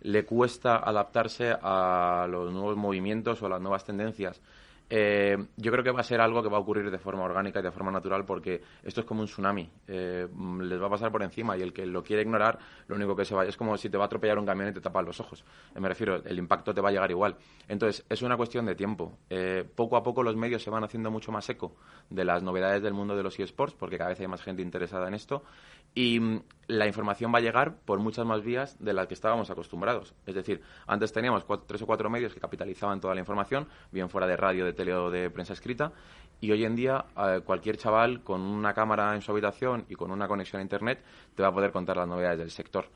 le 0.00 0.24
cuesta 0.24 0.76
adaptarse 0.76 1.56
a 1.60 2.26
los 2.30 2.52
nuevos 2.52 2.76
movimientos 2.76 3.42
o 3.42 3.46
a 3.46 3.48
las 3.48 3.60
nuevas 3.60 3.84
tendencias 3.84 4.40
Eh, 4.90 5.36
yo 5.56 5.72
creo 5.72 5.82
que 5.82 5.90
va 5.90 6.00
a 6.00 6.04
ser 6.04 6.20
algo 6.20 6.42
que 6.42 6.48
va 6.48 6.58
a 6.58 6.60
ocurrir 6.60 6.90
de 6.90 6.98
forma 6.98 7.24
orgánica 7.24 7.60
y 7.60 7.62
de 7.62 7.70
forma 7.70 7.90
natural 7.90 8.24
porque 8.24 8.60
esto 8.82 9.00
es 9.00 9.06
como 9.06 9.22
un 9.22 9.26
tsunami. 9.26 9.68
Eh, 9.88 10.26
les 10.60 10.80
va 10.80 10.86
a 10.86 10.90
pasar 10.90 11.10
por 11.10 11.22
encima 11.22 11.56
y 11.56 11.62
el 11.62 11.72
que 11.72 11.86
lo 11.86 12.02
quiere 12.02 12.22
ignorar, 12.22 12.58
lo 12.86 12.96
único 12.96 13.16
que 13.16 13.24
se 13.24 13.34
va 13.34 13.44
es 13.44 13.56
como 13.56 13.76
si 13.76 13.88
te 13.88 13.96
va 13.96 14.04
a 14.04 14.06
atropellar 14.06 14.38
un 14.38 14.46
camión 14.46 14.68
y 14.68 14.72
te 14.72 14.80
tapa 14.80 15.02
los 15.02 15.18
ojos. 15.20 15.44
Eh, 15.74 15.80
me 15.80 15.88
refiero, 15.88 16.16
el 16.16 16.38
impacto 16.38 16.74
te 16.74 16.80
va 16.80 16.90
a 16.90 16.92
llegar 16.92 17.10
igual. 17.10 17.36
Entonces, 17.66 18.04
es 18.08 18.22
una 18.22 18.36
cuestión 18.36 18.66
de 18.66 18.74
tiempo. 18.74 19.18
poco 19.74 19.96
a 19.96 20.02
poco 20.02 20.22
los 20.22 20.36
medios 20.36 20.62
se 20.62 20.70
van 20.70 20.84
haciendo 20.84 21.10
mucho 21.10 21.32
más 21.32 21.48
eco 21.48 21.76
de 22.10 22.24
las 22.24 22.42
novedades 22.42 22.82
del 22.82 22.92
mundo 22.92 23.16
de 23.16 23.22
los 23.22 23.38
eSports 23.38 23.74
porque 23.74 23.96
cada 23.96 24.10
vez 24.10 24.20
hay 24.20 24.28
más 24.28 24.42
gente 24.42 24.62
interesada 24.62 25.08
en 25.08 25.14
esto 25.14 25.42
y 25.94 26.20
la 26.66 26.86
información 26.86 27.32
va 27.32 27.38
a 27.38 27.42
llegar 27.42 27.76
por 27.84 27.98
muchas 27.98 28.24
más 28.26 28.42
vías 28.42 28.82
de 28.82 28.92
las 28.92 29.06
que 29.06 29.14
estábamos 29.14 29.50
acostumbrados. 29.50 30.14
Es 30.26 30.34
decir, 30.34 30.62
antes 30.86 31.12
teníamos 31.12 31.44
tres 31.66 31.82
o 31.82 31.86
cuatro 31.86 32.10
medios 32.10 32.34
que 32.34 32.40
capitalizaban 32.40 33.00
toda 33.00 33.14
la 33.14 33.20
información, 33.20 33.68
bien 33.90 34.08
fuera 34.08 34.26
de 34.26 34.36
radio, 34.36 34.64
de 34.64 34.72
tele 34.72 34.94
o 34.94 35.10
de 35.10 35.30
prensa 35.30 35.52
escrita, 35.52 35.92
y 36.40 36.50
hoy 36.52 36.64
en 36.64 36.76
día 36.76 37.04
eh, 37.16 37.40
cualquier 37.44 37.76
chaval 37.76 38.22
con 38.22 38.40
una 38.40 38.74
cámara 38.74 39.14
en 39.14 39.22
su 39.22 39.32
habitación 39.32 39.86
y 39.88 39.94
con 39.94 40.10
una 40.10 40.28
conexión 40.28 40.60
a 40.60 40.62
Internet 40.62 41.02
te 41.34 41.42
va 41.42 41.48
a 41.48 41.52
poder 41.52 41.72
contar 41.72 41.96
las 41.96 42.08
novedades 42.08 42.38
del 42.38 42.50
sector. 42.50 42.86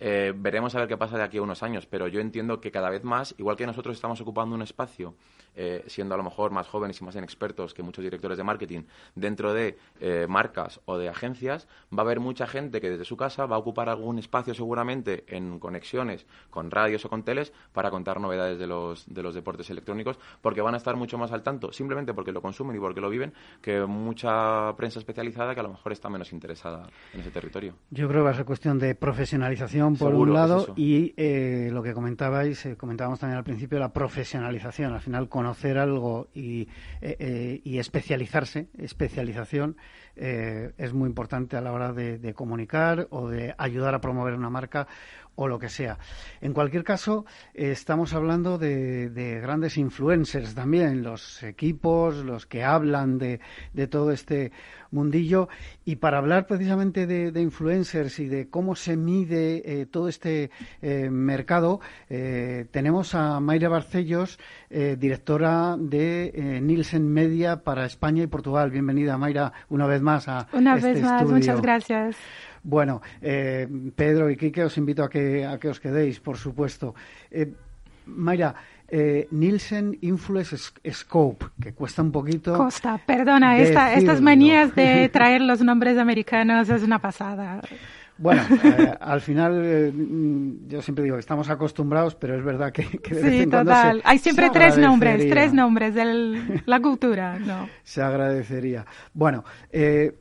Eh, 0.00 0.32
veremos 0.36 0.74
a 0.74 0.78
ver 0.78 0.88
qué 0.88 0.96
pasa 0.96 1.16
de 1.16 1.24
aquí 1.24 1.38
a 1.38 1.42
unos 1.42 1.62
años, 1.62 1.86
pero 1.86 2.06
yo 2.06 2.20
entiendo 2.20 2.60
que 2.60 2.70
cada 2.70 2.88
vez 2.88 3.02
más, 3.02 3.34
igual 3.38 3.56
que 3.56 3.66
nosotros 3.66 3.96
estamos 3.96 4.20
ocupando 4.20 4.54
un 4.54 4.62
espacio, 4.62 5.14
eh, 5.56 5.84
siendo 5.86 6.14
a 6.14 6.18
lo 6.18 6.24
mejor 6.24 6.50
más 6.50 6.66
jóvenes 6.68 7.00
y 7.00 7.04
más 7.04 7.16
inexpertos 7.16 7.74
que 7.74 7.82
muchos 7.82 8.04
directores 8.04 8.38
de 8.38 8.44
marketing 8.44 8.82
dentro 9.14 9.52
de 9.52 9.78
eh, 10.00 10.26
marcas 10.28 10.80
o 10.84 10.98
de 10.98 11.08
agencias, 11.08 11.68
va 11.92 11.98
a 11.98 12.06
haber 12.06 12.20
mucha 12.20 12.46
gente 12.46 12.80
que 12.80 12.90
desde 12.90 13.04
su 13.04 13.16
casa 13.16 13.46
va 13.46 13.56
a 13.56 13.58
ocupar 13.58 13.88
algún 13.88 14.18
espacio 14.18 14.54
seguramente 14.54 15.24
en 15.28 15.58
conexiones 15.58 16.26
con 16.50 16.70
radios 16.70 17.04
o 17.04 17.08
con 17.08 17.22
teles 17.22 17.52
para 17.72 17.90
contar 17.90 18.20
novedades 18.20 18.58
de 18.58 18.66
los, 18.66 19.06
de 19.12 19.22
los 19.22 19.34
deportes 19.34 19.70
electrónicos, 19.70 20.18
porque 20.40 20.60
van 20.60 20.74
a 20.74 20.76
estar 20.76 20.96
mucho 20.96 21.18
más 21.18 21.32
al 21.32 21.42
tanto, 21.42 21.72
simplemente 21.72 22.14
porque 22.14 22.32
lo 22.32 22.42
consumen 22.42 22.76
y 22.76 22.80
porque 22.80 23.00
lo 23.00 23.10
viven, 23.10 23.32
que 23.60 23.84
mucha 23.86 24.74
prensa 24.76 24.98
especializada 24.98 25.54
que 25.54 25.60
a 25.60 25.64
lo 25.64 25.70
mejor 25.70 25.92
está 25.92 26.08
menos 26.08 26.32
interesada 26.32 26.88
en 27.12 27.20
ese 27.20 27.30
territorio. 27.30 27.74
Yo 27.90 28.08
creo 28.08 28.20
que 28.20 28.24
va 28.24 28.30
a 28.30 28.34
ser 28.34 28.44
cuestión 28.44 28.78
de 28.78 28.94
profesionalización 28.94 29.96
por 29.96 30.14
un 30.14 30.32
lado 30.32 30.74
y 30.76 31.14
eh, 31.16 31.70
lo 31.72 31.82
que 31.82 31.92
comentabais, 31.92 32.66
eh, 32.66 32.76
comentábamos 32.76 33.20
también 33.20 33.38
al 33.38 33.44
principio, 33.44 33.78
la 33.78 33.92
profesionalización. 33.92 34.92
Al 34.92 35.00
final, 35.00 35.28
conocer 35.38 35.78
algo 35.78 36.26
y, 36.34 36.66
eh, 37.00 37.60
y 37.62 37.78
especializarse, 37.78 38.66
especialización, 38.76 39.76
es 40.16 40.92
muy 40.92 41.08
importante 41.08 41.56
a 41.56 41.60
la 41.60 41.72
hora 41.72 41.92
de, 41.92 42.34
comunicar 42.34 43.06
o 43.10 43.28
de 43.28 43.54
ayudar 43.56 43.94
a 43.94 44.00
promover 44.00 44.34
una 44.34 44.50
marca 44.50 44.88
o 45.38 45.46
lo 45.46 45.58
que 45.58 45.68
sea. 45.68 45.98
En 46.40 46.52
cualquier 46.52 46.82
caso, 46.82 47.24
estamos 47.54 48.12
hablando 48.12 48.58
de, 48.58 49.38
grandes 49.40 49.78
influencers 49.78 50.52
también, 50.54 51.04
los 51.04 51.44
equipos, 51.44 52.16
los 52.24 52.44
que 52.46 52.64
hablan 52.64 53.18
de, 53.18 53.38
de 53.72 53.86
todo 53.86 54.10
este 54.10 54.50
mundillo. 54.90 55.48
Y 55.84 55.96
para 55.96 56.18
hablar 56.18 56.46
precisamente 56.46 57.06
de, 57.06 57.40
influencers 57.40 58.18
y 58.18 58.26
de 58.26 58.48
cómo 58.48 58.74
se 58.74 58.96
mide 58.96 59.62
eh, 59.64 59.86
todo 59.86 60.08
este 60.08 60.50
eh, 60.82 61.08
mercado, 61.08 61.80
eh, 62.08 62.66
tenemos 62.72 63.14
a 63.14 63.38
Mayra 63.40 63.68
Barcellos, 63.68 64.38
directora 64.70 65.76
de 65.78 66.60
Nielsen 66.62 67.10
Media 67.10 67.62
para 67.62 67.86
España 67.86 68.24
y 68.24 68.26
Portugal. 68.26 68.70
Bienvenida, 68.70 69.16
Mayra, 69.16 69.52
una 69.70 69.86
vez 69.86 70.02
más 70.02 70.28
a 70.28 70.46
Una 70.52 70.76
este 70.76 70.92
vez 70.92 71.02
más, 71.02 71.24
muchas 71.24 71.62
gracias. 71.62 72.16
Bueno, 72.62 73.00
Pedro 73.20 74.30
y 74.30 74.36
Quique, 74.36 74.64
os 74.64 74.76
invito 74.76 75.04
a 75.04 75.10
que, 75.10 75.44
a 75.46 75.58
que 75.58 75.68
os 75.68 75.80
quedéis, 75.80 76.20
por 76.20 76.36
supuesto. 76.36 76.94
Mayra, 78.06 78.54
eh, 78.88 79.28
Nielsen 79.30 79.98
Influence 80.00 80.56
Scope, 80.90 81.46
que 81.60 81.72
cuesta 81.74 82.02
un 82.02 82.10
poquito. 82.10 82.56
Costa, 82.56 82.98
perdona, 82.98 83.58
estas 83.58 84.20
manías 84.20 84.74
de 84.74 85.08
traer 85.12 85.42
los 85.42 85.60
nombres 85.60 85.98
americanos 85.98 86.68
es 86.68 86.82
una 86.82 86.98
pasada. 86.98 87.60
Bueno, 88.16 88.42
eh, 88.64 88.94
al 89.00 89.20
final 89.20 89.62
eh, 89.64 89.92
yo 90.66 90.82
siempre 90.82 91.04
digo 91.04 91.16
que 91.16 91.20
estamos 91.20 91.48
acostumbrados, 91.50 92.16
pero 92.16 92.36
es 92.36 92.44
verdad 92.44 92.72
que, 92.72 92.82
de 92.82 93.22
vez 93.22 93.42
en 93.42 93.50
total. 93.50 94.02
Hay 94.04 94.18
siempre 94.18 94.50
tres 94.50 94.76
nombres, 94.76 95.28
tres 95.28 95.52
nombres 95.52 95.94
de 95.94 96.62
la 96.66 96.80
cultura, 96.80 97.38
¿no? 97.38 97.68
Se 97.84 98.02
agradecería. 98.02 98.84
Bueno, 99.14 99.44
eh, 99.70 100.16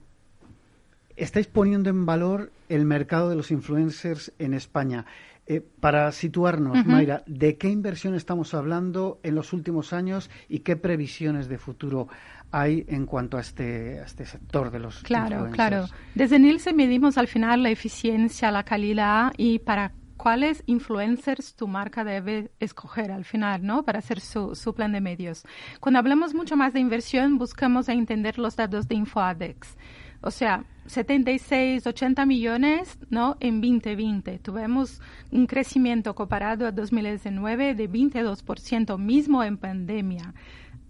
estáis 1.18 1.48
poniendo 1.48 1.90
en 1.90 2.06
valor 2.06 2.52
el 2.70 2.86
mercado 2.86 3.30
de 3.30 3.36
los 3.36 3.52
influencers 3.52 4.32
en 4.40 4.54
España. 4.54 5.06
Eh, 5.50 5.62
para 5.80 6.12
situarnos, 6.12 6.86
Mayra, 6.86 7.24
¿de 7.26 7.58
qué 7.58 7.70
inversión 7.70 8.16
estamos 8.16 8.54
hablando 8.54 9.20
en 9.24 9.34
los 9.34 9.54
últimos 9.54 9.94
años 9.94 10.30
y 10.50 10.60
qué 10.60 10.76
previsiones 10.76 11.48
de 11.48 11.58
futuro 11.58 12.10
hay 12.52 12.86
en 12.90 13.06
cuanto 13.06 13.38
a 13.38 13.42
este, 13.42 14.00
este 14.00 14.26
sector 14.26 14.72
de 14.72 14.80
los 14.80 15.04
Claro, 15.04 15.50
claro. 15.52 15.86
Desde 16.16 16.40
Nielsen 16.40 16.76
medimos 16.76 17.18
al 17.18 17.28
final 17.28 17.64
la 17.64 17.70
eficiencia, 17.70 18.52
la 18.52 18.64
calidad 18.64 19.34
y 19.38 19.60
para 19.60 19.94
cuáles 20.18 20.64
influencers 20.66 21.56
tu 21.56 21.68
marca 21.68 22.04
debe 22.04 22.52
escoger 22.60 23.12
al 23.12 23.24
final, 23.24 23.66
¿no? 23.66 23.84
Para 23.84 24.00
hacer 24.00 24.20
su, 24.20 24.56
su 24.56 24.74
plan 24.74 24.92
de 24.92 25.00
medios. 25.00 25.46
Cuando 25.80 26.00
hablamos 26.00 26.34
mucho 26.34 26.58
más 26.58 26.74
de 26.74 26.82
inversión, 26.82 27.38
buscamos 27.38 27.88
entender 27.88 28.38
los 28.38 28.56
datos 28.58 28.88
de 28.88 28.96
InfoAdex. 28.96 29.78
O 30.22 30.32
sea, 30.32 30.66
76, 30.88 31.86
80 31.86 32.26
millones 32.26 32.98
¿no? 33.10 33.38
en 33.40 33.62
2020. 33.62 34.40
Tuvimos 34.40 35.02
un 35.32 35.46
crecimiento 35.46 36.16
comparado 36.16 36.66
a 36.66 36.72
2019 36.72 37.76
de 37.76 37.90
22%, 37.90 38.98
mismo 38.98 39.44
en 39.44 39.58
pandemia. 39.58 40.34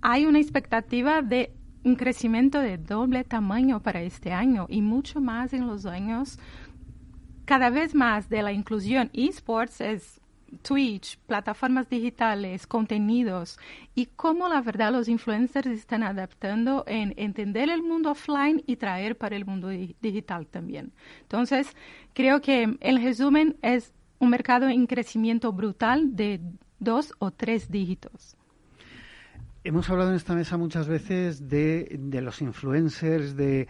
Hay 0.01 0.25
una 0.25 0.39
expectativa 0.39 1.21
de 1.21 1.51
un 1.83 1.95
crecimiento 1.95 2.59
de 2.59 2.77
doble 2.77 3.23
tamaño 3.23 3.81
para 3.81 4.01
este 4.01 4.31
año 4.31 4.67
y 4.69 4.81
mucho 4.81 5.19
más 5.21 5.53
en 5.53 5.67
los 5.67 5.85
años. 5.85 6.37
Cada 7.45 7.69
vez 7.69 7.95
más 7.95 8.29
de 8.29 8.43
la 8.43 8.51
inclusión 8.51 9.09
esports 9.13 9.81
es 9.81 10.21
Twitch, 10.61 11.17
plataformas 11.27 11.89
digitales, 11.89 12.67
contenidos 12.67 13.59
y 13.95 14.07
cómo 14.07 14.47
la 14.47 14.61
verdad 14.61 14.91
los 14.91 15.07
influencers 15.07 15.67
están 15.67 16.03
adaptando 16.03 16.83
en 16.87 17.13
entender 17.17 17.69
el 17.69 17.83
mundo 17.83 18.11
offline 18.11 18.63
y 18.65 18.77
traer 18.77 19.17
para 19.17 19.35
el 19.35 19.45
mundo 19.45 19.67
digital 19.67 20.47
también. 20.47 20.93
Entonces, 21.21 21.75
creo 22.13 22.41
que 22.41 22.77
el 22.79 23.03
resumen 23.03 23.57
es 23.61 23.93
un 24.19 24.29
mercado 24.29 24.69
en 24.69 24.87
crecimiento 24.87 25.51
brutal 25.51 26.15
de 26.15 26.39
dos 26.79 27.13
o 27.19 27.31
tres 27.31 27.69
dígitos. 27.69 28.36
Hemos 29.67 29.89
hablado 29.89 30.11
en 30.11 30.15
esta 30.15 30.33
mesa 30.33 30.55
muchas 30.55 30.87
veces 30.87 31.49
de, 31.49 31.99
los 32.23 32.41
influencers, 32.41 33.35
de, 33.35 33.67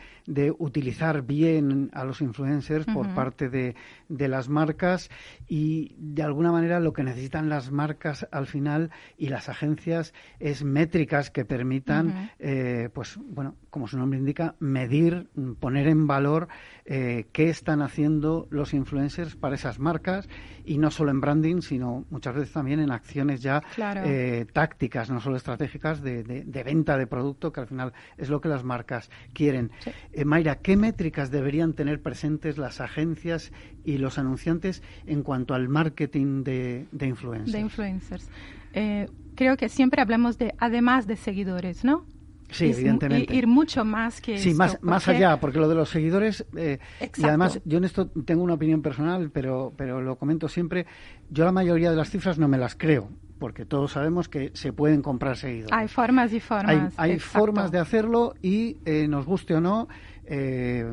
utilizar 0.59 1.23
bien 1.23 1.89
a 1.91 2.05
los 2.05 2.21
influencers 2.21 2.85
por 2.85 3.15
parte 3.15 3.49
de, 3.49 3.73
las 4.07 4.47
marcas 4.47 5.09
y 5.47 5.95
de 5.97 6.21
alguna 6.21 6.51
manera 6.51 6.79
lo 6.79 6.93
que 6.93 7.01
necesitan 7.01 7.49
las 7.49 7.71
marcas 7.71 8.27
al 8.31 8.45
final 8.45 8.91
y 9.17 9.29
las 9.29 9.49
agencias 9.49 10.13
es 10.39 10.63
métricas 10.63 11.31
que 11.31 11.45
permitan, 11.45 12.29
eh, 12.37 12.89
pues 12.93 13.17
bueno, 13.17 13.55
como 13.71 13.87
su 13.87 13.97
nombre 13.97 14.19
indica, 14.19 14.53
medir, 14.59 15.29
poner 15.59 15.87
en 15.87 16.05
valor 16.05 16.47
eh, 16.85 17.25
qué 17.31 17.49
están 17.49 17.81
haciendo 17.81 18.47
los 18.51 18.75
influencers 18.75 19.35
para 19.35 19.55
esas 19.55 19.79
marcas 19.79 20.29
y 20.63 20.77
no 20.77 20.91
solo 20.91 21.09
en 21.09 21.21
branding, 21.21 21.61
sino 21.61 22.05
muchas 22.11 22.35
veces 22.35 22.53
también 22.53 22.81
en 22.81 22.91
acciones 22.91 23.41
ya 23.41 23.63
eh, 24.05 24.45
tácticas, 24.53 25.09
no 25.09 25.19
solo 25.19 25.37
estratégicas 25.37 25.86
de, 25.95 26.63
venta 26.65 26.97
de 26.97 27.07
producto, 27.07 27.51
que 27.51 27.61
al 27.61 27.67
final 27.67 27.93
es 28.17 28.29
lo 28.29 28.41
que 28.41 28.49
las 28.49 28.63
marcas 28.63 29.09
quieren. 29.33 29.71
Eh, 30.11 30.25
Mayra, 30.25 30.59
¿qué 30.59 30.77
métricas 30.77 31.31
deberían 31.31 31.73
tener 31.73 32.01
presentes 32.01 32.57
las 32.57 32.81
agencias 32.81 33.51
y 33.83 33.97
los 33.97 34.17
anunciantes 34.17 34.83
en 35.05 35.23
cuanto 35.23 35.53
al 35.53 35.69
marketing 35.69 36.43
de, 36.43 36.85
influencers? 36.99 37.51
De 37.51 37.59
influencers. 37.59 38.29
Eh, 38.73 39.07
creo 39.35 39.57
que 39.57 39.69
siempre 39.69 40.01
hablamos 40.01 40.37
de, 40.37 40.53
además 40.59 41.07
de 41.07 41.15
seguidores, 41.15 41.83
¿no? 41.83 42.05
Sí, 42.49 42.65
evidentemente. 42.71 43.35
Ir 43.35 43.45
mucho 43.45 43.83
más 43.83 44.21
que 44.21 44.37
Sí, 44.37 44.53
más, 44.53 44.81
más 44.81 45.07
allá, 45.07 45.39
porque 45.39 45.59
lo 45.59 45.67
de 45.67 45.75
los 45.75 45.89
seguidores, 45.89 46.45
eh, 46.55 46.79
y 47.17 47.23
además 47.25 47.59
yo 47.65 47.77
en 47.77 47.83
esto 47.83 48.07
tengo 48.07 48.41
una 48.43 48.53
opinión 48.53 48.81
personal, 48.81 49.31
pero, 49.31 49.73
pero 49.75 50.01
lo 50.01 50.17
comento 50.17 50.47
siempre, 50.47 50.85
yo 51.29 51.43
la 51.43 51.51
mayoría 51.51 51.89
de 51.89 51.97
las 51.97 52.09
cifras 52.09 52.37
no 52.37 52.47
me 52.47 52.57
las 52.57 52.75
creo 52.75 53.09
porque 53.37 53.65
todos 53.65 53.91
sabemos 53.91 54.29
que 54.29 54.51
se 54.53 54.73
pueden 54.73 55.01
comprar 55.01 55.37
seguidores. 55.37 55.71
Hay 55.71 55.87
formas 55.87 56.33
y 56.33 56.39
formas. 56.39 56.93
Hay, 56.97 57.19
formas 57.19 57.71
de 57.71 57.79
hacerlo 57.79 58.33
y 58.41 58.77
eh, 58.85 59.07
nos 59.07 59.25
guste 59.25 59.55
o 59.55 59.61
no, 59.61 59.87
eh, 60.29 60.85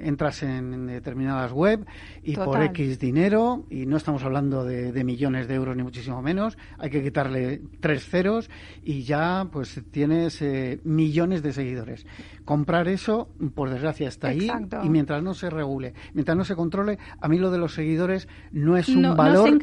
entras 0.00 0.42
en 0.42 0.86
determinadas 0.86 1.52
web 1.52 1.84
y 2.22 2.36
por 2.36 2.62
X 2.62 2.98
dinero, 2.98 3.66
y 3.68 3.84
no 3.84 3.98
estamos 3.98 4.24
hablando 4.24 4.64
de, 4.64 5.04
millones 5.04 5.46
de 5.46 5.56
euros 5.56 5.76
ni 5.76 5.82
muchísimo 5.82 6.22
menos, 6.22 6.56
hay 6.78 6.88
que 6.88 7.02
quitarle 7.02 7.60
tres 7.80 8.08
ceros 8.08 8.48
y 8.82 9.02
ya 9.02 9.46
pues 9.52 9.82
tienes 9.90 10.40
eh, 10.40 10.80
millones 10.84 11.42
de 11.42 11.52
seguidores. 11.52 12.06
Comprar 12.46 12.88
eso, 12.88 13.28
por 13.54 13.68
desgracia, 13.68 14.08
está 14.08 14.28
ahí 14.28 14.50
y 14.82 14.88
mientras 14.88 15.22
no 15.22 15.34
se 15.34 15.50
regule, 15.50 15.92
mientras 16.14 16.38
no 16.38 16.44
se 16.44 16.56
controle, 16.56 16.98
a 17.20 17.28
mí 17.28 17.36
lo 17.36 17.50
de 17.50 17.58
los 17.58 17.74
seguidores 17.74 18.26
no 18.52 18.78
es 18.78 18.88
un 18.88 19.14
valor 19.14 19.58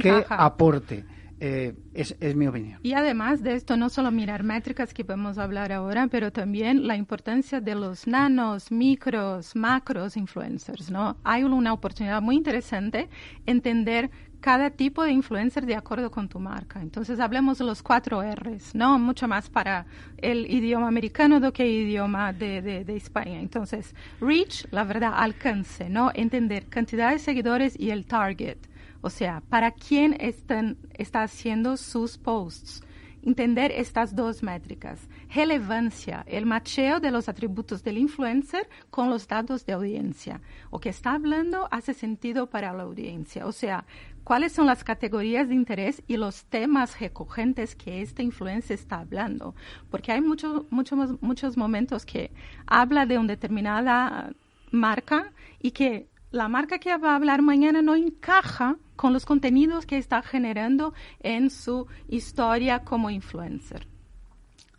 que 0.00 0.24
aporte. 0.30 1.04
Eh, 1.44 1.74
es, 1.92 2.36
mi 2.36 2.46
opinión. 2.46 2.78
Y 2.84 2.92
además 2.92 3.42
de 3.42 3.54
esto, 3.54 3.76
no 3.76 3.88
solo 3.88 4.12
mirar 4.12 4.44
métricas 4.44 4.94
que 4.94 5.04
podemos 5.04 5.38
hablar 5.38 5.72
ahora, 5.72 6.06
pero 6.06 6.30
también 6.30 6.86
la 6.86 6.94
importancia 6.94 7.60
de 7.60 7.74
los 7.74 8.06
nanos, 8.06 8.70
micros, 8.70 9.56
macros 9.56 10.16
influencers, 10.16 10.88
¿no? 10.88 11.16
Hay 11.24 11.42
una 11.42 11.72
oportunidad 11.72 12.22
muy 12.22 12.36
interesante 12.36 13.08
entender 13.44 14.08
cada 14.40 14.70
tipo 14.70 15.02
de 15.02 15.10
influencer 15.10 15.66
de 15.66 15.74
acuerdo 15.74 16.12
con 16.12 16.28
tu 16.28 16.38
marca. 16.38 16.80
Entonces, 16.80 17.18
hablemos 17.18 17.58
de 17.58 17.64
los 17.64 17.82
cuatro 17.82 18.22
R's, 18.22 18.72
¿no? 18.72 18.96
Mucho 19.00 19.26
más 19.26 19.50
para 19.50 19.86
el 20.18 20.48
idioma 20.48 20.86
americano 20.86 21.52
que 21.52 21.64
el 21.64 21.88
idioma 21.88 22.32
de, 22.32 22.62
de, 22.62 22.96
España. 22.96 23.40
Entonces, 23.40 23.96
reach, 24.20 24.66
la 24.70 24.84
verdad, 24.84 25.14
alcance, 25.16 25.90
¿no? 25.90 26.12
Entender 26.14 26.66
cantidad 26.66 27.10
de 27.10 27.18
seguidores 27.18 27.78
y 27.78 27.90
el 27.90 28.04
target. 28.04 28.58
O 29.02 29.10
sea, 29.10 29.42
para 29.48 29.72
quién 29.72 30.16
está 30.18 31.22
haciendo 31.22 31.76
sus 31.76 32.16
posts. 32.16 32.82
Entender 33.24 33.70
estas 33.70 34.16
dos 34.16 34.42
métricas. 34.42 35.08
Relevancia, 35.32 36.24
el 36.26 36.44
macheo 36.44 36.98
de 36.98 37.12
los 37.12 37.28
atributos 37.28 37.84
del 37.84 37.98
influencer 37.98 38.68
con 38.90 39.10
los 39.10 39.28
datos 39.28 39.64
de 39.64 39.74
audiencia. 39.74 40.40
O 40.70 40.80
que 40.80 40.88
está 40.88 41.12
hablando 41.12 41.68
hace 41.70 41.94
sentido 41.94 42.50
para 42.50 42.72
la 42.72 42.82
audiencia. 42.82 43.46
O 43.46 43.52
sea, 43.52 43.84
cuáles 44.24 44.52
son 44.52 44.66
las 44.66 44.82
categorías 44.82 45.48
de 45.48 45.54
interés 45.54 46.02
y 46.08 46.16
los 46.16 46.44
temas 46.46 46.98
recurrentes 46.98 47.76
que 47.76 48.02
este 48.02 48.24
influencer 48.24 48.74
está 48.74 48.98
hablando. 48.98 49.54
Porque 49.88 50.10
hay 50.10 50.20
muchos 50.20 50.64
muchos 50.70 51.22
muchos 51.22 51.56
momentos 51.56 52.04
que 52.04 52.32
habla 52.66 53.06
de 53.06 53.18
una 53.18 53.28
determinada 53.28 54.32
marca 54.72 55.32
y 55.60 55.70
que 55.70 56.08
la 56.32 56.48
marca 56.48 56.78
que 56.78 56.96
va 56.96 57.12
a 57.12 57.16
hablar 57.16 57.42
mañana 57.42 57.82
no 57.82 57.94
encaja 57.94 58.76
con 58.96 59.12
los 59.12 59.26
contenidos 59.26 59.86
que 59.86 59.98
está 59.98 60.22
generando 60.22 60.94
en 61.20 61.50
su 61.50 61.86
historia 62.08 62.80
como 62.80 63.10
influencer. 63.10 63.86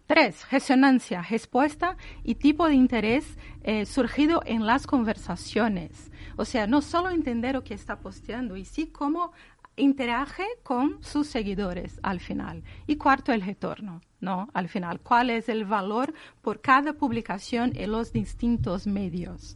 Tres, 0.08 0.50
resonancia, 0.52 1.22
respuesta 1.22 1.96
y 2.24 2.36
tipo 2.36 2.68
de 2.68 2.74
interés 2.74 3.38
eh, 3.64 3.86
surgido 3.86 4.42
en 4.46 4.66
las 4.66 4.86
conversaciones. 4.86 6.12
O 6.36 6.44
sea, 6.44 6.68
no 6.68 6.82
solo 6.82 7.10
entender 7.10 7.54
lo 7.54 7.64
que 7.64 7.74
está 7.74 8.00
posteando, 8.00 8.58
y 8.58 8.66
sí 8.66 8.88
cómo 8.88 9.32
interage 9.76 10.46
con 10.64 11.02
sus 11.04 11.28
seguidores 11.28 12.00
al 12.04 12.20
final. 12.20 12.64
Y 12.86 12.98
cuarto, 12.98 13.32
el 13.32 13.42
retorno, 13.42 14.02
¿no? 14.20 14.50
Al 14.54 14.68
final, 14.68 15.00
cuál 15.00 15.30
es 15.30 15.50
el 15.50 15.66
valor 15.66 16.14
por 16.42 16.62
cada 16.62 16.94
publicación 16.94 17.72
en 17.76 17.92
los 17.92 18.12
distintos 18.12 18.88
medios. 18.88 19.56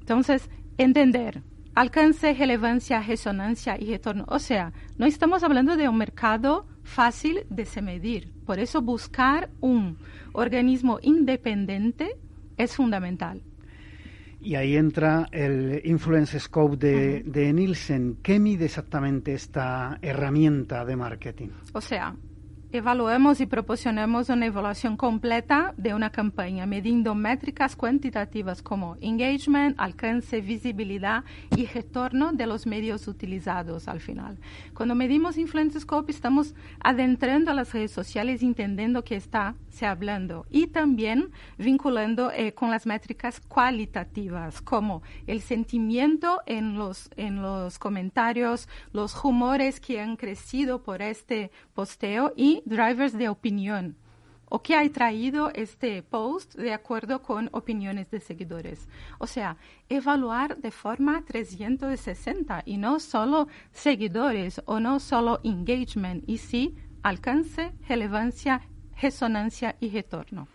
Entonces, 0.00 0.48
entender 0.78 1.42
alcance, 1.76 2.32
relevancia, 2.32 3.00
resonancia 3.02 3.76
y 3.78 3.90
retorno. 3.90 4.24
O 4.28 4.38
sea, 4.38 4.72
no 4.96 5.06
estamos 5.06 5.44
hablando 5.44 5.76
de 5.76 5.88
un 5.88 5.98
mercado 5.98 6.66
fácil 6.82 7.46
de 7.50 7.66
se 7.66 7.82
medir. 7.82 8.32
Por 8.46 8.58
eso 8.58 8.80
buscar 8.80 9.50
un 9.60 9.98
organismo 10.32 10.98
independiente 11.02 12.16
es 12.56 12.74
fundamental. 12.74 13.42
Y 14.40 14.54
ahí 14.54 14.76
entra 14.76 15.28
el 15.32 15.82
Influence 15.84 16.40
Scope 16.40 16.76
de, 16.76 17.22
de 17.24 17.52
Nielsen. 17.52 18.18
¿Qué 18.22 18.38
mide 18.38 18.66
exactamente 18.66 19.34
esta 19.34 19.98
herramienta 20.00 20.84
de 20.84 20.96
marketing? 20.96 21.48
O 21.72 21.80
sea, 21.80 22.14
evaluamos 22.72 23.40
y 23.40 23.46
proporcionamos 23.46 24.28
una 24.28 24.46
evaluación 24.46 24.96
completa 24.96 25.74
de 25.76 25.94
una 25.94 26.10
campaña, 26.10 26.66
midiendo 26.66 27.14
métricas 27.14 27.76
cuantitativas 27.76 28.62
como 28.62 28.96
engagement, 29.00 29.74
alcance, 29.78 30.40
visibilidad 30.40 31.24
y 31.56 31.66
retorno 31.66 32.32
de 32.32 32.46
los 32.46 32.66
medios 32.66 33.08
utilizados 33.08 33.88
al 33.88 34.00
final. 34.00 34.38
Cuando 34.74 34.94
medimos 34.94 35.38
Influence 35.38 35.80
Scope, 35.80 36.12
estamos 36.12 36.54
adentrando 36.80 37.50
a 37.50 37.54
las 37.54 37.72
redes 37.72 37.92
sociales, 37.92 38.42
entendiendo 38.42 39.04
qué 39.04 39.16
está 39.16 39.54
se 39.70 39.84
hablando 39.84 40.46
y 40.50 40.68
también 40.68 41.30
vinculando 41.58 42.32
eh, 42.32 42.54
con 42.54 42.70
las 42.70 42.86
métricas 42.86 43.40
cualitativas, 43.40 44.62
como 44.62 45.02
el 45.26 45.42
sentimiento 45.42 46.40
en 46.46 46.76
los, 46.76 47.10
en 47.16 47.42
los 47.42 47.78
comentarios, 47.78 48.68
los 48.92 49.14
rumores 49.22 49.80
que 49.80 50.00
han 50.00 50.16
crecido 50.16 50.82
por 50.82 51.02
este 51.02 51.50
posteo 51.74 52.32
y 52.36 52.55
drivers 52.64 53.12
de 53.16 53.28
opinión 53.28 53.96
o 54.48 54.62
que 54.62 54.76
ha 54.76 54.88
traído 54.90 55.50
este 55.54 56.02
post 56.02 56.54
de 56.54 56.72
acuerdo 56.72 57.22
con 57.22 57.48
opiniones 57.52 58.10
de 58.10 58.20
seguidores. 58.20 58.88
O 59.18 59.26
sea, 59.26 59.56
evaluar 59.88 60.56
de 60.58 60.70
forma 60.70 61.24
360 61.24 62.62
y 62.64 62.76
no 62.78 63.00
solo 63.00 63.48
seguidores 63.72 64.62
o 64.66 64.80
no 64.80 65.00
solo 65.00 65.40
engagement, 65.42 66.24
y 66.28 66.38
sí 66.38 66.76
alcance, 67.02 67.72
relevancia, 67.88 68.62
resonancia 69.00 69.76
y 69.80 69.90
retorno. 69.90 70.48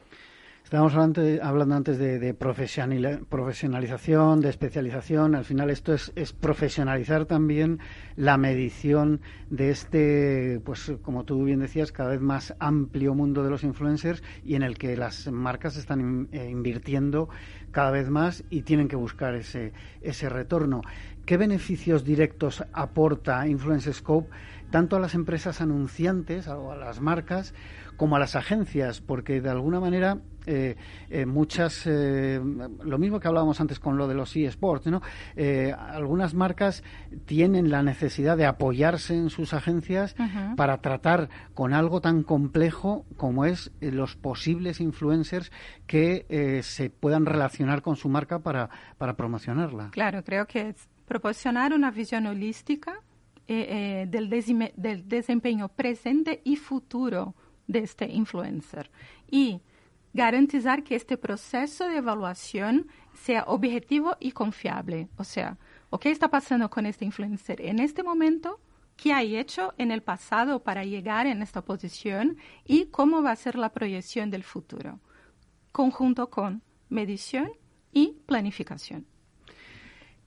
Estábamos 0.72 0.96
hablando 1.44 1.76
antes 1.76 1.98
de, 1.98 2.34
profesionalización, 2.34 4.40
de 4.40 4.50
especialización. 4.50 5.36
Al 5.36 5.44
final 5.44 5.70
esto 5.70 5.94
es, 5.94 6.32
profesionalizar 6.32 7.26
también 7.26 7.80
la 8.16 8.38
medición 8.38 9.20
de 9.50 9.70
este, 9.70 10.62
pues 10.64 10.94
como 11.02 11.26
tú 11.26 11.44
bien 11.44 11.60
decías, 11.60 11.92
cada 11.92 12.12
vez 12.12 12.22
más 12.22 12.56
amplio 12.60 13.14
mundo 13.14 13.44
de 13.44 13.50
los 13.50 13.66
influencers 13.66 14.24
y 14.46 14.56
en 14.56 14.64
el 14.64 14.78
que 14.78 14.96
las 14.96 15.30
marcas 15.30 15.76
están 15.76 16.30
eh, 16.32 16.48
invirtiendo 16.50 17.28
cada 17.72 17.92
vez 17.92 18.10
más 18.10 18.46
y 18.50 18.62
tienen 18.62 18.88
que 18.88 18.96
buscar 18.96 19.36
ese, 19.36 19.74
ese 20.00 20.30
retorno. 20.30 20.84
¿Qué 21.26 21.36
beneficios 21.36 22.06
directos 22.06 22.64
aporta 22.72 23.46
Influence 23.46 23.92
Scope 23.92 24.30
tanto 24.72 24.96
a 24.96 25.00
las 25.00 25.16
empresas 25.16 25.60
anunciantes 25.60 26.48
o 26.48 26.72
a 26.72 26.78
las 26.78 27.02
marcas 27.02 27.54
como 28.02 28.16
a 28.16 28.20
las 28.20 28.36
agencias? 28.36 29.00
Porque 29.00 29.42
de 29.42 29.50
alguna 29.52 29.80
manera 29.80 30.18
eh, 30.48 30.76
eh, 31.12 31.28
muchas, 31.28 31.86
eh, 31.86 32.42
lo 32.84 32.98
mismo 32.98 33.20
que 33.20 33.28
hablábamos 33.28 33.62
antes 33.62 33.78
con 33.78 33.96
lo 33.96 34.08
de 34.08 34.16
los 34.16 34.36
eSports, 34.36 34.88
¿no? 34.88 35.04
algunas 35.78 36.34
marcas 36.34 36.84
tienen 37.26 37.70
la 37.70 37.84
necesidad 37.84 38.38
de 38.38 38.48
apoyarse 38.48 39.14
en 39.14 39.30
sus 39.30 39.54
agencias 39.54 40.16
para 40.58 40.82
tratar 40.82 41.30
con 41.54 41.76
algo 41.76 42.02
tan 42.02 42.24
complejo 42.24 43.06
como 43.18 43.46
es 43.46 43.72
los 43.82 44.16
posibles 44.16 44.82
influencers 44.82 45.52
que 45.86 46.60
se 46.64 46.90
puedan 46.90 47.28
relacionar 47.28 47.84
con 47.84 47.98
su 47.98 48.10
marca 48.10 48.40
para, 48.40 48.72
para 48.98 49.16
promocionarla. 49.16 49.92
Claro, 49.92 50.24
creo 50.24 50.48
que 50.48 50.70
es 50.70 50.90
proporcionar 51.06 51.72
una 51.72 51.92
visión 51.92 52.26
holística 52.26 53.00
del, 53.48 54.08
del 54.76 55.08
desempeño 55.08 55.70
presente 55.70 56.42
y 56.44 56.56
futuro 56.56 57.36
de 57.68 57.80
este 57.80 58.06
influencer. 58.06 58.92
Y 59.30 59.62
garantizar 60.14 60.84
que 60.84 60.96
este 60.96 61.18
proceso 61.18 61.88
de 61.88 61.98
evaluación 61.98 62.88
sea 63.14 63.44
objetivo 63.48 64.18
y 64.20 64.32
confiable. 64.32 65.10
O 65.18 65.24
sea, 65.24 65.58
¿o 65.90 66.00
qué 66.00 66.12
está 66.12 66.30
pasando 66.30 66.70
con 66.70 66.86
este 66.86 67.06
influencer 67.06 67.62
en 67.62 67.80
este 67.80 68.04
momento? 68.04 68.60
¿Qué 68.98 69.14
ha 69.14 69.24
hecho 69.24 69.74
en 69.78 69.92
el 69.92 70.04
pasado 70.04 70.64
para 70.64 70.84
llegar 70.84 71.26
en 71.26 71.42
esta 71.42 71.64
posición? 71.64 72.38
¿Y 72.66 72.86
cómo 72.86 73.24
va 73.24 73.32
a 73.32 73.36
ser 73.36 73.56
la 73.56 73.72
proyección 73.72 74.30
del 74.30 74.44
futuro? 74.44 75.00
Conjunto 75.72 76.30
con 76.30 76.62
medición 76.90 77.52
y 77.92 78.18
planificación. 78.26 79.11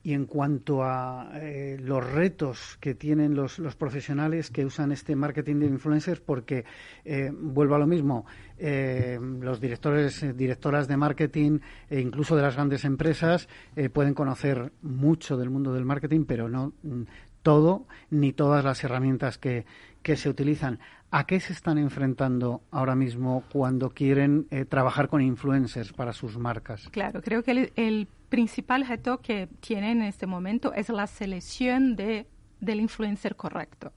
Y 0.04 0.12
en 0.12 0.26
cuanto 0.26 0.84
a 0.84 1.30
eh, 1.32 1.78
los 1.80 2.04
retos 2.04 2.76
que 2.78 2.94
tienen 2.94 3.34
los, 3.34 3.58
los, 3.58 3.74
profesionales 3.74 4.50
que 4.50 4.66
usan 4.66 4.92
este 4.92 5.16
marketing 5.16 5.60
de 5.60 5.66
influencers, 5.66 6.20
porque 6.20 6.66
eh, 7.06 7.32
vuelvo 7.34 7.74
a 7.74 7.78
lo 7.78 7.86
mismo, 7.86 8.26
eh, 8.58 9.18
los 9.40 9.60
directores, 9.62 10.36
directoras 10.36 10.88
de 10.88 10.98
marketing 10.98 11.58
e 11.88 12.00
incluso 12.00 12.36
de 12.36 12.42
las 12.42 12.54
grandes 12.54 12.84
empresas 12.84 13.48
pueden 13.94 14.12
conocer 14.14 14.72
mucho 14.82 15.38
del 15.38 15.48
mundo 15.48 15.72
del 15.72 15.86
marketing, 15.86 16.26
pero 16.26 16.50
no 16.50 16.74
mm, 16.82 17.02
todo 17.42 17.86
ni 18.10 18.32
todas 18.32 18.62
las 18.62 18.84
herramientas 18.84 19.38
que, 19.38 19.64
que 20.02 20.16
se 20.16 20.28
utilizan. 20.28 20.80
¿A 21.10 21.26
qué 21.26 21.40
se 21.40 21.54
están 21.54 21.78
enfrentando 21.78 22.62
ahora 22.70 22.94
mismo 22.94 23.44
cuando 23.50 23.90
quieren 23.90 24.48
trabajar 24.68 25.08
con 25.08 25.22
influencers 25.22 25.92
para 25.92 26.12
sus 26.12 26.36
marcas? 26.36 26.88
Claro, 26.90 27.22
creo 27.22 27.42
que 27.42 27.52
el, 27.52 27.72
el 27.76 28.08
principal 28.34 28.84
reto 28.84 29.20
que 29.20 29.46
tienen 29.60 30.02
en 30.02 30.08
este 30.08 30.26
momento 30.26 30.72
es 30.74 30.88
la 30.88 31.06
selección 31.06 31.94
de, 31.94 32.26
del 32.58 32.80
influencer 32.80 33.36
correcto, 33.36 33.92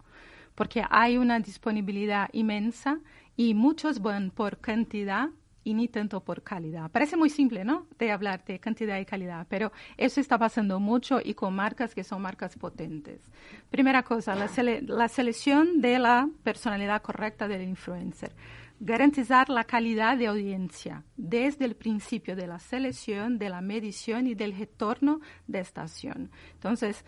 porque 0.54 0.84
hay 0.92 1.18
una 1.18 1.40
disponibilidad 1.40 2.30
inmensa 2.34 3.00
y 3.36 3.56
muchos 3.56 4.00
van 4.00 4.30
por 4.30 4.60
cantidad 4.60 5.30
y 5.64 5.74
ni 5.74 5.88
tanto 5.88 6.24
por 6.24 6.44
calidad. 6.44 6.92
Parece 6.92 7.18
muy 7.18 7.32
simple, 7.32 7.66
¿no? 7.66 7.88
De 7.98 8.12
hablar 8.12 8.46
de 8.46 8.60
cantidad 8.60 9.00
y 9.00 9.06
calidad, 9.06 9.48
pero 9.50 9.72
eso 9.98 10.22
está 10.22 10.38
pasando 10.38 10.80
mucho 10.80 11.20
y 11.24 11.34
con 11.34 11.56
marcas 11.56 11.96
que 11.96 12.04
son 12.04 12.22
marcas 12.22 12.56
potentes. 12.58 13.32
Primera 13.72 14.04
cosa, 14.04 14.36
la 14.36 15.08
selección 15.08 15.82
de 15.82 15.98
la 15.98 16.30
personalidad 16.44 17.02
correcta 17.02 17.48
del 17.48 17.64
influencer 17.64 18.34
garantizar 18.80 19.50
la 19.50 19.64
calidad 19.64 20.18
de 20.18 20.28
audiencia 20.28 21.04
desde 21.16 21.66
el 21.66 21.76
principio 21.76 22.36
de 22.36 22.48
la 22.48 22.60
selección, 22.60 23.38
de 23.38 23.50
la 23.50 23.62
medición 23.62 24.28
y 24.28 24.36
del 24.36 24.56
retorno 24.56 25.20
de 25.48 25.60
estación. 25.60 26.32
Entonces, 26.54 27.04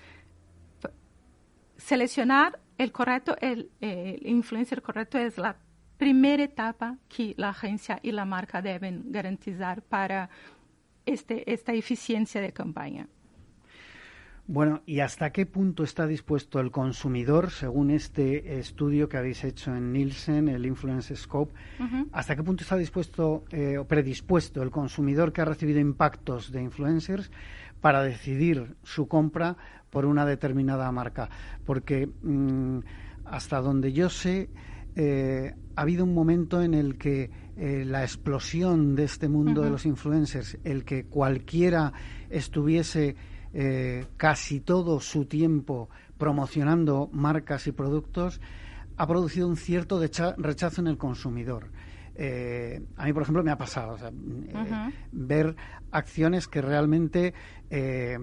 seleccionar 1.78 2.60
el 2.78 2.92
correcto, 2.92 3.36
el, 3.42 3.72
influencer 4.24 4.82
correcto 4.82 5.18
es 5.18 5.38
la 5.38 5.58
primera 5.98 6.44
etapa 6.44 6.98
que 7.08 7.34
la 7.38 7.50
agencia 7.50 8.00
y 8.02 8.12
la 8.12 8.26
marca 8.26 8.62
deben 8.62 9.12
garantizar 9.12 9.82
para 9.82 10.30
este, 11.06 11.52
esta 11.52 11.74
eficiencia 11.74 12.42
de 12.42 12.54
campaña. 12.54 13.08
Bueno, 14.52 14.82
¿y 14.88 15.02
hasta 15.02 15.32
qué 15.32 15.45
punto 15.45 15.84
está 15.84 16.08
dispuesto 16.08 16.60
el 16.60 16.72
consumidor, 16.72 17.52
según 17.52 17.91
este 17.91 18.58
estudio 18.58 19.08
que 19.08 19.18
habéis 19.18 19.43
hecho 19.43 19.76
en 19.76 19.93
Nielsen, 19.93 20.47
el 20.47 20.66
Influence 20.66 21.16
Scope, 21.16 21.54
hasta 22.12 22.36
qué 22.36 22.41
punto 22.41 22.64
está 22.64 22.76
dispuesto 22.76 23.43
eh, 23.52 23.78
o 23.78 23.86
predispuesto 23.86 24.64
el 24.64 24.72
consumidor 24.72 25.32
que 25.34 25.41
ha 25.41 25.45
recibido 25.45 25.80
impactos 25.80 26.52
de 26.52 26.64
influencers 26.64 27.30
para 27.80 28.02
decidir 28.02 28.76
su 28.82 29.08
compra 29.08 29.56
por 29.91 30.08
una 30.08 30.26
determinada 30.26 30.91
marca? 30.91 31.30
Porque 31.64 32.08
mm, 32.08 32.80
hasta 33.26 33.62
donde 33.62 33.93
yo 33.93 34.10
sé, 34.10 34.50
eh, 34.95 35.54
ha 35.76 35.82
habido 35.82 36.06
un 36.06 36.16
momento 36.16 36.64
en 36.64 36.74
el 36.74 36.97
que 36.97 37.30
eh, 37.56 37.84
la 37.86 38.02
explosión 38.02 38.95
de 38.95 39.04
este 39.04 39.30
mundo 39.30 39.62
de 39.62 39.70
los 39.70 39.86
influencers, 39.86 40.58
el 40.64 40.86
que 40.86 41.06
cualquiera 41.06 41.93
estuviese 42.32 43.16
eh, 43.54 44.06
casi 44.18 44.60
todo 44.60 45.00
su 45.00 45.26
tiempo 45.26 45.89
promocionando 46.18 47.10
marcas 47.12 47.68
y 47.68 47.72
productos, 47.72 48.41
ha 48.97 49.08
producido 49.08 49.47
un 49.47 49.56
cierto 49.56 50.00
rechazo 50.38 50.82
en 50.82 50.88
el 50.88 50.97
consumidor. 50.97 51.70
Eh, 52.22 52.84
a 52.97 53.06
mí, 53.06 53.14
por 53.14 53.24
ejemplo, 53.24 53.41
me 53.43 53.52
ha 53.52 53.58
pasado 53.58 53.95
eh, 54.06 54.91
ver 55.14 55.56
acciones 55.92 56.48
que 56.48 56.62
realmente 56.62 57.34
eh, 57.72 58.18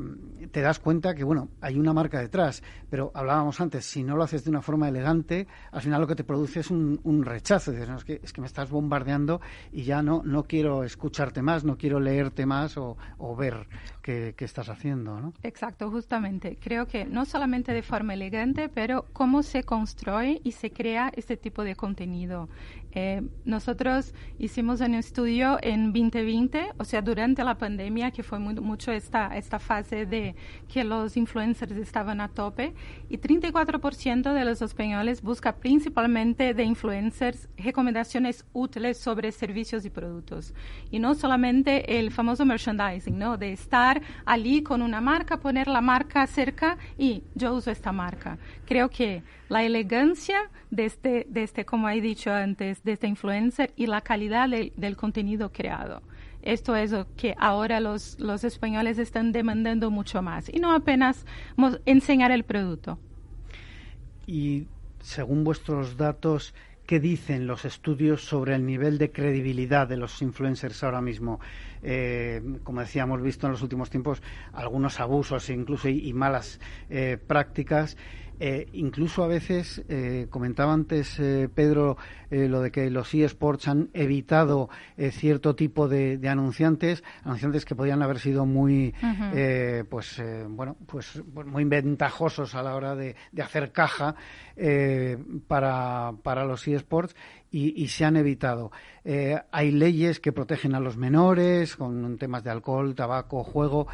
te 0.51 0.61
das 0.61 0.81
cuenta 0.81 1.15
que, 1.15 1.23
bueno, 1.23 1.49
hay 1.61 1.79
una 1.79 1.93
marca 1.93 2.21
detrás, 2.21 2.63
pero 2.91 3.13
hablábamos 3.15 3.61
antes, 3.61 3.85
si 3.85 4.03
no 4.03 4.17
lo 4.17 4.25
haces 4.25 4.45
de 4.45 4.51
una 4.51 4.63
forma 4.63 4.89
elegante, 4.89 5.47
al 5.71 5.83
final 5.83 6.01
lo 6.01 6.07
que 6.07 6.17
te 6.17 6.25
produce 6.25 6.61
es 6.61 6.71
un, 6.71 7.25
rechazo. 7.25 7.73
Es, 7.73 8.05
que, 8.05 8.21
es 8.23 8.33
que 8.33 8.41
me 8.41 8.47
estás 8.47 8.71
bombardeando 8.71 9.41
y 9.73 9.85
ya 9.85 10.03
no, 10.03 10.23
no 10.25 10.45
quiero 10.45 10.85
escucharte 10.85 11.43
más, 11.43 11.65
no 11.65 11.77
quiero 11.77 12.01
leerte 12.01 12.47
más 12.47 12.77
o, 12.77 12.97
ver 13.37 13.69
qué, 14.03 14.35
estás 14.39 14.69
haciendo, 14.69 15.21
¿no? 15.21 15.33
Exacto, 15.43 15.91
justamente. 15.91 16.59
Creo 16.61 16.87
que 16.87 17.05
no 17.05 17.25
solamente 17.25 17.73
de 17.73 17.83
forma 17.83 18.15
elegante, 18.15 18.69
pero 18.69 19.07
cómo 19.13 19.43
se 19.43 19.65
construye 19.65 20.41
y 20.45 20.53
se 20.53 20.71
crea 20.71 21.13
este 21.15 21.37
tipo 21.37 21.65
de 21.65 21.75
contenido. 21.75 22.49
Eh, 22.93 23.23
nosotros 23.45 24.15
hicimos 24.39 24.81
un 24.81 24.95
estudio 24.95 25.59
en 25.61 25.93
2020, 25.93 26.73
o 26.79 26.85
sea, 26.85 27.03
durante 27.03 27.45
la 27.45 27.56
pandemia, 27.57 28.11
que 28.11 28.23
fue 28.23 28.39
muy, 28.39 28.55
mucho 28.55 28.93
esta 28.93 29.37
esta 29.37 29.59
fase 29.59 30.07
de 30.07 30.35
que 30.73 30.85
los 30.85 31.17
influencers 31.17 31.73
estaban 31.73 32.21
a 32.21 32.29
tope 32.29 32.75
y 33.09 33.19
34% 33.19 34.33
de 34.33 34.45
los 34.45 34.63
españoles 34.63 35.23
busca 35.23 35.57
principalmente 35.57 36.55
de 36.55 36.65
influencers 36.65 37.49
recomendaciones 37.57 38.45
útiles 38.53 38.99
sobre 38.99 39.33
servicios 39.33 39.85
y 39.85 39.91
productos. 39.91 40.55
Y 40.91 40.99
no 40.99 41.15
solamente 41.15 41.99
el 41.99 42.11
famoso 42.11 42.45
merchandising, 42.45 43.19
¿no? 43.19 43.37
De 43.37 43.53
estar 43.53 44.01
allí 44.25 44.63
con 44.63 44.83
una 44.83 45.01
marca, 45.01 45.39
poner 45.39 45.69
la 45.69 45.81
marca 45.81 46.27
cerca 46.27 46.77
y 46.99 47.23
yo 47.35 47.55
uso 47.55 47.71
esta 47.71 47.93
marca. 47.93 48.39
Creo 48.65 48.89
que 48.89 49.23
la 49.49 49.63
elegancia 49.63 50.51
de 50.71 50.87
este, 50.87 51.27
de 51.29 51.43
este 51.43 51.65
como 51.65 51.89
he 51.89 52.01
dicho 52.01 52.33
antes, 52.33 52.83
de 52.83 52.93
este 52.93 53.07
influencer 53.07 53.73
y 53.77 53.87
la 53.87 54.01
calidad 54.01 54.49
del 54.49 54.97
contenido 54.97 55.53
creado. 55.53 56.03
Esto 56.47 56.77
es 56.77 56.93
lo 56.93 57.09
que 57.17 57.35
ahora 57.39 57.81
los, 57.81 58.21
los 58.21 58.45
españoles 58.45 58.99
están 58.99 59.33
demandando 59.33 59.91
mucho 59.91 60.23
más 60.23 60.49
y 60.49 60.61
no 60.61 60.73
apenas 60.73 61.27
enseñar 61.87 62.31
el 62.31 62.45
producto. 62.45 63.01
Y 64.29 64.69
según 65.01 65.43
vuestros 65.43 65.97
datos, 65.97 66.55
¿qué 66.87 67.01
dicen 67.01 67.49
los 67.49 67.65
estudios 67.65 68.25
sobre 68.25 68.55
el 68.55 68.65
nivel 68.65 68.97
de 68.97 69.11
credibilidad 69.11 69.89
de 69.89 69.97
los 69.97 70.23
influencers 70.23 70.85
ahora 70.85 71.01
mismo? 71.01 71.41
Eh, 71.83 72.41
como 72.63 72.81
decíamos, 72.81 73.21
visto 73.23 73.47
en 73.47 73.53
los 73.53 73.63
últimos 73.63 73.91
tiempos 73.91 74.23
algunos 74.53 75.01
abusos 75.01 75.51
incluso 75.51 75.89
y, 75.89 76.13
malas 76.13 76.61
eh, 76.91 77.19
prácticas. 77.27 77.97
Eh, 78.39 78.69
incluso 78.75 79.25
a 79.25 79.29
veces, 79.29 79.83
eh, 79.89 80.27
comentaba 80.29 80.73
antes 80.73 81.19
eh, 81.19 81.49
Pedro 81.53 81.97
lo 82.29 82.61
de 82.61 82.73
que 82.73 82.91
los 82.91 83.15
eSports 83.15 83.69
han 83.69 83.89
evitado 83.95 84.69
cierto 85.13 85.55
tipo 85.55 85.87
de, 85.87 86.19
anunciantes, 86.29 87.05
anunciantes 87.23 87.65
que 87.65 87.77
podían 87.77 88.03
haber 88.03 88.19
sido 88.19 88.45
muy, 88.45 88.93
pues, 89.89 90.21
bueno, 90.49 90.77
pues 90.87 91.23
muy 91.25 91.65
ventajosos 91.67 92.57
a 92.57 92.65
la 92.65 92.75
hora 92.75 92.97
de, 92.97 93.15
hacer 93.41 93.71
caja 93.71 94.17
para, 95.47 96.15
para 96.25 96.45
los 96.45 96.67
eSports 96.67 97.15
y, 97.53 97.81
y, 97.81 97.87
se 97.87 98.05
han 98.05 98.17
evitado. 98.17 98.73
hay 99.53 99.71
leyes 99.71 100.19
que 100.19 100.33
protegen 100.33 100.75
a 100.75 100.81
los 100.81 100.97
menores 100.97 101.77
con 101.77 102.19
temas 102.19 102.43
de 102.43 102.51
alcohol, 102.51 102.97
tabaco, 102.97 103.45
juego 103.45 103.87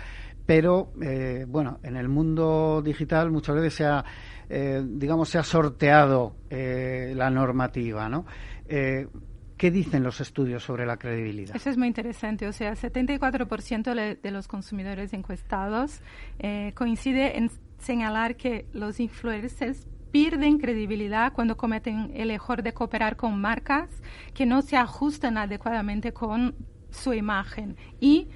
pero 0.46 0.92
eh, 1.00 1.44
bueno, 1.48 1.78
en 1.82 1.96
el 1.96 2.08
mundo 2.08 2.82
digital 2.82 3.30
muchas 3.30 3.56
veces 3.56 3.74
se 3.74 3.84
ha, 3.84 4.04
eh, 4.48 4.82
digamos, 4.84 5.28
se 5.28 5.38
ha 5.38 5.44
sorteado 5.44 6.36
eh, 6.50 7.12
la 7.16 7.30
normativa, 7.30 8.08
¿no? 8.08 8.26
¿Qué 8.66 9.70
dicen 9.70 10.02
los 10.02 10.20
estudios 10.20 10.64
sobre 10.64 10.86
la 10.86 10.96
credibilidad? 10.96 11.54
Eso 11.54 11.70
es 11.70 11.76
muy 11.76 11.86
interesante. 11.86 12.48
O 12.48 12.52
sea, 12.52 12.72
74% 12.72 14.18
de 14.20 14.30
los 14.30 14.48
consumidores 14.48 15.12
encuestados 15.12 16.00
coincide 16.74 17.36
en 17.36 17.50
señalar 17.78 18.36
que 18.36 18.66
los 18.72 18.98
influencers 18.98 19.86
pierden 20.10 20.58
credibilidad 20.58 21.32
cuando 21.32 21.56
cometen 21.56 22.12
el 22.14 22.30
error 22.30 22.62
de 22.62 22.72
cooperar 22.72 23.16
con 23.16 23.40
marcas 23.40 23.90
que 24.34 24.46
no 24.46 24.62
se 24.62 24.76
ajustan 24.76 25.38
adecuadamente 25.38 26.12
con 26.12 26.54
su 26.90 27.14
imagen 27.14 27.76
y 28.00 28.28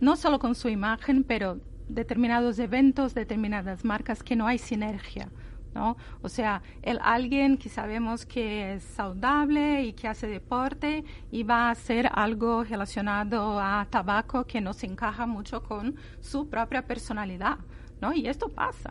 no 0.00 0.16
solo 0.16 0.38
con 0.38 0.54
su 0.54 0.68
imagen, 0.68 1.24
pero 1.24 1.60
determinados 1.88 2.58
eventos, 2.58 3.14
determinadas 3.14 3.84
marcas 3.84 4.22
que 4.22 4.36
no 4.36 4.46
hay 4.46 4.58
sinergia. 4.58 5.28
¿no? 5.74 5.96
O 6.22 6.28
sea, 6.28 6.62
el 6.82 6.98
alguien 7.02 7.56
que 7.56 7.68
sabemos 7.68 8.26
que 8.26 8.74
es 8.74 8.82
saludable 8.82 9.84
y 9.84 9.92
que 9.92 10.08
hace 10.08 10.26
deporte 10.26 11.04
y 11.30 11.42
va 11.42 11.68
a 11.68 11.70
hacer 11.70 12.08
algo 12.12 12.64
relacionado 12.64 13.60
a 13.60 13.86
tabaco 13.88 14.46
que 14.46 14.60
no 14.60 14.72
se 14.72 14.86
encaja 14.86 15.26
mucho 15.26 15.62
con 15.62 15.96
su 16.20 16.48
propia 16.48 16.86
personalidad, 16.86 17.58
¿no? 18.00 18.12
Y 18.12 18.26
esto 18.26 18.48
pasa. 18.48 18.90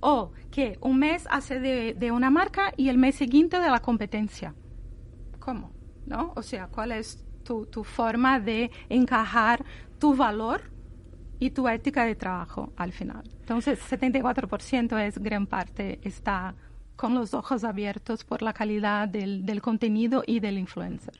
O 0.00 0.32
que 0.50 0.78
un 0.80 0.98
mes 0.98 1.26
hace 1.30 1.60
de, 1.60 1.94
de 1.94 2.10
una 2.10 2.30
marca 2.30 2.72
y 2.76 2.88
el 2.88 2.98
mes 2.98 3.16
siguiente 3.16 3.58
de 3.58 3.70
la 3.70 3.80
competencia. 3.80 4.54
¿Cómo? 5.38 5.72
¿No? 6.06 6.32
O 6.36 6.42
sea, 6.42 6.68
¿cuál 6.68 6.92
es 6.92 7.24
tu, 7.44 7.66
tu 7.66 7.84
forma 7.84 8.38
de 8.40 8.70
encajar 8.88 9.64
tu 9.98 10.14
valor 10.14 10.62
y 11.38 11.50
tu 11.50 11.68
ética 11.68 12.04
de 12.04 12.14
trabajo 12.14 12.72
al 12.76 12.92
final. 12.92 13.22
Entonces, 13.40 13.80
74% 13.90 14.98
es 15.06 15.18
gran 15.18 15.46
parte, 15.46 16.00
está 16.02 16.54
con 16.96 17.14
los 17.14 17.32
ojos 17.32 17.62
abiertos 17.62 18.24
por 18.24 18.42
la 18.42 18.52
calidad 18.52 19.08
del, 19.08 19.46
del 19.46 19.62
contenido 19.62 20.24
y 20.26 20.40
del 20.40 20.58
influencer. 20.58 21.14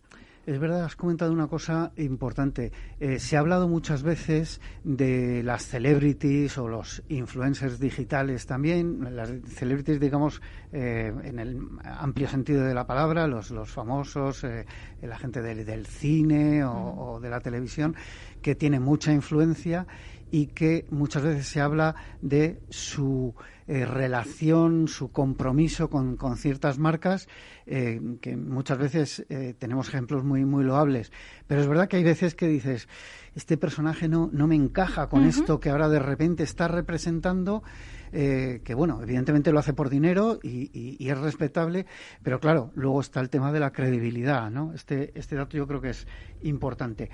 Es 0.48 0.58
verdad, 0.58 0.86
has 0.86 0.96
comentado 0.96 1.30
una 1.30 1.46
cosa 1.46 1.92
importante. 1.98 2.72
Eh, 3.00 3.18
se 3.18 3.36
ha 3.36 3.40
hablado 3.40 3.68
muchas 3.68 4.02
veces 4.02 4.62
de 4.82 5.42
las 5.42 5.66
celebrities 5.66 6.56
o 6.56 6.68
los 6.68 7.02
influencers 7.10 7.78
digitales 7.78 8.46
también, 8.46 9.14
las 9.14 9.30
celebrities, 9.46 10.00
digamos, 10.00 10.40
eh, 10.72 11.12
en 11.22 11.38
el 11.38 11.60
amplio 11.84 12.28
sentido 12.28 12.64
de 12.64 12.72
la 12.72 12.86
palabra, 12.86 13.26
los, 13.26 13.50
los 13.50 13.70
famosos, 13.70 14.42
eh, 14.44 14.64
la 15.02 15.18
gente 15.18 15.42
del, 15.42 15.66
del 15.66 15.84
cine 15.84 16.64
o, 16.64 16.72
o, 16.72 17.20
de 17.20 17.28
la 17.28 17.40
televisión, 17.40 17.94
que 18.40 18.54
tiene 18.54 18.80
mucha 18.80 19.12
influencia 19.12 19.86
y 20.30 20.46
que 20.46 20.86
muchas 20.88 21.24
veces 21.24 21.46
se 21.46 21.60
habla 21.60 21.94
de 22.22 22.62
su 22.70 23.34
eh, 23.70 23.84
relación, 23.84 24.88
su 24.88 25.12
compromiso 25.12 25.90
con, 25.90 26.16
con 26.16 26.38
ciertas 26.38 26.78
marcas, 26.78 27.28
eh, 27.66 28.00
que 28.22 28.34
muchas 28.34 28.78
veces 28.78 29.26
eh, 29.28 29.54
tenemos 29.58 29.88
ejemplos 29.88 30.24
muy, 30.24 30.46
muy 30.46 30.64
loables. 30.64 31.12
Pero 31.46 31.60
es 31.60 31.68
verdad 31.68 31.86
que 31.86 31.98
hay 31.98 32.02
veces 32.02 32.34
que 32.34 32.48
dices, 32.48 32.88
este 33.34 33.58
personaje 33.58 34.08
no, 34.08 34.30
no 34.32 34.46
me 34.46 34.54
encaja 34.54 35.10
con 35.10 35.24
esto 35.24 35.60
que 35.60 35.68
ahora 35.68 35.90
de 35.90 35.98
repente 35.98 36.44
está 36.44 36.66
representando. 36.66 37.62
que 38.10 38.74
bueno, 38.74 39.02
evidentemente 39.02 39.52
lo 39.52 39.58
hace 39.58 39.74
por 39.74 39.90
dinero 39.90 40.38
y, 40.42 40.70
y, 40.98 41.10
es 41.10 41.18
respetable, 41.18 41.84
pero 42.22 42.40
claro, 42.40 42.70
luego 42.74 43.02
está 43.02 43.20
el 43.20 43.28
tema 43.28 43.52
de 43.52 43.60
la 43.60 43.70
credibilidad, 43.70 44.50
¿no? 44.50 44.72
Este, 44.72 45.12
este 45.14 45.36
dato 45.36 45.58
yo 45.58 45.66
creo 45.66 45.82
que 45.82 45.90
es 45.90 46.06
importante. 46.40 47.10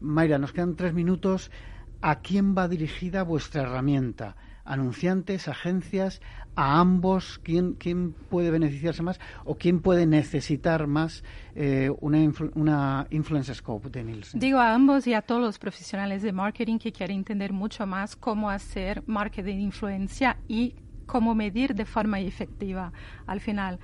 Mayra, 0.00 0.36
nos 0.36 0.52
quedan 0.52 0.76
tres 0.76 0.92
minutos. 0.92 1.50
¿A 2.02 2.20
quién 2.20 2.54
va 2.54 2.68
dirigida 2.68 3.22
vuestra 3.22 3.62
herramienta? 3.62 4.36
Anunciantes, 4.68 5.48
agencias, 5.48 6.20
a 6.54 6.80
ambos, 6.80 7.40
¿quién, 7.42 7.74
quién 7.74 8.12
puede 8.12 8.50
beneficiarse 8.50 9.02
más 9.02 9.20
o 9.44 9.56
quién 9.56 9.80
puede 9.80 10.06
necesitar 10.06 10.86
más 10.86 11.24
eh, 11.54 11.90
una, 12.00 12.18
una 12.54 13.06
influence 13.10 13.54
scope 13.54 13.90
de 13.90 14.04
Nielsen? 14.04 14.40
Digo 14.40 14.58
a 14.58 14.74
ambos 14.74 15.06
y 15.06 15.14
a 15.14 15.22
todos 15.22 15.40
los 15.40 15.58
profesionales 15.58 16.22
de 16.22 16.32
marketing 16.32 16.78
que 16.78 16.92
quieren 16.92 17.18
entender 17.18 17.52
mucho 17.52 17.86
más 17.86 18.16
cómo 18.16 18.50
hacer 18.50 19.02
marketing 19.06 19.58
influencia 19.58 20.36
y 20.48 20.74
cómo 21.06 21.34
medir 21.34 21.74
de 21.74 21.84
forma 21.84 22.20
efectiva 22.20 22.92
al 23.26 23.40
final 23.40 23.78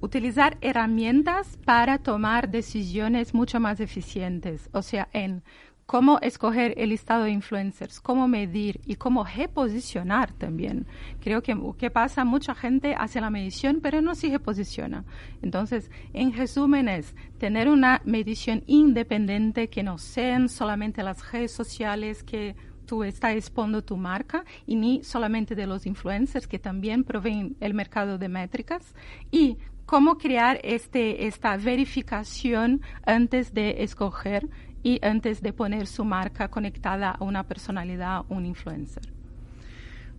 utilizar 0.00 0.58
herramientas 0.60 1.58
para 1.64 1.98
tomar 1.98 2.50
decisiones 2.50 3.34
mucho 3.34 3.58
más 3.58 3.80
eficientes, 3.80 4.68
o 4.72 4.82
sea, 4.82 5.08
en 5.12 5.42
cómo 5.88 6.18
escoger 6.20 6.74
el 6.76 6.90
listado 6.90 7.24
de 7.24 7.30
influencers, 7.30 7.98
cómo 7.98 8.28
medir 8.28 8.78
y 8.84 8.96
cómo 8.96 9.24
reposicionar 9.24 10.34
también. 10.34 10.86
Creo 11.18 11.42
que, 11.42 11.56
que 11.78 11.90
pasa, 11.90 12.26
mucha 12.26 12.54
gente 12.54 12.94
hace 12.94 13.22
la 13.22 13.30
medición, 13.30 13.80
pero 13.82 14.02
no 14.02 14.14
se 14.14 14.28
reposiciona. 14.28 15.06
Entonces, 15.40 15.90
en 16.12 16.34
resumen 16.34 16.88
es 16.88 17.16
tener 17.38 17.70
una 17.70 18.02
medición 18.04 18.64
independiente 18.66 19.70
que 19.70 19.82
no 19.82 19.96
sean 19.96 20.50
solamente 20.50 21.02
las 21.02 21.32
redes 21.32 21.52
sociales 21.52 22.22
que 22.22 22.54
tú 22.84 23.02
estás 23.02 23.36
exponiendo 23.36 23.82
tu 23.82 23.96
marca 23.96 24.44
y 24.66 24.76
ni 24.76 25.02
solamente 25.04 25.54
de 25.54 25.66
los 25.66 25.86
influencers 25.86 26.46
que 26.46 26.58
también 26.58 27.02
proveen 27.02 27.56
el 27.60 27.72
mercado 27.72 28.18
de 28.18 28.28
métricas 28.28 28.94
y 29.30 29.56
cómo 29.88 30.18
crear 30.18 30.60
este, 30.64 31.26
esta 31.26 31.56
verificación 31.56 32.82
antes 33.06 33.54
de 33.54 33.82
escoger 33.84 34.50
y 34.82 34.98
antes 35.02 35.42
de 35.42 35.52
poner 35.52 35.86
su 35.86 36.04
marca 36.04 36.48
conectada 36.48 37.10
a 37.10 37.24
una 37.24 37.44
personalidad, 37.44 38.22
un 38.28 38.46
influencer. 38.46 39.02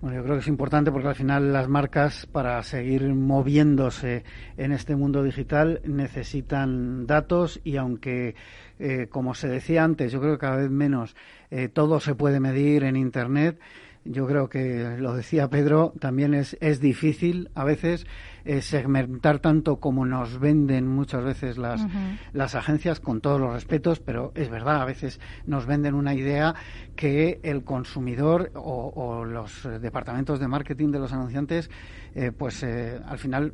Bueno, 0.02 0.16
yo 0.16 0.24
creo 0.24 0.36
que 0.36 0.42
es 0.42 0.48
importante 0.48 0.94
porque 0.94 1.10
al 1.10 1.16
final 1.16 1.52
las 1.52 1.68
marcas 1.68 2.26
para 2.26 2.64
seguir 2.64 3.04
moviéndose 3.14 4.24
en 4.56 4.72
este 4.72 4.96
mundo 4.96 5.24
digital 5.24 5.82
necesitan 5.84 7.06
datos 7.06 7.60
y 7.66 7.76
aunque, 7.76 8.36
eh, 8.80 9.08
como 9.10 9.34
se 9.34 9.50
decía 9.50 9.84
antes, 9.84 10.14
yo 10.14 10.22
creo 10.22 10.34
que 10.34 10.40
cada 10.40 10.56
vez 10.56 10.70
menos 10.70 11.18
eh, 11.52 11.68
todo 11.68 12.00
se 12.00 12.16
puede 12.16 12.40
medir 12.40 12.86
en 12.86 12.96
Internet, 12.96 13.60
yo 14.06 14.26
creo 14.26 14.48
que 14.48 14.96
lo 14.98 15.14
decía 15.14 15.50
Pedro, 15.50 15.94
también 16.00 16.34
es, 16.34 16.58
es 16.62 16.80
difícil 16.80 17.50
a 17.54 17.66
veces 17.66 18.08
eh, 18.46 18.62
segmentar 18.62 19.40
tanto 19.40 19.80
como 19.80 20.06
nos 20.06 20.40
venden 20.40 20.88
muchas 20.88 21.24
veces 21.24 21.58
las, 21.58 21.86
las 22.34 22.56
agencias, 22.56 23.00
con 23.00 23.22
todos 23.22 23.40
los 23.40 23.54
respetos, 23.54 24.00
pero 24.00 24.32
es 24.36 24.50
verdad, 24.50 24.82
a 24.82 24.86
veces 24.86 25.20
nos 25.46 25.66
venden 25.66 25.94
una 25.94 26.14
idea 26.14 26.56
que 26.96 27.40
el 27.44 27.64
consumidor 27.64 28.52
o, 28.56 29.26
los 29.26 29.68
departamentos 29.82 30.40
de 30.40 30.48
marketing 30.48 30.92
de 30.92 31.00
los 31.00 31.14
anunciantes, 31.14 31.70
eh, 32.16 32.32
pues 32.32 32.64
eh, 32.64 33.00
al 33.06 33.18
final, 33.18 33.54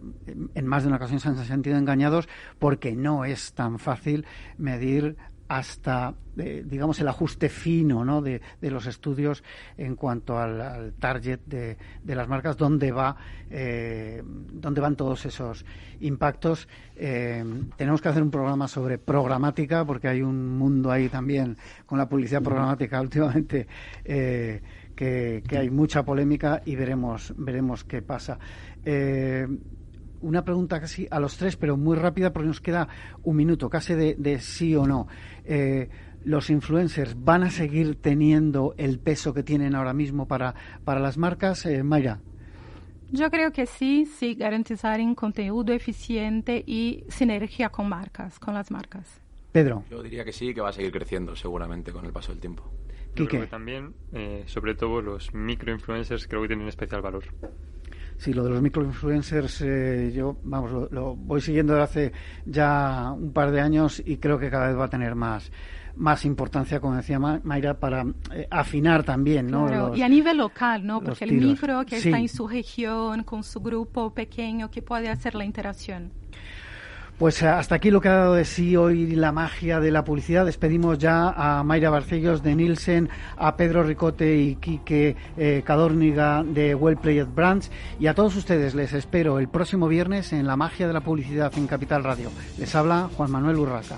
en 0.54 0.68
más 0.68 0.84
de 0.84 0.88
una 0.88 0.98
ocasión 0.98 1.20
se 1.20 1.30
han 1.30 1.38
sentido 1.46 1.78
engañados 1.78 2.28
porque 2.60 2.96
no 2.96 3.26
es 3.26 3.54
tan 3.54 3.80
fácil 3.80 4.26
medir 4.58 5.18
hasta, 5.48 6.14
eh, 6.38 6.64
digamos, 6.66 7.00
el 7.00 7.08
ajuste 7.08 7.50
fino 7.50 8.04
¿no? 8.04 8.22
de, 8.22 8.41
los 8.62 8.88
estudios 8.88 9.43
en 9.78 9.96
cuanto 9.96 10.38
al, 10.38 10.93
target 11.00 11.39
de, 11.46 11.78
las 12.16 12.28
marcas, 12.28 12.58
dónde, 12.58 12.91
va, 12.91 13.16
eh, 13.50 14.24
dónde 14.26 14.82
van 14.82 14.96
todos 14.96 15.26
esos 15.26 15.66
impactos. 16.00 16.68
Eh, 16.96 17.43
tenemos 17.78 18.02
que 18.02 18.10
hacer 18.10 18.24
un 18.24 18.32
programa 18.32 18.68
sobre 18.68 18.98
programática, 18.98 19.86
porque 19.86 20.08
hay 20.08 20.22
un 20.22 20.58
mundo 20.58 20.91
ahí 20.91 21.10
también 21.10 21.58
con 21.86 21.98
la 21.98 22.10
publicidad 22.10 22.41
programática 22.41 23.02
últimamente. 23.02 23.68
Que, 24.04 25.43
que, 25.46 25.58
hay 25.58 25.70
mucha 25.70 26.04
polémica 26.04 26.62
y 26.66 26.78
veremos 26.78 27.34
veremos 27.36 27.84
qué 27.84 28.02
pasa 28.02 28.39
una 30.26 30.44
pregunta 30.44 30.82
casi 30.82 31.08
a 31.12 31.20
los 31.20 31.38
tres, 31.38 31.56
pero 31.56 31.78
muy 31.78 31.96
rápida 31.96 32.34
porque 32.34 32.48
nos 32.48 32.62
queda 32.62 32.88
un 33.24 33.36
minuto, 33.36 33.70
casi 33.70 33.94
de, 33.94 34.40
sí 34.40 34.76
o 34.76 34.86
no. 34.88 35.08
Eh, 35.46 35.90
¿Los 36.24 36.50
influencers 36.50 37.16
van 37.24 37.44
a 37.44 37.52
seguir 37.52 38.02
teniendo 38.02 38.74
el 38.78 38.98
peso 39.00 39.34
que 39.34 39.44
tienen 39.44 39.76
ahora 39.76 39.94
mismo 39.94 40.28
para, 40.28 40.56
para 40.84 41.00
las 41.00 41.18
marcas? 41.18 41.66
Eh, 41.68 41.84
Mayra. 41.84 42.20
Yo 43.12 43.30
creo 43.30 43.52
que 43.52 43.68
sí, 43.68 44.08
sí, 44.08 44.34
garantizar 44.34 45.00
un 45.00 45.14
contenido 45.14 45.64
eficiente 45.72 46.64
y 46.66 47.04
sinergia 47.08 47.70
con 47.70 47.88
marcas, 47.88 48.40
con 48.40 48.56
las 48.56 48.72
marcas. 48.72 49.22
Pedro. 49.52 49.84
Yo 49.90 50.02
diría 50.02 50.26
que 50.26 50.34
sí, 50.34 50.54
que 50.54 50.62
va 50.62 50.70
a 50.70 50.74
seguir 50.74 50.92
creciendo 50.92 51.36
seguramente 51.36 51.92
con 51.92 52.06
el 52.06 52.12
paso 52.12 52.32
del 52.32 52.42
tiempo. 52.42 52.64
Yo 53.16 53.28
creo 53.28 53.42
que 53.42 53.48
también, 53.48 53.94
eh, 54.12 54.44
sobre 54.48 54.76
todo 54.76 55.02
los 55.02 55.34
microinfluencers, 55.34 56.28
creo 56.28 56.42
que 56.42 56.48
tienen 56.50 56.68
especial 56.68 57.02
valor. 57.02 57.24
Sí, 58.18 58.34
lo 58.34 58.43
de 58.43 58.49
los 58.51 58.61
microinfluencers, 58.61 59.61
eh, 59.61 60.11
yo, 60.16 60.38
vamos, 60.43 60.91
lo, 60.91 61.16
voy 61.16 61.41
siguiendo 61.41 61.74
desde 61.74 61.84
hace 61.84 62.11
ya 62.45 63.11
un 63.11 63.34
par 63.34 63.51
de 63.51 63.61
años 63.61 64.01
y 64.05 64.18
creo 64.18 64.39
que 64.39 64.49
cada 64.49 64.68
vez 64.68 64.78
va 64.78 64.86
a 64.86 64.89
tener 64.89 65.16
más 65.16 65.51
más 65.97 66.26
importancia, 66.26 66.80
como 66.80 66.95
decía 66.95 67.20
Mayra, 67.20 67.80
para 67.80 68.05
eh, 68.34 68.47
afinar 68.51 69.03
también, 69.03 69.49
¿no? 69.49 69.95
y 69.95 70.01
a 70.01 70.09
nivel 70.09 70.38
local, 70.38 70.86
¿no? 70.86 71.01
Porque 71.01 71.24
el 71.24 71.34
micro 71.34 71.86
que 71.86 71.97
está 71.97 72.20
en 72.20 72.28
su 72.28 72.47
región, 72.47 73.24
con 73.24 73.43
su 73.43 73.61
grupo 73.61 74.13
pequeño, 74.13 74.70
que 74.70 74.82
puede 74.82 75.09
hacer 75.09 75.36
la 75.36 75.45
interacción. 75.45 76.11
Pues 77.18 77.41
eh, 77.41 77.47
hasta 77.47 77.76
aquí 77.76 77.91
lo 77.91 78.01
que 78.01 78.09
ha 78.09 78.16
dado 78.16 78.34
de 78.34 78.43
sí 78.43 78.76
hoy 78.76 79.16
la 79.16 79.32
magia 79.32 79.80
de 79.80 79.89
la 79.89 80.03
publicidad. 80.03 80.45
Despedimos 80.45 80.97
ya 80.97 81.30
a 81.30 81.63
Mayra 81.63 81.89
Barcellos 81.89 82.43
de 82.43 82.55
Nielsen, 82.55 83.09
a 83.38 83.55
Pedro 83.55 83.84
Ricote 83.84 84.36
y 84.36 84.55
Quique 84.55 85.16
eh, 85.38 85.63
Cadórniga 85.66 86.43
de 86.43 86.76
Well 86.76 86.97
Played 86.97 87.28
Brands 87.34 87.72
y 87.99 88.07
a 88.07 88.13
todos 88.13 88.36
ustedes 88.36 88.76
les 88.76 88.91
espero 88.91 89.39
el 89.39 89.47
próximo 89.47 89.88
viernes 89.88 90.34
en 90.34 90.45
la 90.45 90.57
magia 90.57 90.88
de 90.88 90.93
la 90.93 91.01
publicidad 91.01 91.53
en 91.55 91.68
Capital 91.68 92.03
Radio. 92.03 92.32
Les 92.57 92.76
habla 92.76 93.09
Juan 93.16 93.32
Manuel 93.32 93.57
Urraca. 93.57 93.97